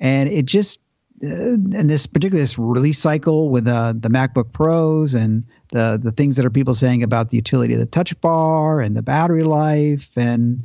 [0.02, 0.84] and it just
[1.24, 6.12] uh, and this particular this release cycle with uh, the MacBook Pros and the the
[6.12, 9.44] things that are people saying about the utility of the Touch Bar and the battery
[9.44, 10.62] life, and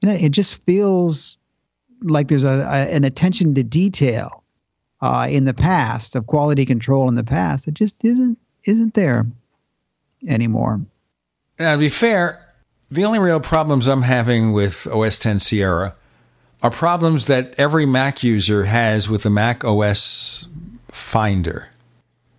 [0.00, 1.36] you know it just feels
[2.00, 4.42] like there's a, a an attention to detail
[5.02, 9.26] uh, in the past of quality control in the past that just isn't isn't there
[10.26, 10.80] anymore.
[11.58, 12.45] Now, to be fair,
[12.90, 15.94] the only real problems I'm having with OS 10 Sierra
[16.62, 20.48] are problems that every Mac user has with the Mac OS
[20.86, 21.68] Finder.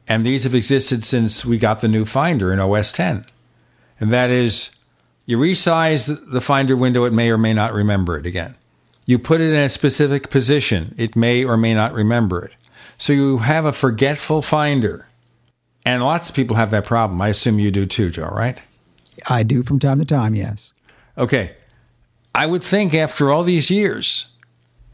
[0.08, 3.26] And these have existed since we got the new Finder in OS 10.
[4.00, 4.76] And that is,
[5.26, 8.56] you resize the Finder window, it may or may not remember it again.
[9.06, 10.94] You put it in a specific position.
[10.98, 12.56] It may or may not remember it.
[12.98, 15.08] So you have a forgetful finder.
[15.86, 17.22] And lots of people have that problem.
[17.22, 18.62] I assume you do too, Joe, right?
[19.30, 20.74] I do from time to time, yes.
[21.18, 21.56] Okay.
[22.36, 24.36] I would think after all these years,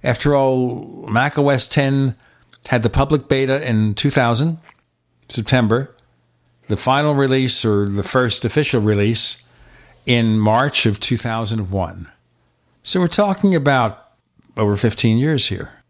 [0.03, 2.15] after all, Mac OS 10
[2.67, 4.57] had the public beta in 2000,
[5.29, 5.93] September,
[6.67, 9.49] the final release or the first official release
[10.05, 12.07] in March of 2001.
[12.83, 14.07] So we're talking about
[14.57, 15.83] over 15 years here.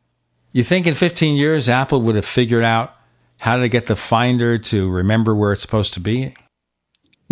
[0.51, 2.95] You think in 15 years, Apple would have figured out
[3.39, 6.35] how to get the Finder to remember where it's supposed to be?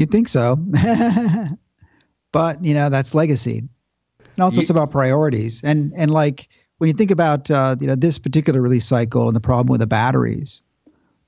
[0.02, 0.58] You'd think so.
[2.32, 3.60] but, you know, that's legacy.
[4.36, 5.64] And also, you, it's about priorities.
[5.64, 6.50] And, and like
[6.82, 9.82] when you think about uh, you know this particular release cycle and the problem with
[9.82, 10.64] the batteries,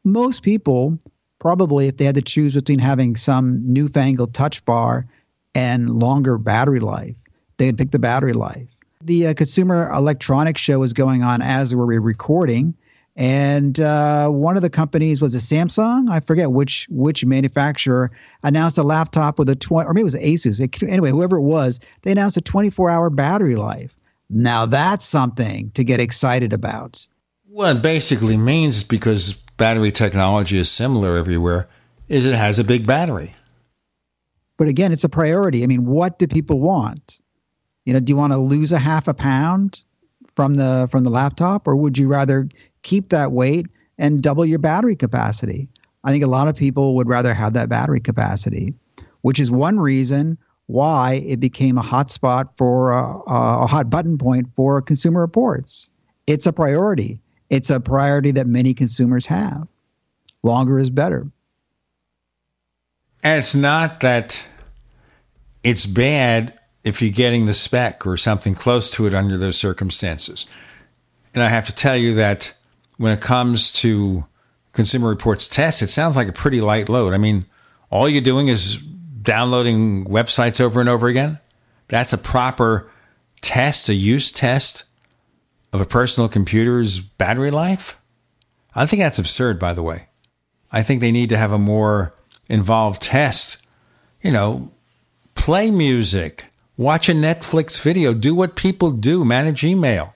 [0.04, 0.98] most people
[1.38, 5.06] probably, if they had to choose between having some newfangled touch bar
[5.54, 7.16] and longer battery life,
[7.58, 8.66] they'd pick the battery life.
[9.02, 12.74] The uh, Consumer Electronics Show was going on as we were recording,
[13.16, 16.10] and uh, one of the companies was a Samsung.
[16.10, 18.12] I forget which which manufacturer
[18.44, 20.60] announced a laptop with a 20, or maybe it was Asus.
[20.60, 23.96] It, anyway, whoever it was, they announced a 24 hour battery life.
[24.30, 27.08] Now that's something to get excited about.
[27.48, 31.70] What it basically means, is because battery technology is similar everywhere,
[32.08, 33.36] is it has a big battery.
[34.58, 35.64] But again, it's a priority.
[35.64, 37.20] I mean, what do people want?
[37.86, 39.84] You know, do you want to lose a half a pound
[40.34, 42.50] from the from the laptop, or would you rather
[42.84, 45.68] keep that weight and double your battery capacity?
[46.04, 48.74] I think a lot of people would rather have that battery capacity,
[49.22, 50.38] which is one reason
[50.68, 55.90] why it became a hot spot for a, a hot button point for Consumer Reports.
[56.28, 57.20] It's a priority.
[57.50, 59.68] It's a priority that many consumers have.
[60.44, 61.28] Longer is better.
[63.24, 64.48] And it's not that
[65.64, 70.46] it's bad if you're getting the spec or something close to it under those circumstances.
[71.34, 72.56] And I have to tell you that
[72.98, 74.26] when it comes to
[74.72, 77.14] Consumer Reports tests, it sounds like a pretty light load.
[77.14, 77.46] I mean,
[77.90, 81.40] all you're doing is downloading websites over and over again.
[81.88, 82.90] That's a proper
[83.42, 84.86] test, a use test
[85.72, 88.00] of a personal computer's battery life.
[88.76, 90.08] I think that's absurd, by the way.
[90.72, 92.14] I think they need to have a more
[92.50, 93.66] involved test.
[94.22, 94.72] You know,
[95.36, 100.14] play music, watch a Netflix video, do what people do, manage email.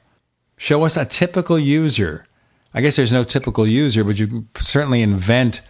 [0.57, 2.26] Show us a typical user.
[2.73, 5.61] I guess there's no typical user, but you certainly invent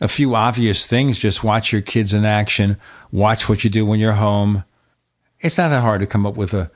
[0.00, 1.18] a few obvious things.
[1.18, 2.76] Just watch your kids in action,
[3.10, 4.64] watch what you do when you're home.
[5.40, 6.70] It's not that hard to come up with a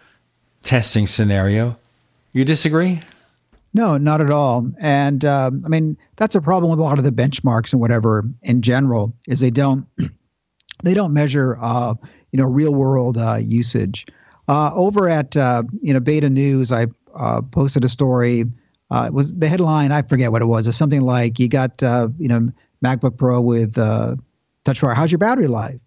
[0.63, 1.79] testing scenario.
[2.33, 3.01] You disagree?
[3.73, 4.67] No, not at all.
[4.81, 8.25] And um, I mean, that's a problem with a lot of the benchmarks and whatever
[8.43, 9.87] in general is they don't
[10.83, 11.95] they don't measure uh,
[12.33, 14.07] you know real world uh, usage.
[14.49, 18.45] Uh, over at uh, you know Beta News, I uh, posted a story.
[18.91, 19.93] Uh, it was the headline?
[19.93, 20.67] I forget what it was.
[20.67, 22.51] It was something like you got you know
[22.85, 23.75] MacBook Pro with
[24.65, 24.95] Touch Bar.
[24.95, 25.81] How's your battery life?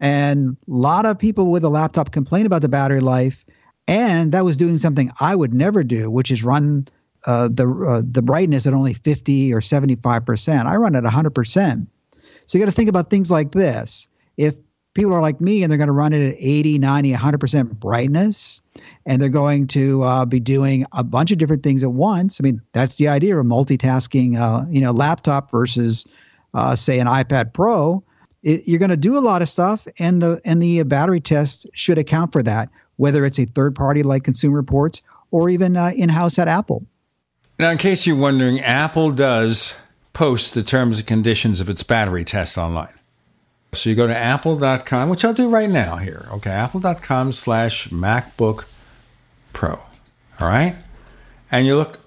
[0.00, 3.44] And a lot of people with a laptop complain about the battery life,
[3.86, 6.86] and that was doing something I would never do, which is run
[7.26, 10.68] uh, the uh, the brightness at only 50 or 75 percent.
[10.68, 11.88] I run at 100 percent.
[12.46, 14.08] So you got to think about things like this.
[14.36, 14.56] If
[15.00, 17.80] people are like me and they're going to run it at 80, 90, 100 percent
[17.80, 18.60] brightness,
[19.06, 22.38] and they're going to uh, be doing a bunch of different things at once.
[22.38, 24.36] I mean, that's the idea of multitasking.
[24.36, 26.06] Uh, you know, laptop versus
[26.52, 28.04] uh, say an iPad Pro.
[28.42, 31.66] It, you're going to do a lot of stuff, and the and the battery test
[31.72, 32.68] should account for that.
[32.96, 35.00] Whether it's a third party like Consumer Reports
[35.30, 36.84] or even uh, in house at Apple.
[37.58, 39.80] Now, in case you're wondering, Apple does
[40.12, 42.92] post the terms and conditions of its battery test online.
[43.72, 46.26] So you go to apple.com, which I'll do right now here.
[46.32, 48.64] Okay, apple.com slash MacBook
[49.52, 49.74] Pro.
[50.40, 50.74] All right?
[51.50, 51.98] And you look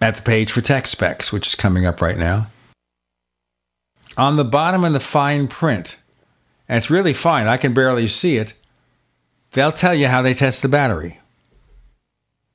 [0.00, 2.46] at the page for tech specs, which is coming up right now.
[4.16, 5.98] On the bottom in the fine print,
[6.68, 8.54] and it's really fine, I can barely see it,
[9.52, 11.20] they'll tell you how they test the battery.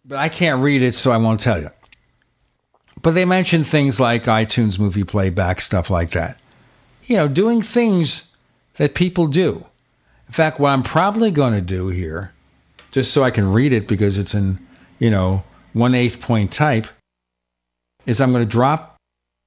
[0.04, 1.70] But I can't read it, so I won't tell you.
[3.02, 6.40] But they mention things like iTunes movie playback, stuff like that.
[7.06, 8.35] You know, doing things
[8.77, 9.65] that people do.
[10.27, 12.34] In fact, what I'm probably going to do here,
[12.91, 14.60] just so I can read it because it's in,
[14.99, 15.43] you know,
[15.73, 16.88] one eighth point type,
[18.06, 18.95] is I'm going to drop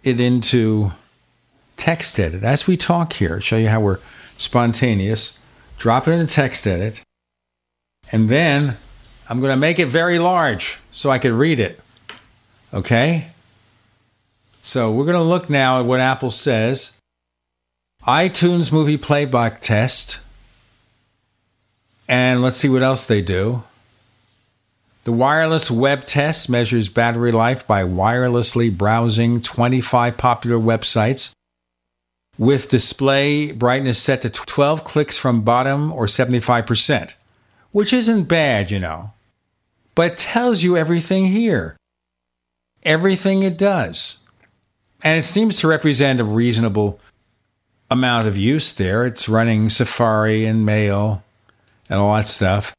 [0.02, 0.92] it into
[1.76, 3.98] text edit as we talk here, show you how we're
[4.38, 5.44] spontaneous.
[5.78, 7.00] Drop it into text edit.
[8.10, 8.76] And then
[9.28, 11.78] I'm going to make it very large so I can read it.
[12.72, 13.28] Okay?
[14.62, 16.98] So we're going to look now at what Apple says.
[18.09, 20.20] iTunes movie playback test.
[22.09, 23.64] And let's see what else they do.
[25.05, 31.32] The wireless web test measures battery life by wirelessly browsing 25 popular websites
[32.39, 37.12] with display brightness set to 12 clicks from bottom or 75%,
[37.72, 39.12] which isn't bad, you know,
[39.94, 41.76] but tells you everything here.
[42.85, 44.26] Everything it does.
[45.05, 47.01] And it seems to represent a reasonable
[47.90, 49.06] amount of use there.
[49.06, 51.23] It's running Safari and Mail
[51.89, 52.74] and all that stuff.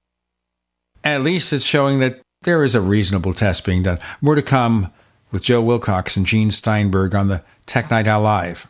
[1.04, 4.00] At least it's showing that there is a reasonable test being done.
[4.22, 4.92] More to come
[5.32, 8.68] with Joe Wilcox and Gene Steinberg on the Tech Night Owl Live.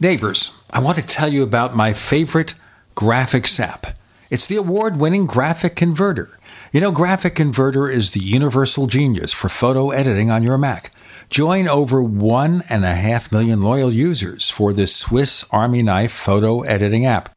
[0.00, 2.54] Neighbors, I want to tell you about my favorite
[2.96, 3.96] Graphics app.
[4.30, 6.38] It's the award winning Graphic Converter.
[6.72, 10.90] You know, Graphic Converter is the universal genius for photo editing on your Mac.
[11.28, 16.62] Join over one and a half million loyal users for this Swiss Army knife photo
[16.62, 17.28] editing app.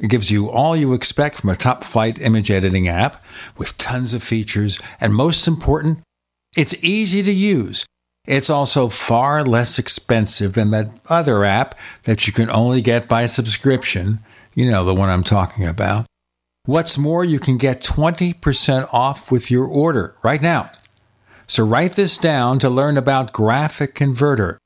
[0.00, 3.24] It gives you all you expect from a top flight image editing app
[3.56, 6.00] with tons of features, and most important,
[6.56, 7.86] it's easy to use.
[8.26, 13.26] It's also far less expensive than that other app that you can only get by
[13.26, 14.18] subscription.
[14.56, 16.06] You know, the one I'm talking about.
[16.66, 20.70] What's more, you can get 20% off with your order right now.
[21.46, 24.58] So write this down to learn about Graphic Converter.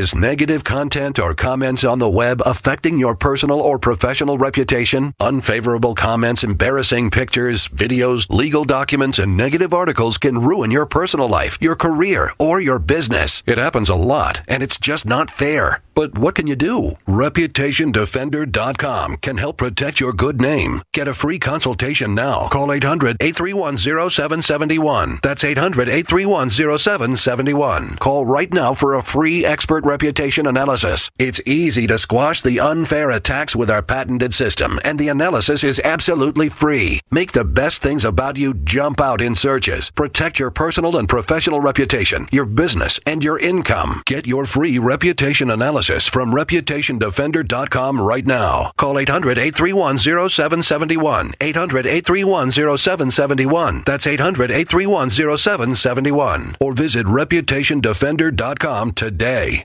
[0.00, 5.12] Is negative content or comments on the web affecting your personal or professional reputation?
[5.20, 11.58] Unfavorable comments, embarrassing pictures, videos, legal documents, and negative articles can ruin your personal life,
[11.60, 13.42] your career, or your business.
[13.44, 15.82] It happens a lot, and it's just not fair.
[15.94, 16.92] But what can you do?
[17.06, 20.80] ReputationDefender.com can help protect your good name.
[20.94, 22.48] Get a free consultation now.
[22.48, 25.18] Call 800 831 0771.
[25.22, 27.96] That's 800 831 0771.
[27.96, 31.10] Call right now for a free expert reputation analysis.
[31.18, 35.80] It's easy to squash the unfair attacks with our patented system, and the analysis is
[35.84, 37.00] absolutely free.
[37.10, 39.90] Make the best things about you jump out in searches.
[39.90, 44.02] Protect your personal and professional reputation, your business, and your income.
[44.06, 48.70] Get your free reputation analysis from ReputationDefender.com right now.
[48.76, 51.32] Call 800 831 0771.
[51.40, 53.82] 800 831 0771.
[53.84, 56.56] That's 800 831 0771.
[56.60, 59.64] Or visit ReputationDefender.com today.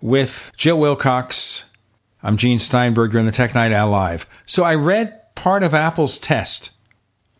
[0.00, 1.74] with Jill Wilcox.
[2.22, 4.28] I'm Gene Steinberger in the Tech Night Owl Live.
[4.46, 6.72] So I read part of Apple's test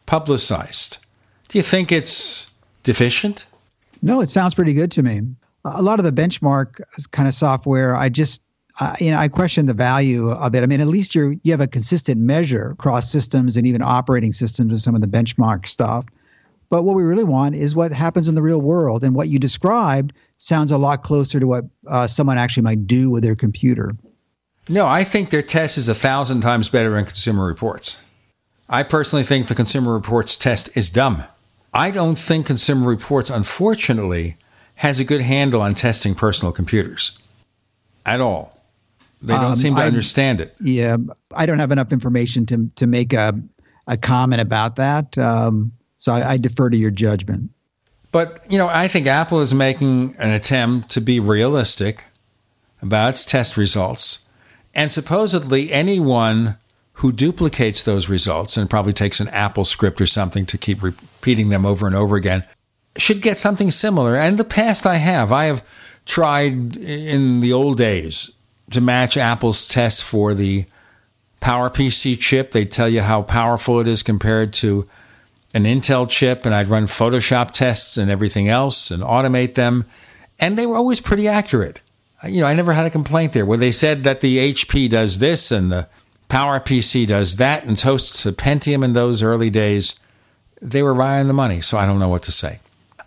[0.07, 0.99] publicized.
[1.49, 3.45] Do you think it's deficient?
[4.03, 5.21] No, it sounds pretty good to me.
[5.65, 6.81] A lot of the benchmark
[7.11, 8.43] kind of software, I just
[8.81, 10.63] uh, you know, I question the value of it.
[10.63, 14.33] I mean, at least you you have a consistent measure across systems and even operating
[14.33, 16.07] systems with some of the benchmark stuff.
[16.71, 19.05] But what we really want is what happens in the real world.
[19.05, 23.11] And what you described sounds a lot closer to what uh, someone actually might do
[23.11, 23.91] with their computer.
[24.69, 28.07] No, I think their test is a thousand times better than Consumer Reports.
[28.69, 31.25] I personally think the Consumer Reports test is dumb.
[31.75, 34.37] I don't think Consumer Reports, unfortunately,
[34.77, 37.19] has a good handle on testing personal computers
[38.07, 38.55] at all.
[39.21, 40.55] They don't um, seem to I, understand it.
[40.61, 40.97] Yeah,
[41.35, 43.39] I don't have enough information to to make a
[43.87, 45.19] a comment about that.
[45.19, 47.51] Um, so I, I defer to your judgment.
[48.11, 52.07] But you know, I think Apple is making an attempt to be realistic
[52.83, 54.29] about its test results,
[54.75, 56.57] and supposedly anyone
[56.95, 61.65] who duplicates those results and probably takes an AppleScript or something to keep repeating them
[61.65, 62.45] over and over again
[62.97, 64.17] should get something similar.
[64.17, 65.33] And in the past, I have.
[65.33, 65.65] I have
[66.05, 68.31] tried in the old days
[68.71, 70.67] to match Apple's test for the
[71.41, 72.53] PowerPC chip.
[72.53, 74.89] They tell you how powerful it is compared to
[75.53, 79.85] an Intel chip, and I'd run Photoshop tests and everything else and automate them.
[80.39, 81.81] And they were always pretty accurate.
[82.25, 85.19] You know, I never had a complaint there where they said that the HP does
[85.19, 85.89] this and the
[86.29, 89.99] PowerPC does that and toasts a Pentium in those early days.
[90.63, 92.61] They were right on the money, so I don't know what to say.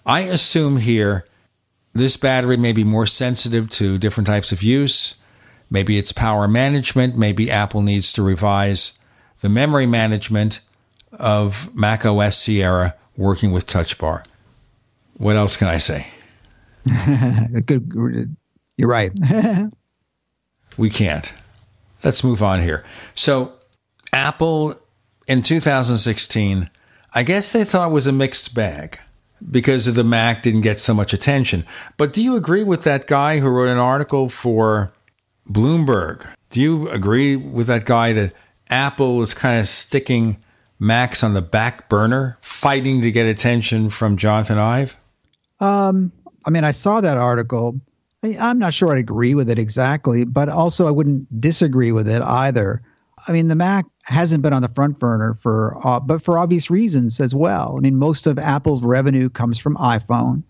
[0.06, 1.26] I assume here
[1.94, 5.24] this battery may be more sensitive to different types of use.
[5.70, 7.18] Maybe it's power management.
[7.18, 9.00] Maybe Apple needs to revise
[9.42, 10.60] the memory management
[11.20, 14.24] of Mac OS Sierra working with Touch Bar.
[15.18, 16.08] What else can I say?
[17.66, 18.36] Good.
[18.78, 19.12] You're right.
[20.78, 21.32] we can't.
[22.04, 22.84] Let's move on here.
[23.16, 23.54] So,
[24.12, 24.76] Apple
[25.28, 26.70] in 2016,
[27.14, 29.00] I guess they thought it was a mixed bag
[29.52, 31.66] because of the Mac didn't get so much attention.
[31.98, 34.94] But do you agree with that guy who wrote an article for
[35.50, 36.26] Bloomberg?
[36.50, 38.34] Do you agree with that guy that
[38.70, 40.38] Apple is kind of sticking
[40.80, 44.98] Macs on the back burner, fighting to get attention from Jonathan Ive?
[45.60, 46.12] Um,
[46.46, 47.80] I mean, I saw that article.
[48.24, 52.10] I, I'm not sure I'd agree with it exactly, but also I wouldn't disagree with
[52.10, 52.82] it either.
[53.28, 56.70] I mean, the Mac hasn't been on the front burner for, uh, but for obvious
[56.70, 57.76] reasons as well.
[57.78, 60.44] I mean, most of Apple's revenue comes from iPhone.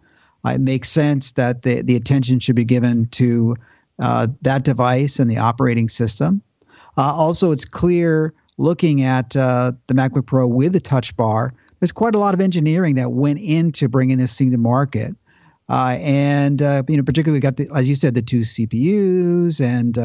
[0.45, 3.55] Uh, it makes sense that the the attention should be given to
[3.99, 6.41] uh, that device and the operating system.
[6.97, 11.53] Uh, also, it's clear looking at uh, the MacBook Pro with the Touch Bar.
[11.79, 15.15] There's quite a lot of engineering that went into bringing this thing to market.
[15.69, 19.97] Uh, and you know, particularly we got the, as you said, the two CPUs and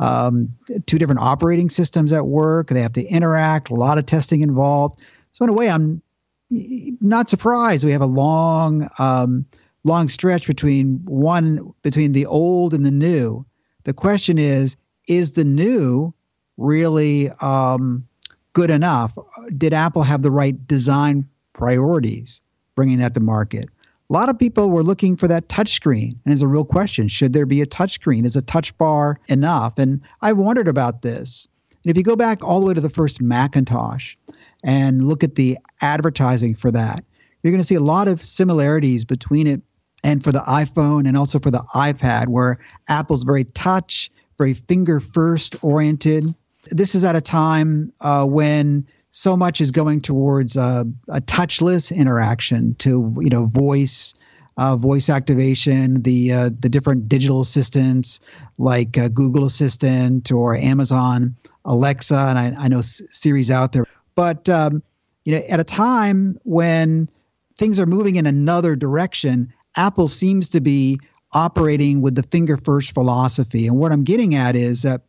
[0.00, 0.48] um,
[0.86, 2.68] two different operating systems at work.
[2.68, 5.00] They have to interact, a lot of testing involved.
[5.32, 6.02] So in a way, I'm
[6.50, 9.46] not surprised we have a long, um,
[9.84, 13.44] long stretch between one between the old and the new.
[13.84, 14.76] The question is,
[15.08, 16.14] is the new
[16.56, 18.06] really um,
[18.52, 19.16] good enough?
[19.56, 22.42] Did Apple have the right design priorities
[22.74, 23.68] bringing that to market?
[24.10, 26.12] a lot of people were looking for that touchscreen.
[26.24, 28.24] And it's a real question should there be a touchscreen?
[28.24, 29.78] Is a touch bar enough?
[29.78, 31.48] And I've wondered about this.
[31.84, 34.14] And if you go back all the way to the first Macintosh
[34.62, 37.04] and look at the advertising for that,
[37.42, 39.60] you're going to see a lot of similarities between it
[40.02, 42.58] and for the iPhone and also for the iPad, where
[42.88, 46.34] Apple's very touch, very finger first oriented.
[46.70, 51.94] This is at a time uh, when so much is going towards uh, a touchless
[51.94, 54.14] interaction to you know voice
[54.56, 58.20] uh, voice activation the uh, the different digital assistants
[58.58, 61.34] like uh, Google Assistant or Amazon
[61.64, 63.86] Alexa and I, I know Siri's out there.
[64.14, 64.82] But um,
[65.24, 67.08] you know at a time when
[67.56, 70.98] things are moving in another direction Apple seems to be
[71.32, 73.66] operating with the finger first philosophy.
[73.66, 75.02] And what I'm getting at is that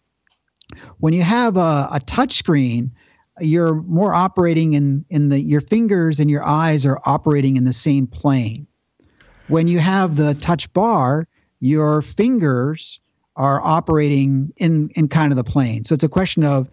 [1.00, 2.92] when you have a, a touch screen
[3.40, 7.74] you're more operating in in the your fingers and your eyes are operating in the
[7.74, 8.68] same plane.
[9.48, 11.28] When you have the touch bar,
[11.60, 13.00] your fingers
[13.36, 15.84] are operating in in kind of the plane.
[15.84, 16.72] So it's a question of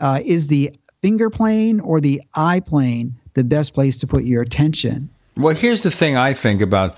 [0.00, 4.42] uh, is the finger plane or the eye plane the best place to put your
[4.42, 5.10] attention?
[5.36, 6.96] Well, here's the thing I think about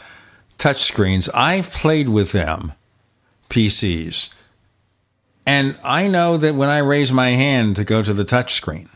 [0.59, 1.28] touchscreens.
[1.35, 2.73] I've played with them,
[3.48, 4.35] PCs,
[5.49, 8.89] and I know that when I raise my hand to go to the touchscreen,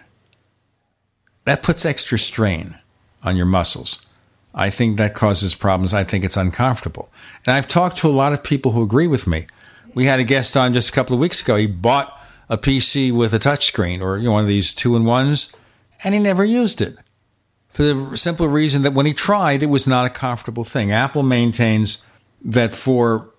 [1.44, 2.76] that puts extra strain
[3.24, 4.06] on your muscles.
[4.54, 5.94] I think that causes problems.
[5.94, 7.10] I think it's uncomfortable.
[7.46, 9.46] And I've talked to a lot of people who agree with me.
[9.94, 11.56] We had a guest on just a couple of weeks ago.
[11.56, 15.04] He bought a PC with a touchscreen or you know, one of these two in
[15.04, 15.56] ones,
[16.04, 16.98] and he never used it
[17.72, 20.92] for the simple reason that when he tried, it was not a comfortable thing.
[20.92, 22.06] Apple maintains
[22.44, 23.30] that for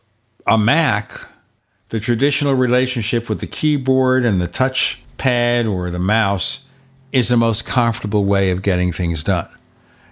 [0.48, 1.14] a Mac,
[1.94, 6.68] the traditional relationship with the keyboard and the touch pad or the mouse
[7.11, 9.48] is the most comfortable way of getting things done.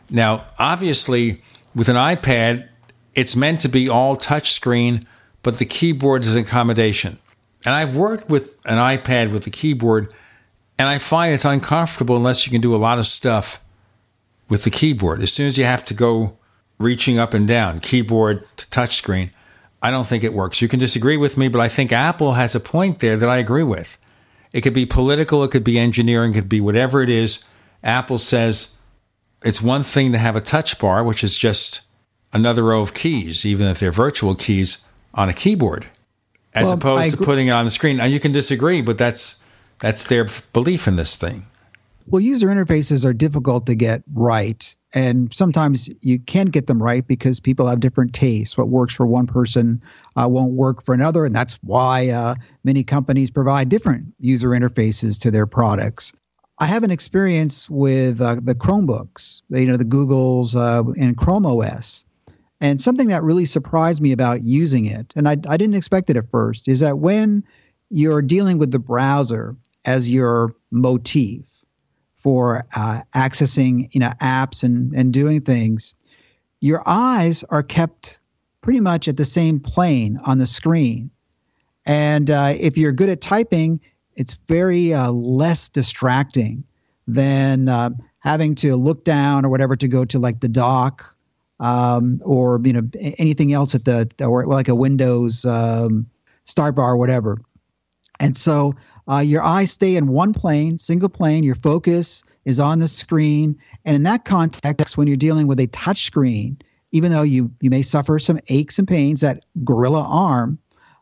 [0.07, 1.41] Now, obviously,
[1.75, 2.69] with an iPad,
[3.15, 5.07] it's meant to be all touchscreen,
[5.41, 7.17] but the keyboard is an accommodation.
[7.65, 10.13] And I've worked with an iPad with the keyboard,
[10.77, 13.59] and I find it's uncomfortable unless you can do a lot of stuff
[14.49, 15.23] with the keyboard.
[15.23, 16.37] As soon as you have to go
[16.77, 19.31] reaching up and down, keyboard to touchscreen,
[19.81, 20.61] I don't think it works.
[20.61, 23.37] You can disagree with me, but I think Apple has a point there that I
[23.37, 23.97] agree with.
[24.53, 27.45] It could be political, it could be engineering, it could be whatever it is.
[27.83, 28.79] Apple says
[29.43, 31.81] it's one thing to have a touch bar, which is just
[32.33, 35.87] another row of keys, even if they're virtual keys on a keyboard,
[36.53, 37.97] as Well, opposed to putting it on the screen.
[37.97, 39.43] Now you can disagree, but that's
[39.79, 41.47] that's their belief in this thing.
[42.07, 44.75] Well, user interfaces are difficult to get right.
[44.93, 48.57] And sometimes you can't get them right because people have different tastes.
[48.57, 49.81] What works for one person
[50.17, 51.23] uh, won't work for another.
[51.23, 56.11] And that's why uh, many companies provide different user interfaces to their products.
[56.59, 61.45] I have an experience with uh, the Chromebooks, you know, the Googles uh, and Chrome
[61.45, 62.05] OS.
[62.59, 66.17] And something that really surprised me about using it, and I, I didn't expect it
[66.17, 67.43] at first, is that when
[67.89, 69.55] you're dealing with the browser
[69.85, 71.50] as your motif
[72.21, 75.93] for uh, accessing you know apps and, and doing things,
[76.59, 78.19] your eyes are kept
[78.61, 81.09] pretty much at the same plane on the screen.
[81.85, 83.81] And uh, if you're good at typing,
[84.15, 86.63] it's very uh, less distracting
[87.07, 87.89] than uh,
[88.19, 91.15] having to look down or whatever to go to like the dock
[91.59, 92.87] um, or you know
[93.17, 96.05] anything else at the or like a Windows um,
[96.45, 97.37] start bar or whatever.
[98.19, 98.73] And so
[99.11, 101.43] uh, your eyes stay in one plane, single plane.
[101.43, 105.67] Your focus is on the screen, and in that context, when you're dealing with a
[105.67, 106.57] touch screen,
[106.93, 110.57] even though you you may suffer some aches and pains, that gorilla arm,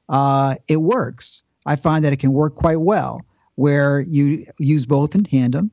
[0.09, 1.43] uh, it works.
[1.67, 3.21] I find that it can work quite well
[3.55, 5.69] where you use both in tandem.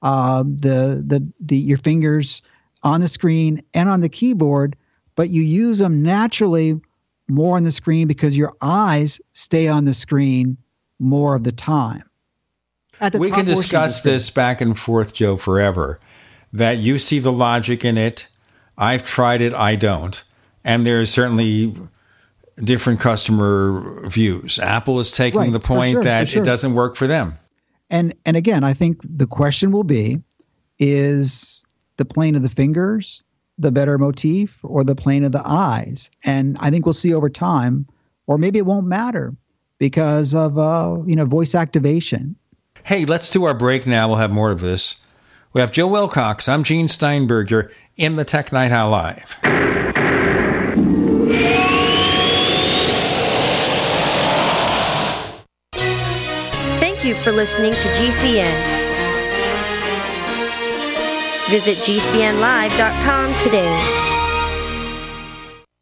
[0.00, 2.40] Um, the, the the your fingers
[2.82, 4.74] on the screen and on the keyboard,
[5.16, 6.80] but you use them naturally
[7.28, 10.56] more on the screen because your eyes stay on the screen
[10.98, 12.02] more of the time.
[13.00, 15.98] At the we can portion of the discuss this back and forth, Joe, forever.
[16.52, 18.28] That you see the logic in it.
[18.78, 20.22] I've tried it, I don't.
[20.64, 21.76] And there's certainly
[22.56, 24.58] different customer views.
[24.58, 26.42] Apple is taking Right, the point sure, that sure.
[26.42, 27.38] it doesn't work for them.
[27.90, 30.18] And and again, I think the question will be:
[30.78, 31.64] Is
[31.96, 33.22] the plane of the fingers
[33.58, 36.10] the better motif, or the plane of the eyes?
[36.24, 37.86] And I think we'll see over time,
[38.26, 39.34] or maybe it won't matter
[39.78, 42.36] because of uh, you know voice activation.
[42.84, 44.08] Hey, let's do our break now.
[44.08, 45.04] We'll have more of this.
[45.52, 46.48] We have Joe Wilcox.
[46.48, 49.38] I'm Gene Steinberger in the Tech Night Owl Live.
[56.80, 58.74] Thank you for listening to GCN.
[61.50, 64.13] Visit GCNlive.com today.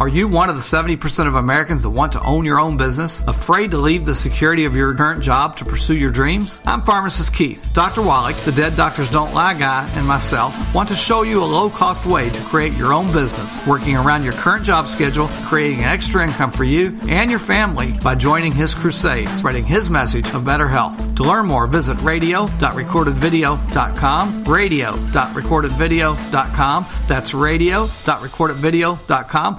[0.00, 3.24] Are you one of the 70% of Americans that want to own your own business?
[3.24, 6.60] Afraid to leave the security of your current job to pursue your dreams?
[6.64, 7.68] I'm pharmacist Keith.
[7.72, 8.02] Dr.
[8.02, 11.68] Wallach, the Dead Doctors Don't Lie guy, and myself want to show you a low
[11.68, 15.86] cost way to create your own business, working around your current job schedule, creating an
[15.86, 20.44] extra income for you and your family by joining his crusade, spreading his message of
[20.44, 21.16] better health.
[21.16, 26.86] To learn more, visit radio.recordedvideo.com, radio.recordedvideo.com.
[27.08, 29.58] That's radio.recordedvideo.com.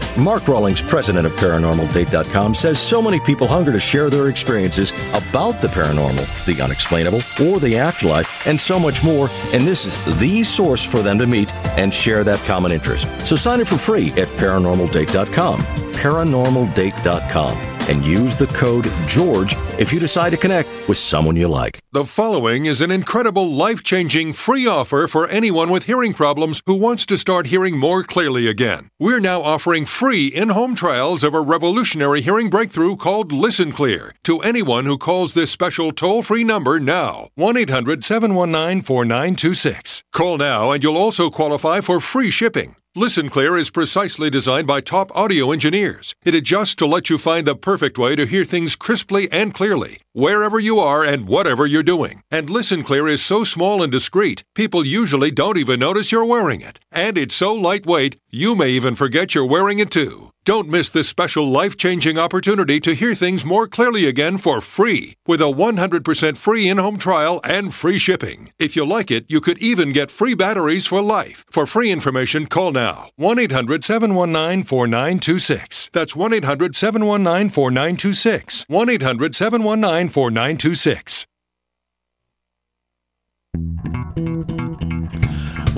[0.17, 5.59] Mark Rawlings, president of ParanormalDate.com, says so many people hunger to share their experiences about
[5.61, 10.43] the paranormal, the unexplainable, or the afterlife, and so much more, and this is the
[10.43, 13.09] source for them to meet and share that common interest.
[13.25, 17.57] So sign up for free at ParanormalDate.com, ParanormalDate.com,
[17.89, 21.79] and use the code GEORGE if you decide to connect with someone you like.
[21.91, 26.75] The following is an incredible life changing free offer for anyone with hearing problems who
[26.75, 28.89] wants to start hearing more clearly again.
[28.99, 34.13] We're now offering free in home trials of a revolutionary hearing breakthrough called Listen Clear
[34.23, 40.03] to anyone who calls this special toll free number now 1 800 719 4926.
[40.11, 42.75] Call now and you'll also qualify for free shipping.
[42.93, 46.13] Listen Clear is precisely designed by top audio engineers.
[46.25, 50.01] It adjusts to let you find the perfect way to hear things crisply and clearly,
[50.11, 52.21] wherever you are and whatever you're doing.
[52.29, 56.59] And Listen Clear is so small and discreet, people usually don't even notice you're wearing
[56.59, 56.81] it.
[56.91, 60.31] And it's so lightweight, you may even forget you're wearing it too.
[60.45, 65.15] Don't miss this special life changing opportunity to hear things more clearly again for free
[65.27, 68.51] with a 100% free in home trial and free shipping.
[68.57, 71.43] If you like it, you could even get free batteries for life.
[71.51, 75.89] For free information, call now 1 800 719 4926.
[75.91, 78.65] That's 1 800 719 4926.
[78.67, 81.27] 1 800 719 4926.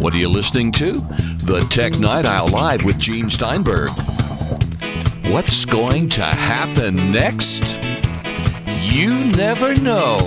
[0.04, 0.92] What are you listening to?
[0.92, 3.90] The Tech Night Owl Live with Gene Steinberg.
[5.32, 7.82] What's going to happen next?
[8.82, 10.18] You never know.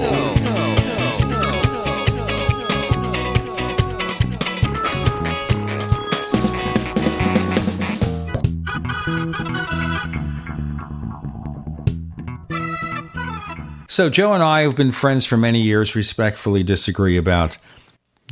[13.89, 17.59] So, Joe and I have been friends for many years, respectfully disagree about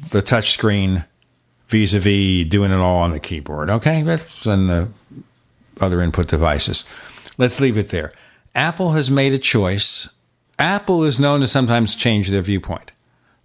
[0.08, 1.04] the touchscreen
[1.68, 3.70] vis a vis doing it all on the keyboard.
[3.70, 4.02] Okay?
[4.02, 4.88] That's on the
[5.80, 6.84] other input devices.
[7.38, 8.12] Let's leave it there.
[8.54, 10.14] Apple has made a choice.
[10.58, 12.92] Apple is known to sometimes change their viewpoint.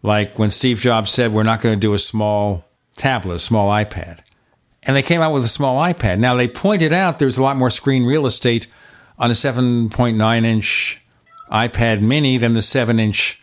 [0.04, 2.66] Like when Steve Jobs said, We're not going to do a small
[2.96, 4.20] tablet, a small iPad.
[4.84, 6.20] And they came out with a small iPad.
[6.20, 8.68] Now, they pointed out there's a lot more screen real estate
[9.18, 11.02] on a 7.9 inch
[11.52, 13.41] iPad mini than the 7 inch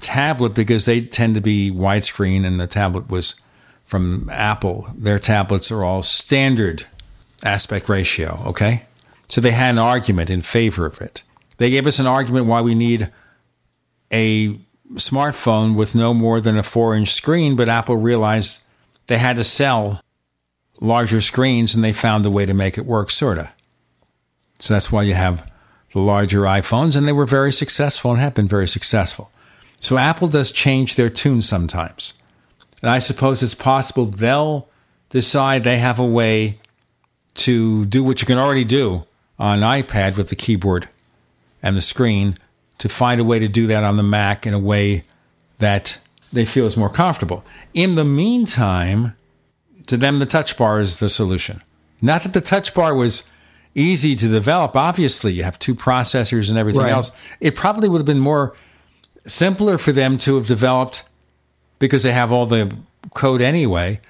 [0.00, 3.40] tablet because they tend to be widescreen and the tablet was
[3.90, 4.86] from Apple.
[4.96, 6.86] Their tablets are all standard
[7.42, 8.84] aspect ratio, okay?
[9.28, 11.24] So they had an argument in favor of it.
[11.58, 13.10] They gave us an argument why we need
[14.12, 14.50] a
[14.94, 18.62] smartphone with no more than a four inch screen, but Apple realized
[19.08, 20.00] they had to sell
[20.80, 23.48] larger screens and they found a way to make it work, sort of.
[24.60, 25.50] So that's why you have
[25.92, 29.32] the larger iPhones, and they were very successful and have been very successful.
[29.80, 32.19] So Apple does change their tune sometimes.
[32.82, 34.68] And I suppose it's possible they'll
[35.10, 36.58] decide they have a way
[37.34, 39.04] to do what you can already do
[39.38, 40.88] on an iPad with the keyboard
[41.62, 42.36] and the screen
[42.78, 45.04] to find a way to do that on the Mac in a way
[45.58, 45.98] that
[46.32, 47.44] they feel is more comfortable.
[47.74, 49.14] In the meantime,
[49.86, 51.62] to them, the touch bar is the solution.
[52.00, 53.30] Not that the touch bar was
[53.74, 54.76] easy to develop.
[54.76, 56.92] Obviously, you have two processors and everything Right.
[56.92, 57.12] else.
[57.40, 58.54] It probably would have been more
[59.26, 61.04] simpler for them to have developed
[61.80, 62.72] because they have all the
[63.14, 64.00] code anyway.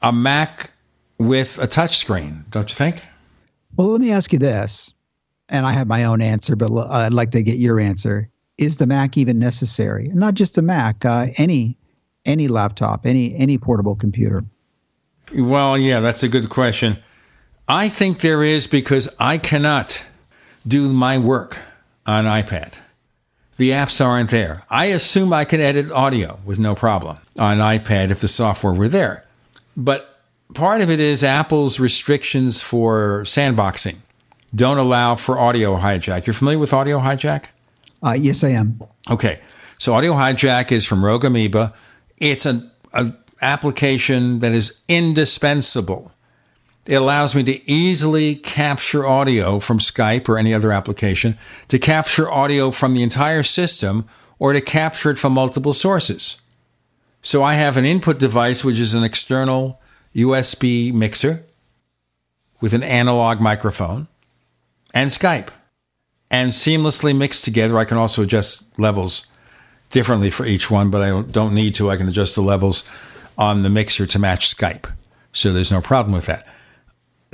[0.00, 0.70] A Mac
[1.18, 3.02] with a touch screen, don't you think?
[3.76, 4.94] Well, let me ask you this,
[5.50, 8.30] and I have my own answer, but I'd like to get your answer.
[8.56, 10.08] Is the Mac even necessary?
[10.14, 11.76] Not just a Mac, uh, any
[12.24, 14.44] any laptop, any any portable computer.
[15.34, 16.98] Well, yeah, that's a good question.
[17.68, 20.04] I think there is because I cannot
[20.66, 21.58] do my work
[22.06, 22.74] on iPad.
[23.56, 24.62] The apps aren't there.
[24.68, 28.88] I assume I can edit audio with no problem on iPad if the software were
[28.88, 29.24] there.
[29.76, 30.20] But
[30.54, 33.96] part of it is Apple's restrictions for sandboxing
[34.54, 36.26] don't allow for audio hijack.
[36.26, 37.46] You're familiar with audio hijack?
[38.02, 38.80] Uh, yes, I am.
[39.10, 39.40] Okay.
[39.78, 41.74] So Audio Hijack is from Rogue Amoeba.
[42.18, 43.12] It's an a
[43.42, 46.12] application that is indispensable
[46.86, 51.36] It allows me to easily capture audio from Skype or any other application,
[51.68, 54.08] to capture audio from the entire system,
[54.38, 56.42] or to capture it from multiple sources.
[57.22, 59.80] So I have an input device, which is an external
[60.14, 61.42] USB mixer
[62.60, 64.06] with an analog microphone
[64.94, 65.48] and Skype.
[66.30, 69.30] And seamlessly mixed together, I can also adjust levels
[69.90, 71.90] differently for each one, but I don't need to.
[71.90, 72.88] I can adjust the levels
[73.38, 74.90] on the mixer to match Skype.
[75.32, 76.46] So there's no problem with that.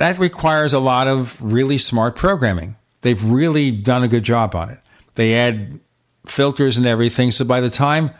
[0.03, 2.75] That requires a lot of really smart programming.
[3.03, 4.79] They've really done a good job on it.
[5.15, 5.79] They add
[6.27, 7.31] filters and everything.
[7.31, 8.11] So by the time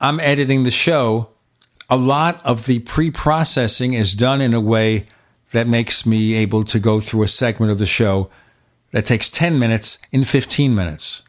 [0.00, 1.28] I'm editing the show,
[1.88, 5.06] a lot of the pre processing is done in a way
[5.52, 8.28] that makes me able to go through a segment of the show
[8.90, 11.22] that takes 10 minutes in 15 minutes.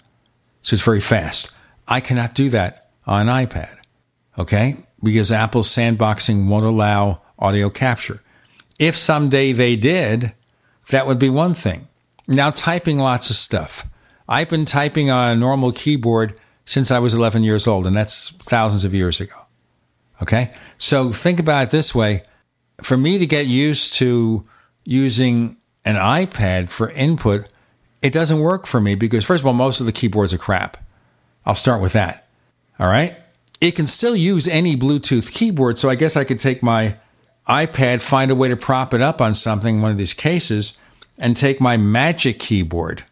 [0.63, 1.55] So it's very fast.
[1.87, 3.77] I cannot do that on an iPad,
[4.35, 4.77] okay?
[5.03, 8.23] Because Apple's sandboxing won't allow audio capture.
[8.81, 10.33] If someday they did,
[10.89, 11.85] that would be one thing.
[12.27, 13.87] Now, typing lots of stuff.
[14.27, 16.33] I've been typing on a normal keyboard
[16.65, 19.35] since I was 11 years old, and that's thousands of years ago.
[20.19, 20.51] Okay?
[20.79, 22.23] So think about it this way.
[22.81, 24.47] For me to get used to
[24.83, 27.49] using an iPad for input,
[28.01, 30.77] it doesn't work for me because, first of all, most of the keyboards are crap.
[31.45, 32.27] I'll start with that.
[32.79, 33.15] All right?
[33.59, 36.95] It can still use any Bluetooth keyboard, so I guess I could take my
[37.51, 40.81] iPad, find a way to prop it up on something, one of these cases,
[41.17, 43.03] and take my Magic keyboard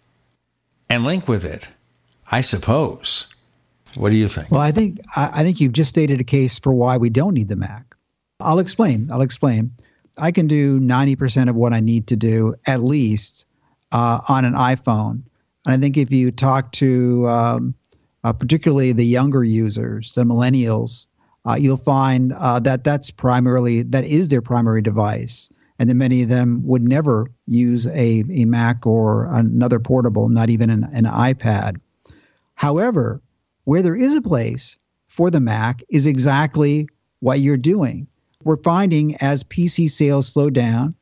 [0.89, 1.67] and link with it.
[2.31, 3.33] I suppose.
[3.95, 4.51] What do you think?
[4.51, 7.49] Well, I think I think you've just stated a case for why we don't need
[7.49, 7.95] the Mac.
[8.39, 9.09] I'll explain.
[9.11, 9.71] I'll explain.
[10.17, 13.45] I can do 90% of what I need to do at least
[13.91, 15.23] uh, on an iPhone.
[15.65, 17.75] And I think if you talk to um,
[18.23, 21.07] uh, particularly the younger users, the millennials,
[21.45, 26.21] uh, you'll find uh, that that's primarily that is their primary device, and that many
[26.21, 31.05] of them would never use a, a Mac or another portable, not even an, an
[31.05, 31.77] iPad.
[32.55, 33.21] However,
[33.63, 34.77] where there is a place
[35.07, 36.87] for the Mac is exactly
[37.19, 38.07] what you're doing.
[38.43, 40.95] We're finding as PC sales slow down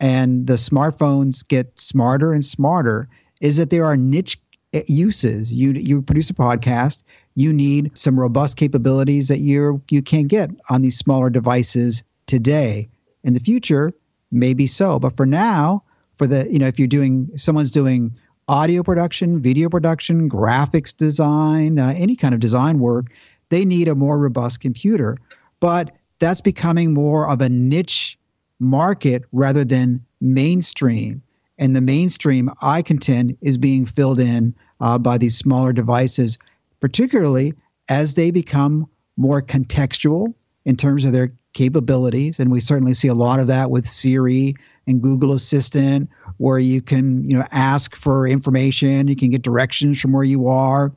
[0.00, 3.08] and the smartphones get smarter and smarter,
[3.40, 4.38] is that there are niche
[4.72, 5.52] eh, uses.
[5.52, 7.02] You you produce a podcast,
[7.38, 12.88] you need some robust capabilities that you you can't get on these smaller devices today.
[13.22, 13.92] In the future,
[14.32, 15.84] maybe so, but for now,
[16.16, 18.10] for the you know if you're doing someone's doing
[18.48, 23.06] audio production, video production, graphics design, uh, any kind of design work,
[23.50, 25.16] they need a more robust computer.
[25.60, 28.18] But that's becoming more of a niche
[28.58, 31.22] market rather than mainstream.
[31.56, 36.36] And the mainstream, I contend, is being filled in uh, by these smaller devices,
[36.80, 37.52] particularly
[37.88, 40.34] as they become more contextual
[40.64, 42.38] in terms of their capabilities.
[42.38, 44.54] And we certainly see a lot of that with Siri
[44.86, 50.00] and Google Assistant, where you can, you know, ask for information, you can get directions
[50.00, 50.92] from where you are,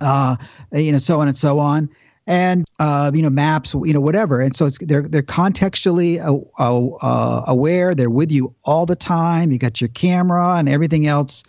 [0.00, 0.36] uh,
[0.72, 1.88] you know, so on and so on
[2.28, 4.40] and uh, you know maps, you know whatever.
[4.40, 7.94] And so it's they're they're contextually uh, aware.
[7.94, 9.50] They're with you all the time.
[9.50, 11.42] You got your camera and everything else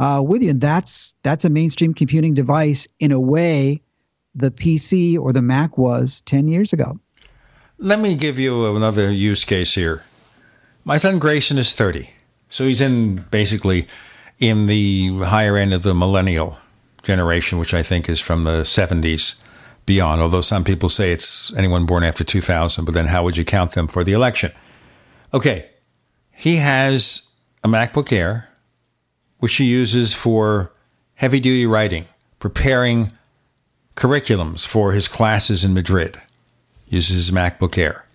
[0.00, 3.80] uh, with you, and that's that's a mainstream computing device in a way
[4.34, 6.98] the PC or the Mac was ten years ago.
[7.78, 10.02] Let me give you another use case here.
[10.84, 12.10] My son Grayson is thirty,
[12.48, 13.86] so he's in basically
[14.38, 16.56] in the higher end of the millennial
[17.02, 19.42] generation, which I think is from the seventies
[19.84, 23.44] beyond, although some people say it's anyone born after 2000, but then how would you
[23.44, 24.52] count them for the election?
[25.34, 25.68] Okay,
[26.32, 28.49] he has a MacBook Air,
[29.40, 30.70] which he uses for
[31.14, 32.04] heavy duty writing,
[32.38, 33.10] preparing
[33.96, 36.20] curriculums for his classes in Madrid,
[36.86, 38.06] uses his MacBook Air.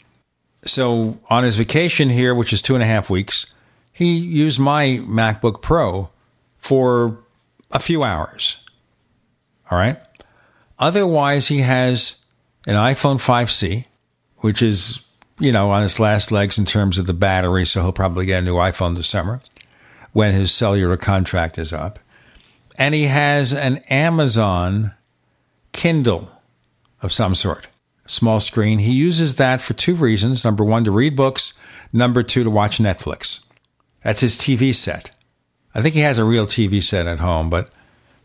[0.64, 3.54] So on his vacation here, which is two and a half weeks,
[3.92, 6.10] he used my MacBook Pro
[6.56, 7.20] for
[7.72, 8.66] a few hours.
[9.70, 9.98] All right.
[10.78, 12.24] Otherwise, he has
[12.68, 13.86] an iPhone 5C,
[14.38, 15.06] which is,
[15.40, 18.40] you know, on its last legs in terms of the battery, so he'll probably get
[18.40, 19.42] a new iPhone this summer
[20.16, 22.00] when his cellular contract is up.
[22.78, 24.94] And he has an Amazon
[25.74, 26.32] Kindle
[27.02, 27.68] of some sort,
[28.06, 28.80] small screen.
[28.80, 30.46] He uses that for two reasons.
[30.46, 31.60] Number one, to read books.
[31.92, 33.46] Number two, to watch Netflix.
[34.04, 35.12] That's his TV set.
[35.74, 37.70] I think he has a real TV set at home, but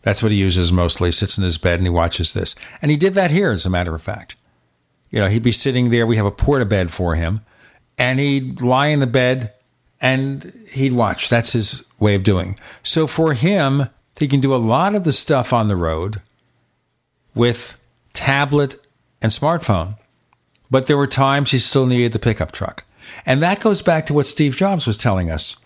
[0.02, 1.08] that's what he uses mostly.
[1.08, 2.54] He sits in his bed and he watches this.
[2.80, 4.36] And he did that here, as a matter of fact.
[5.10, 6.06] You know, he'd be sitting there.
[6.06, 7.40] We have a porta bed for him.
[7.98, 9.54] And he'd lie in the bed
[10.00, 11.28] and he'd watch.
[11.28, 12.56] That's his way of doing.
[12.82, 13.84] So for him,
[14.18, 16.20] he can do a lot of the stuff on the road
[17.34, 17.80] with
[18.12, 18.76] tablet
[19.22, 19.96] and smartphone.
[20.70, 22.84] But there were times he still needed the pickup truck.
[23.26, 25.64] And that goes back to what Steve Jobs was telling us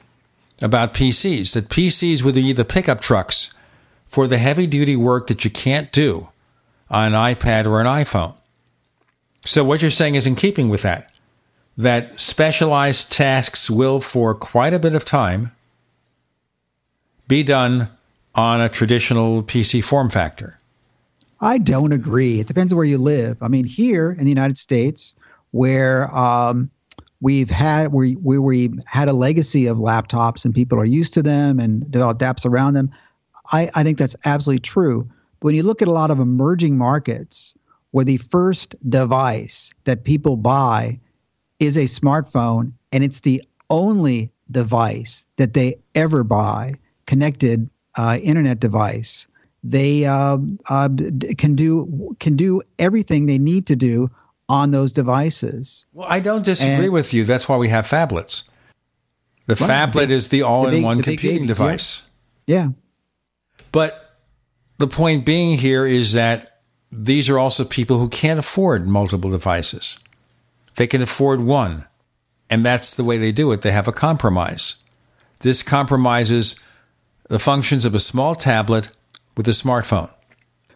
[0.62, 3.58] about PCs that PCs would be the pickup trucks
[4.04, 6.28] for the heavy duty work that you can't do
[6.90, 8.34] on an iPad or an iPhone.
[9.44, 11.10] So, what you're saying is in keeping with that,
[11.76, 15.52] that specialized tasks will, for quite a bit of time,
[17.26, 17.88] be done
[18.34, 20.58] on a traditional PC form factor.
[21.40, 22.40] I don't agree.
[22.40, 23.42] It depends on where you live.
[23.42, 25.14] I mean, here in the United States,
[25.50, 26.70] where um,
[27.20, 31.22] we've had where, where we had a legacy of laptops and people are used to
[31.22, 32.90] them and developed apps around them,
[33.52, 35.08] I, I think that's absolutely true.
[35.40, 37.56] But when you look at a lot of emerging markets
[37.90, 40.98] where the first device that people buy
[41.64, 46.74] is a smartphone and it's the only device that they ever buy,
[47.06, 49.28] connected uh, internet device,
[49.62, 50.88] they uh, uh,
[51.38, 54.08] can do can do everything they need to do
[54.48, 55.86] on those devices.
[55.92, 57.24] Well, I don't disagree and, with you.
[57.24, 58.50] That's why we have phablets.
[59.46, 62.10] The phablet big, is the all-in-one the computing babies, device.
[62.46, 62.56] Yeah.
[62.56, 62.68] yeah.
[63.72, 64.18] But
[64.78, 66.60] the point being here is that
[66.90, 69.98] these are also people who can't afford multiple devices.
[70.76, 71.86] They can afford one.
[72.50, 73.62] And that's the way they do it.
[73.62, 74.76] They have a compromise.
[75.40, 76.62] This compromises
[77.28, 78.90] the functions of a small tablet
[79.36, 80.12] with a smartphone.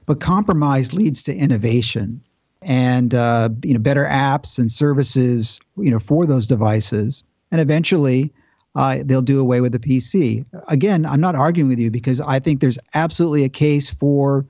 [0.06, 2.22] But compromise leads to innovation
[2.62, 8.32] and uh, you know better apps and services you know for those devices, and eventually
[8.74, 10.44] uh, they'll do away with the PC.
[10.68, 14.46] Again, I'm not arguing with you because I think there's absolutely a case for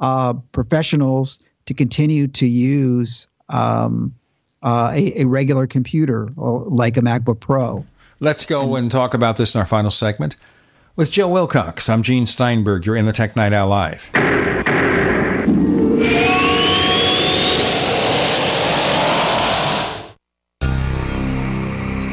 [0.00, 4.14] uh, professionals to continue to use um,
[4.66, 7.86] uh, a, a, regular computer like a MacBook Pro.
[8.18, 10.34] Let's go and, and talk about this in our final segment.
[10.96, 12.84] With Joe Wilcox, I'm Gene Steinberg.
[12.84, 14.10] You're in the Tech Night Owl Live.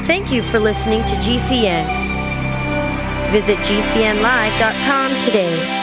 [0.06, 1.88] Thank you for listening to GCN.
[3.32, 5.80] Visit GCNlive.com today.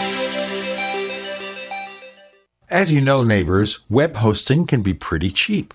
[2.68, 5.74] As you know, neighbors, web hosting can be pretty cheap,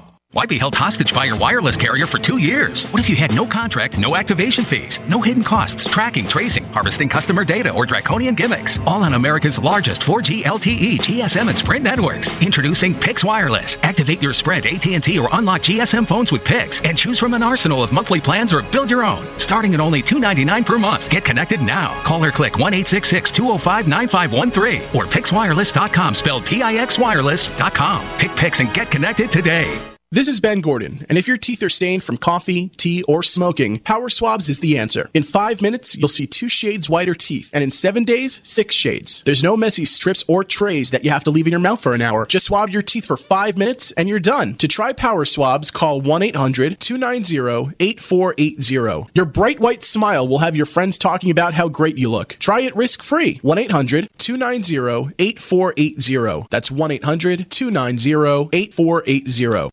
[0.33, 2.83] Why be held hostage by your wireless carrier for two years?
[2.83, 7.09] What if you had no contract, no activation fees, no hidden costs, tracking, tracing, harvesting
[7.09, 8.79] customer data, or draconian gimmicks?
[8.87, 12.29] All on America's largest 4G LTE, GSM, and Sprint networks.
[12.41, 13.77] Introducing Pix Wireless.
[13.81, 17.83] Activate your Sprint, AT&T, or unlock GSM phones with Pix, and choose from an arsenal
[17.83, 19.27] of monthly plans or build your own.
[19.37, 21.09] Starting at only $2.99 per month.
[21.09, 21.89] Get connected now.
[22.03, 28.17] Call or click 1-866-205-9513 or pixwireless.com spelled P-I-X wireless.com.
[28.17, 29.90] Pick Pix and get connected today.
[30.13, 33.79] This is Ben Gordon, and if your teeth are stained from coffee, tea, or smoking,
[33.79, 35.09] Power Swabs is the answer.
[35.13, 39.23] In five minutes, you'll see two shades whiter teeth, and in seven days, six shades.
[39.23, 41.93] There's no messy strips or trays that you have to leave in your mouth for
[41.93, 42.25] an hour.
[42.25, 44.55] Just swab your teeth for five minutes, and you're done.
[44.55, 49.11] To try Power Swabs, call 1 800 290 8480.
[49.13, 52.35] Your bright white smile will have your friends talking about how great you look.
[52.37, 53.39] Try it risk free.
[53.43, 56.47] 1 800 290 8480.
[56.49, 59.71] That's 1 800 290 8480.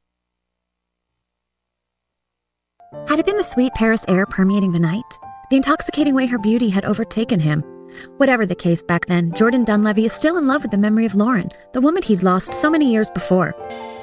[3.07, 5.19] Had it been the sweet Paris air permeating the night?
[5.51, 7.63] The intoxicating way her beauty had overtaken him?
[8.19, 11.15] Whatever the case back then, Jordan Dunlevy is still in love with the memory of
[11.15, 13.55] Lauren, the woman he'd lost so many years before.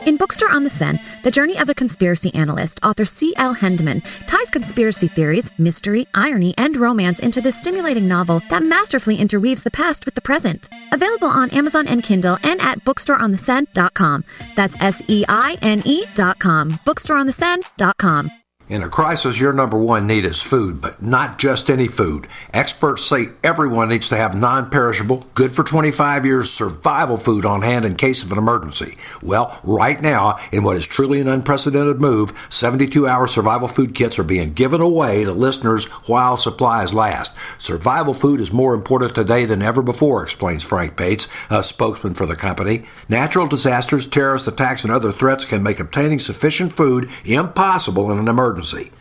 [0.06, 3.56] In Bookstore on the Seine, the journey of a conspiracy analyst, author C.L.
[3.56, 9.64] Hendeman ties conspiracy theories, mystery, irony, and romance into this stimulating novel that masterfully interweaves
[9.64, 10.70] the past with the present.
[10.92, 14.24] Available on Amazon and Kindle and at bookstoreontheseine.com.
[14.56, 16.72] That's S E I N E N E.com.
[16.86, 18.45] Bookstoreontheseine.com.
[18.68, 22.28] In a crisis, your number one need is food, but not just any food.
[22.52, 27.62] Experts say everyone needs to have non perishable, good for 25 years survival food on
[27.62, 28.98] hand in case of an emergency.
[29.22, 34.18] Well, right now, in what is truly an unprecedented move, 72 hour survival food kits
[34.18, 37.38] are being given away to listeners while supplies last.
[37.60, 42.26] Survival food is more important today than ever before, explains Frank Bates, a spokesman for
[42.26, 42.86] the company.
[43.10, 48.28] Natural disasters, terrorist attacks, and other threats can make obtaining sufficient food impossible in an
[48.28, 48.92] emergency emergency.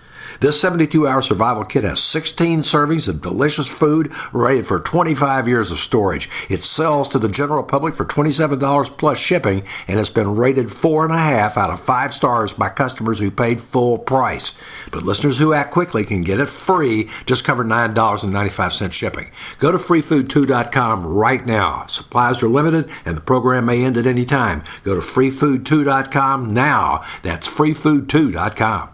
[0.41, 5.71] This 72 hour survival kit has 16 servings of delicious food rated for 25 years
[5.71, 6.29] of storage.
[6.49, 11.57] It sells to the general public for $27 plus shipping and has been rated 4.5
[11.57, 14.59] out of 5 stars by customers who paid full price.
[14.91, 19.31] But listeners who act quickly can get it free, just cover $9.95 shipping.
[19.59, 21.87] Go to freefood2.com right now.
[21.87, 24.65] Supplies are limited and the program may end at any time.
[24.83, 27.05] Go to freefood2.com now.
[27.23, 28.94] That's freefood2.com.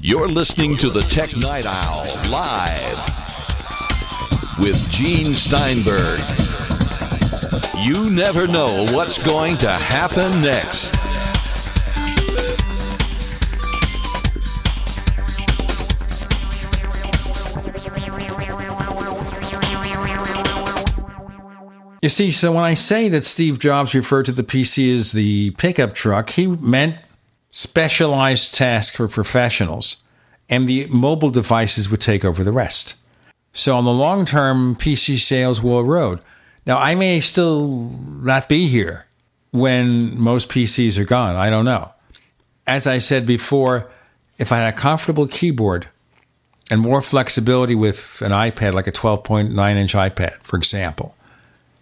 [0.00, 2.98] You're listening to the Tech Night Owl live
[4.58, 6.20] with Gene Steinberg.
[7.78, 10.94] You never know what's going to happen next.
[22.02, 25.52] You see, so when I say that Steve Jobs referred to the PC as the
[25.52, 26.96] pickup truck, he meant
[27.52, 30.02] specialized task for professionals,
[30.48, 32.96] and the mobile devices would take over the rest.
[33.52, 36.20] So, on the long term, PC sales will erode.
[36.66, 37.90] Now, I may still
[38.22, 39.06] not be here
[39.50, 41.36] when most PCs are gone.
[41.36, 41.92] I don't know.
[42.66, 43.90] As I said before,
[44.38, 45.88] if I had a comfortable keyboard
[46.70, 51.14] and more flexibility with an iPad, like a 12.9 inch iPad, for example,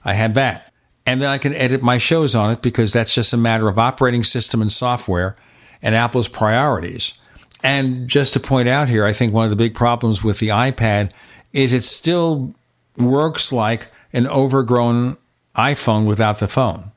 [0.04, 0.72] I had that.
[1.06, 3.78] And then I can edit my shows on it because that's just a matter of
[3.78, 5.36] operating system and software
[5.82, 7.18] and Apple's priorities.
[7.62, 10.48] And just to point out here, I think one of the big problems with the
[10.48, 11.12] iPad
[11.52, 12.54] is it still
[12.96, 15.16] works like an overgrown
[15.56, 16.92] iPhone without the phone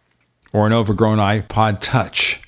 [0.51, 2.41] or an overgrown iPod Touch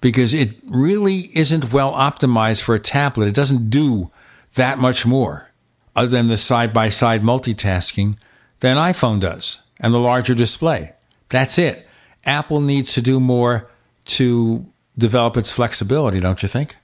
[0.00, 3.28] because it really isn't well optimized for a tablet.
[3.28, 4.10] It doesn't do
[4.54, 5.52] that much more
[5.94, 8.16] other than the side by side multitasking
[8.60, 10.92] than iPhone does and the larger display.
[11.28, 11.86] That's it.
[12.24, 13.68] Apple needs to do more
[14.06, 14.66] to
[15.00, 16.76] develop its flexibility, don't you think?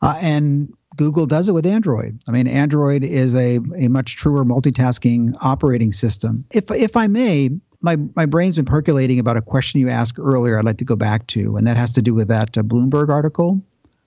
[0.00, 2.18] Uh, and Google does it with Android.
[2.28, 6.44] I mean, Android is a, a much truer multitasking operating system.
[6.50, 7.50] If if I may,
[7.82, 10.58] my my brain's been percolating about a question you asked earlier.
[10.58, 13.08] I'd like to go back to, and that has to do with that uh, Bloomberg
[13.08, 13.60] article.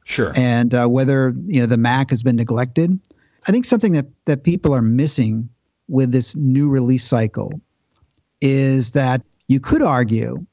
[0.06, 0.32] Sure.
[0.36, 2.98] And uh, whether you know the Mac has been neglected.
[3.48, 5.50] I think something that that people are missing
[5.88, 7.62] with this new release cycle
[8.42, 10.46] is that you could argue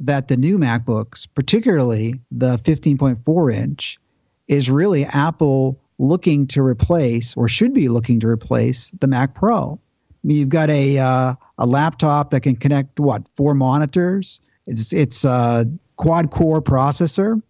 [0.00, 3.98] that the new MacBooks, particularly the 15.4 inch,
[4.46, 9.78] is really Apple looking to replace or should be looking to replace the Mac Pro.
[10.12, 14.40] I mean, you've got a uh, a laptop that can connect what four monitors.
[14.66, 17.42] It's it's a quad core processor.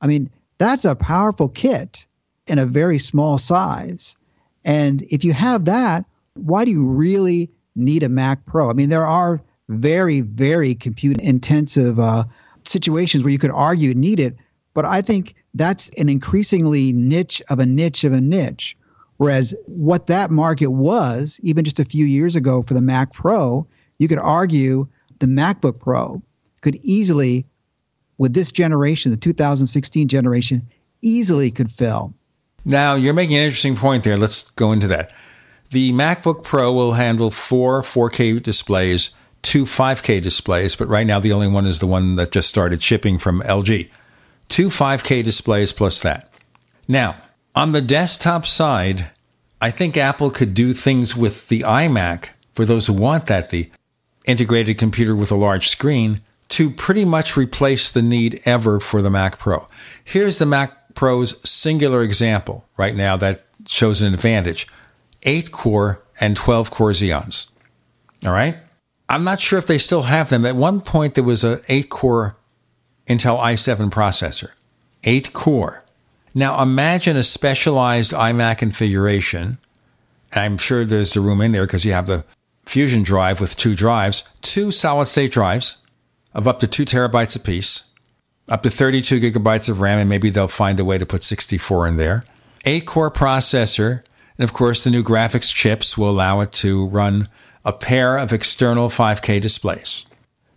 [0.00, 2.06] I mean, that's a powerful kit
[2.46, 4.16] in a very small size.
[4.64, 6.04] And if you have that,
[6.34, 8.70] why do you really need a Mac Pro?
[8.70, 12.24] I mean, there are very, very compute intensive uh,
[12.64, 14.34] situations where you could argue need it.
[14.74, 18.76] But I think that's an increasingly niche of a niche of a niche.
[19.16, 23.66] Whereas what that market was, even just a few years ago for the Mac Pro,
[23.98, 24.86] you could argue
[25.18, 26.22] the MacBook Pro
[26.62, 27.46] could easily,
[28.18, 30.66] with this generation, the 2016 generation,
[31.02, 32.14] easily could fill.
[32.64, 34.16] Now, you're making an interesting point there.
[34.16, 35.12] Let's go into that.
[35.70, 41.32] The MacBook Pro will handle four 4K displays two 5K displays, but right now the
[41.32, 43.90] only one is the one that just started shipping from LG.
[44.48, 46.32] Two 5K displays plus that.
[46.88, 47.16] Now,
[47.54, 49.10] on the desktop side,
[49.60, 53.70] I think Apple could do things with the iMac for those who want that, the
[54.24, 56.20] integrated computer with a large screen,
[56.50, 59.66] to pretty much replace the need ever for the Mac Pro.
[60.04, 64.66] Here's the Mac Pro's singular example right now that shows an advantage
[65.22, 67.50] 8 core and 12 core Xeons.
[68.24, 68.58] All right?
[69.10, 70.46] I'm not sure if they still have them.
[70.46, 72.36] At one point, there was a eight core
[73.08, 74.50] Intel i7 processor.
[75.02, 75.82] eight core.
[76.32, 79.58] Now imagine a specialized iMac configuration.
[80.32, 82.24] I'm sure there's a room in there because you have the
[82.64, 85.80] Fusion drive with two drives, two solid state drives
[86.32, 87.92] of up to two terabytes apiece,
[88.48, 91.88] up to 32 gigabytes of RAM, and maybe they'll find a way to put 64
[91.88, 92.22] in there.
[92.64, 94.04] Eight core processor,
[94.38, 97.26] and of course, the new graphics chips will allow it to run
[97.64, 100.06] a pair of external 5K displays.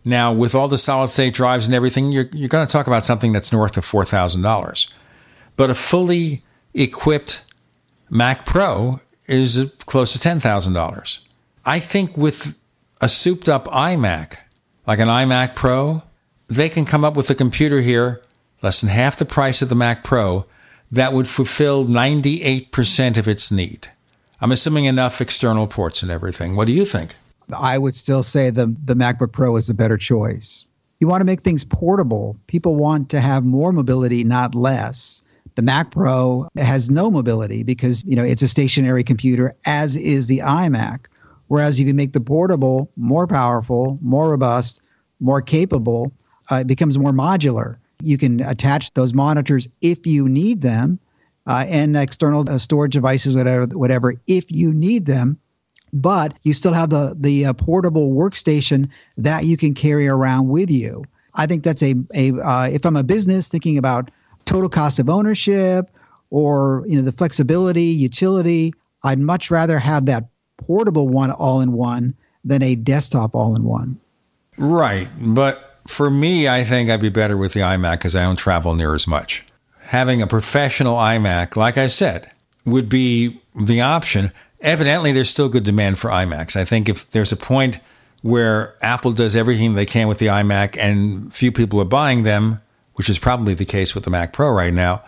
[0.06, 3.04] Now, with all the solid state drives and everything, you're, you're going to talk about
[3.04, 4.94] something that's north of $4,000.
[5.56, 6.42] But a fully
[6.74, 7.46] equipped
[8.10, 11.20] Mac Pro is close to $10,000.
[11.66, 12.58] I think with
[13.00, 14.38] a souped up iMac,
[14.86, 16.04] like an iMac Pro,
[16.48, 18.22] they can come up with a computer here
[18.62, 20.46] less than half the price of the Mac Pro
[20.92, 23.90] that would fulfill 98% of its need.
[24.44, 26.58] I'm assuming enough external ports and everything.
[26.58, 27.16] What do you think?
[27.58, 30.66] I would still say the the MacBook Pro is the better choice.
[31.00, 32.36] You want to make things portable.
[32.48, 35.24] People want to have more mobility, not less.
[35.56, 40.28] The Mac Pro has no mobility because, you know, it's a stationary computer as is
[40.28, 41.06] the iMac.
[41.48, 44.82] Whereas if you make the portable more powerful, more robust,
[45.22, 46.12] more capable,
[46.52, 47.78] uh, it becomes more modular.
[48.02, 51.00] You can attach those monitors if you need them,
[51.48, 55.38] uh, and external uh, storage devices, whatever, whatever, if you need them.
[55.92, 60.72] But you still have the the uh, portable workstation that you can carry around with
[60.72, 61.04] you.
[61.36, 64.10] I think that's a a uh, if I'm a business thinking about
[64.46, 65.92] total cost of ownership
[66.32, 68.74] or you know the flexibility, utility,
[69.04, 73.64] I'd much rather have that portable one all in one than a desktop all in
[73.64, 74.00] one.
[74.58, 75.08] Right.
[75.20, 78.76] But for me, I think I'd be better with the iMac because I don't travel
[78.76, 79.46] near as much.
[79.84, 82.32] Having a professional iMac, like I said,
[82.66, 84.32] would be the option.
[84.62, 86.56] Evidently, there's still good demand for iMacs.
[86.56, 87.80] I think if there's a point
[88.22, 92.60] where Apple does everything they can with the iMac and few people are buying them,
[92.94, 95.04] which is probably the case with the Mac Pro right now,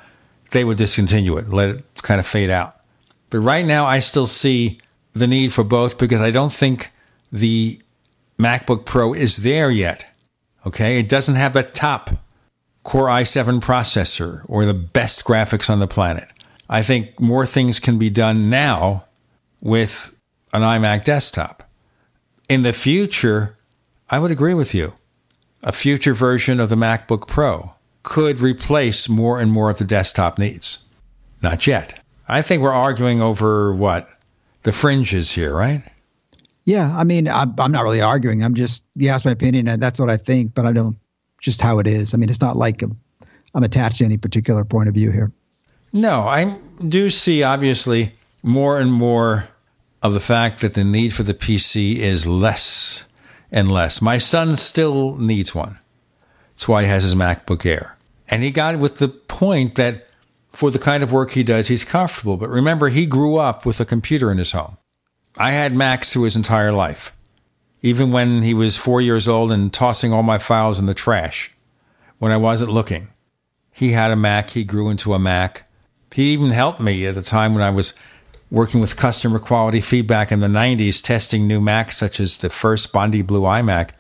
[0.51, 2.75] they would discontinue it, let it kind of fade out.
[3.29, 4.79] But right now, I still see
[5.13, 6.91] the need for both because I don't think
[7.31, 7.81] the
[8.37, 10.11] MacBook Pro is there yet.
[10.65, 12.09] Okay, it doesn't have the top
[12.85, 16.31] Core i7 processor or the best graphics on the planet.
[16.69, 19.03] I think more things can be done now
[19.61, 20.17] with
[20.53, 21.69] an iMac desktop.
[22.47, 23.57] In the future,
[24.09, 24.93] I would agree with you.
[25.63, 30.39] A future version of the MacBook Pro could replace more and more of the desktop
[30.39, 30.87] needs.
[31.41, 31.99] Not yet.
[32.29, 34.09] I think we're arguing over what?
[34.65, 35.83] the fringes here, right?
[36.65, 38.43] Yeah, I mean, I'm, I'm not really arguing.
[38.43, 40.53] I'm just you asked my opinion, and that's what I think.
[40.55, 40.97] But I don't
[41.41, 42.13] just how it is.
[42.13, 42.99] I mean, it's not like I'm,
[43.53, 45.31] I'm attached to any particular point of view here.
[45.93, 49.47] No, I do see obviously more and more
[50.01, 53.05] of the fact that the need for the PC is less
[53.51, 54.01] and less.
[54.01, 55.79] My son still needs one.
[56.49, 57.97] That's why he has his MacBook Air.
[58.29, 60.07] And he got it with the point that
[60.51, 62.37] for the kind of work he does, he's comfortable.
[62.37, 64.77] But remember, he grew up with a computer in his home.
[65.37, 67.14] I had Macs through his entire life,
[67.85, 71.53] even when he was four years old and tossing all my files in the trash
[72.17, 73.09] when I wasn't looking.
[73.71, 75.69] He had a Mac, he grew into a Mac.
[76.11, 77.93] He even helped me at the time when I was
[78.49, 82.91] working with customer quality feedback in the 90s, testing new Macs such as the first
[82.91, 83.91] Bondi Blue iMac.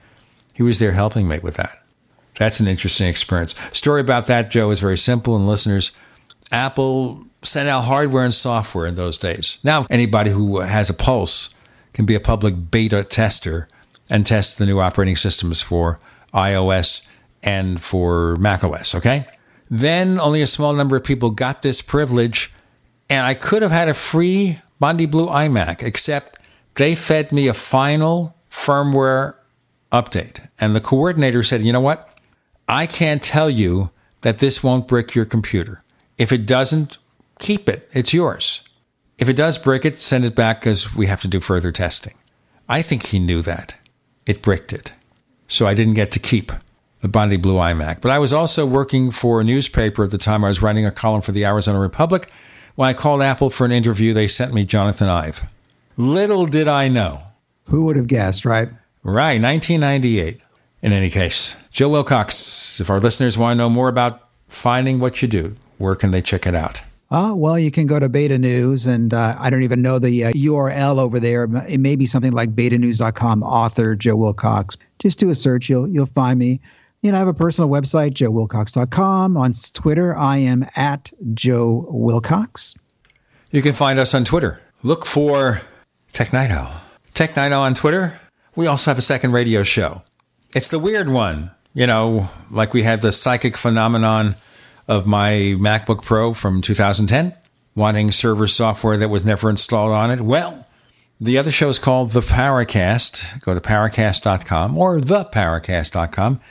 [0.53, 1.77] He was there helping me with that.
[2.39, 3.53] That's an interesting experience.
[3.71, 5.91] Story about that, Joe, is very simple, and listeners,
[6.51, 9.59] Apple sent out hardware and software in those days.
[9.63, 11.54] Now, anybody who has a pulse
[11.95, 13.67] can be a public beta tester
[14.09, 15.99] and test the new operating systems for
[16.33, 17.07] iOS
[17.41, 19.25] and for macOS, okay?
[19.69, 22.53] Then only a small number of people got this privilege,
[23.09, 26.37] and I could have had a free Bondi Blue iMac, except
[26.75, 29.35] they fed me a final firmware
[29.91, 30.47] update.
[30.59, 32.19] And the coordinator said, you know what?
[32.67, 33.91] I can't tell you
[34.21, 35.81] that this won't brick your computer.
[36.17, 36.97] If it doesn't,
[37.39, 37.89] keep it.
[37.93, 38.67] It's yours.
[39.17, 42.13] If it does break it, send it back because we have to do further testing.
[42.67, 43.75] I think he knew that.
[44.25, 44.91] It bricked it.
[45.47, 46.51] So I didn't get to keep
[47.01, 48.01] the Bondi Blue iMac.
[48.01, 50.43] But I was also working for a newspaper at the time.
[50.43, 52.29] I was writing a column for the Arizona Republic.
[52.75, 55.43] When I called Apple for an interview, they sent me Jonathan Ive.
[55.95, 57.21] Little did I know.
[57.67, 58.69] Who would have guessed, right?
[59.03, 60.41] Right, 1998.
[60.81, 65.21] In any case, Joe Wilcox, if our listeners want to know more about finding what
[65.21, 66.81] you do, where can they check it out?
[67.11, 70.25] Oh, well, you can go to Beta News, and uh, I don't even know the
[70.25, 71.47] uh, URL over there.
[71.69, 74.75] It may be something like betanews.com, author Joe Wilcox.
[74.99, 76.59] Just do a search, you'll, you'll find me.
[77.01, 79.37] You know, I have a personal website, joewilcox.com.
[79.37, 82.73] On Twitter, I am at Joe Wilcox.
[83.51, 84.59] You can find us on Twitter.
[84.81, 85.61] Look for
[86.11, 86.71] Tech Night Owl.
[87.13, 88.19] Tech Night Owl on Twitter.
[88.55, 90.01] We also have a second radio show.
[90.55, 94.35] It's the weird one, you know, like we have the psychic phenomenon
[94.87, 97.33] of my MacBook Pro from 2010,
[97.75, 100.21] wanting server software that was never installed on it.
[100.21, 100.67] Well,
[101.19, 103.41] the other show is called The Paracast.
[103.41, 106.41] Go to paracast.com or theparacast.com.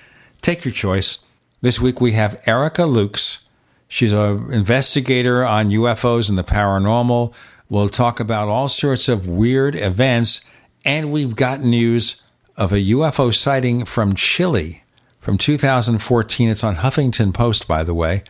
[0.41, 1.25] Take your choice.
[1.61, 3.49] This week we have Erica Lukes.
[3.89, 7.35] She's an investigator on UFOs and the paranormal.
[7.69, 10.49] We'll talk about all sorts of weird events,
[10.85, 12.23] and we've got news
[12.57, 14.84] of a UFO sighting from Chile
[15.25, 16.51] from 2014.
[16.51, 18.23] It's on Huffington Post, by the way.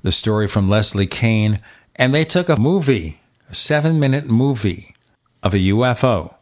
[0.00, 1.58] The story from Leslie Kane.
[1.96, 3.20] And they took a movie,
[3.50, 4.94] a seven minute movie
[5.42, 6.34] of a UFO.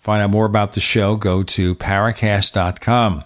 [0.00, 3.22] Find out more about the show, go to paracast.com.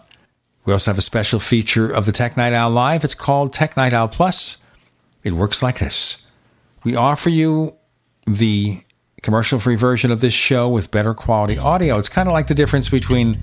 [0.67, 3.05] We also have a special feature of the Tech Night Owl Live.
[3.05, 4.67] It's called Tech Night Owl Plus.
[5.25, 6.31] It works like this.
[6.85, 7.75] We offer you
[8.27, 8.83] the
[9.23, 11.99] commercial free version of this show with better quality audio.
[11.99, 13.39] It's kind of like the difference between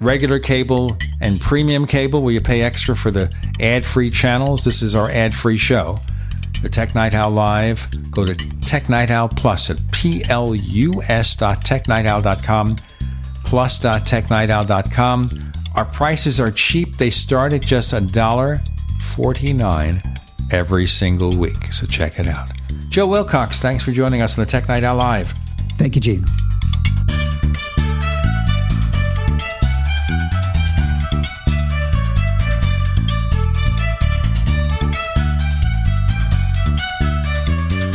[0.00, 4.64] regular cable and premium cable, where you pay extra for the ad free channels.
[4.64, 5.98] This is our ad free show.
[6.62, 7.88] The Tech Night Owl Live.
[8.10, 12.76] Go to Tech Night Owl Plus at plus.technightowl.com,
[13.44, 15.30] plus.technightowl.com.
[15.76, 16.96] Our prices are cheap.
[16.96, 21.62] They start at just $1.49 every single week.
[21.72, 22.48] So check it out.
[22.88, 25.30] Joe Wilcox, thanks for joining us on the Tech Night Owl Live.
[25.76, 26.24] Thank you, Gene.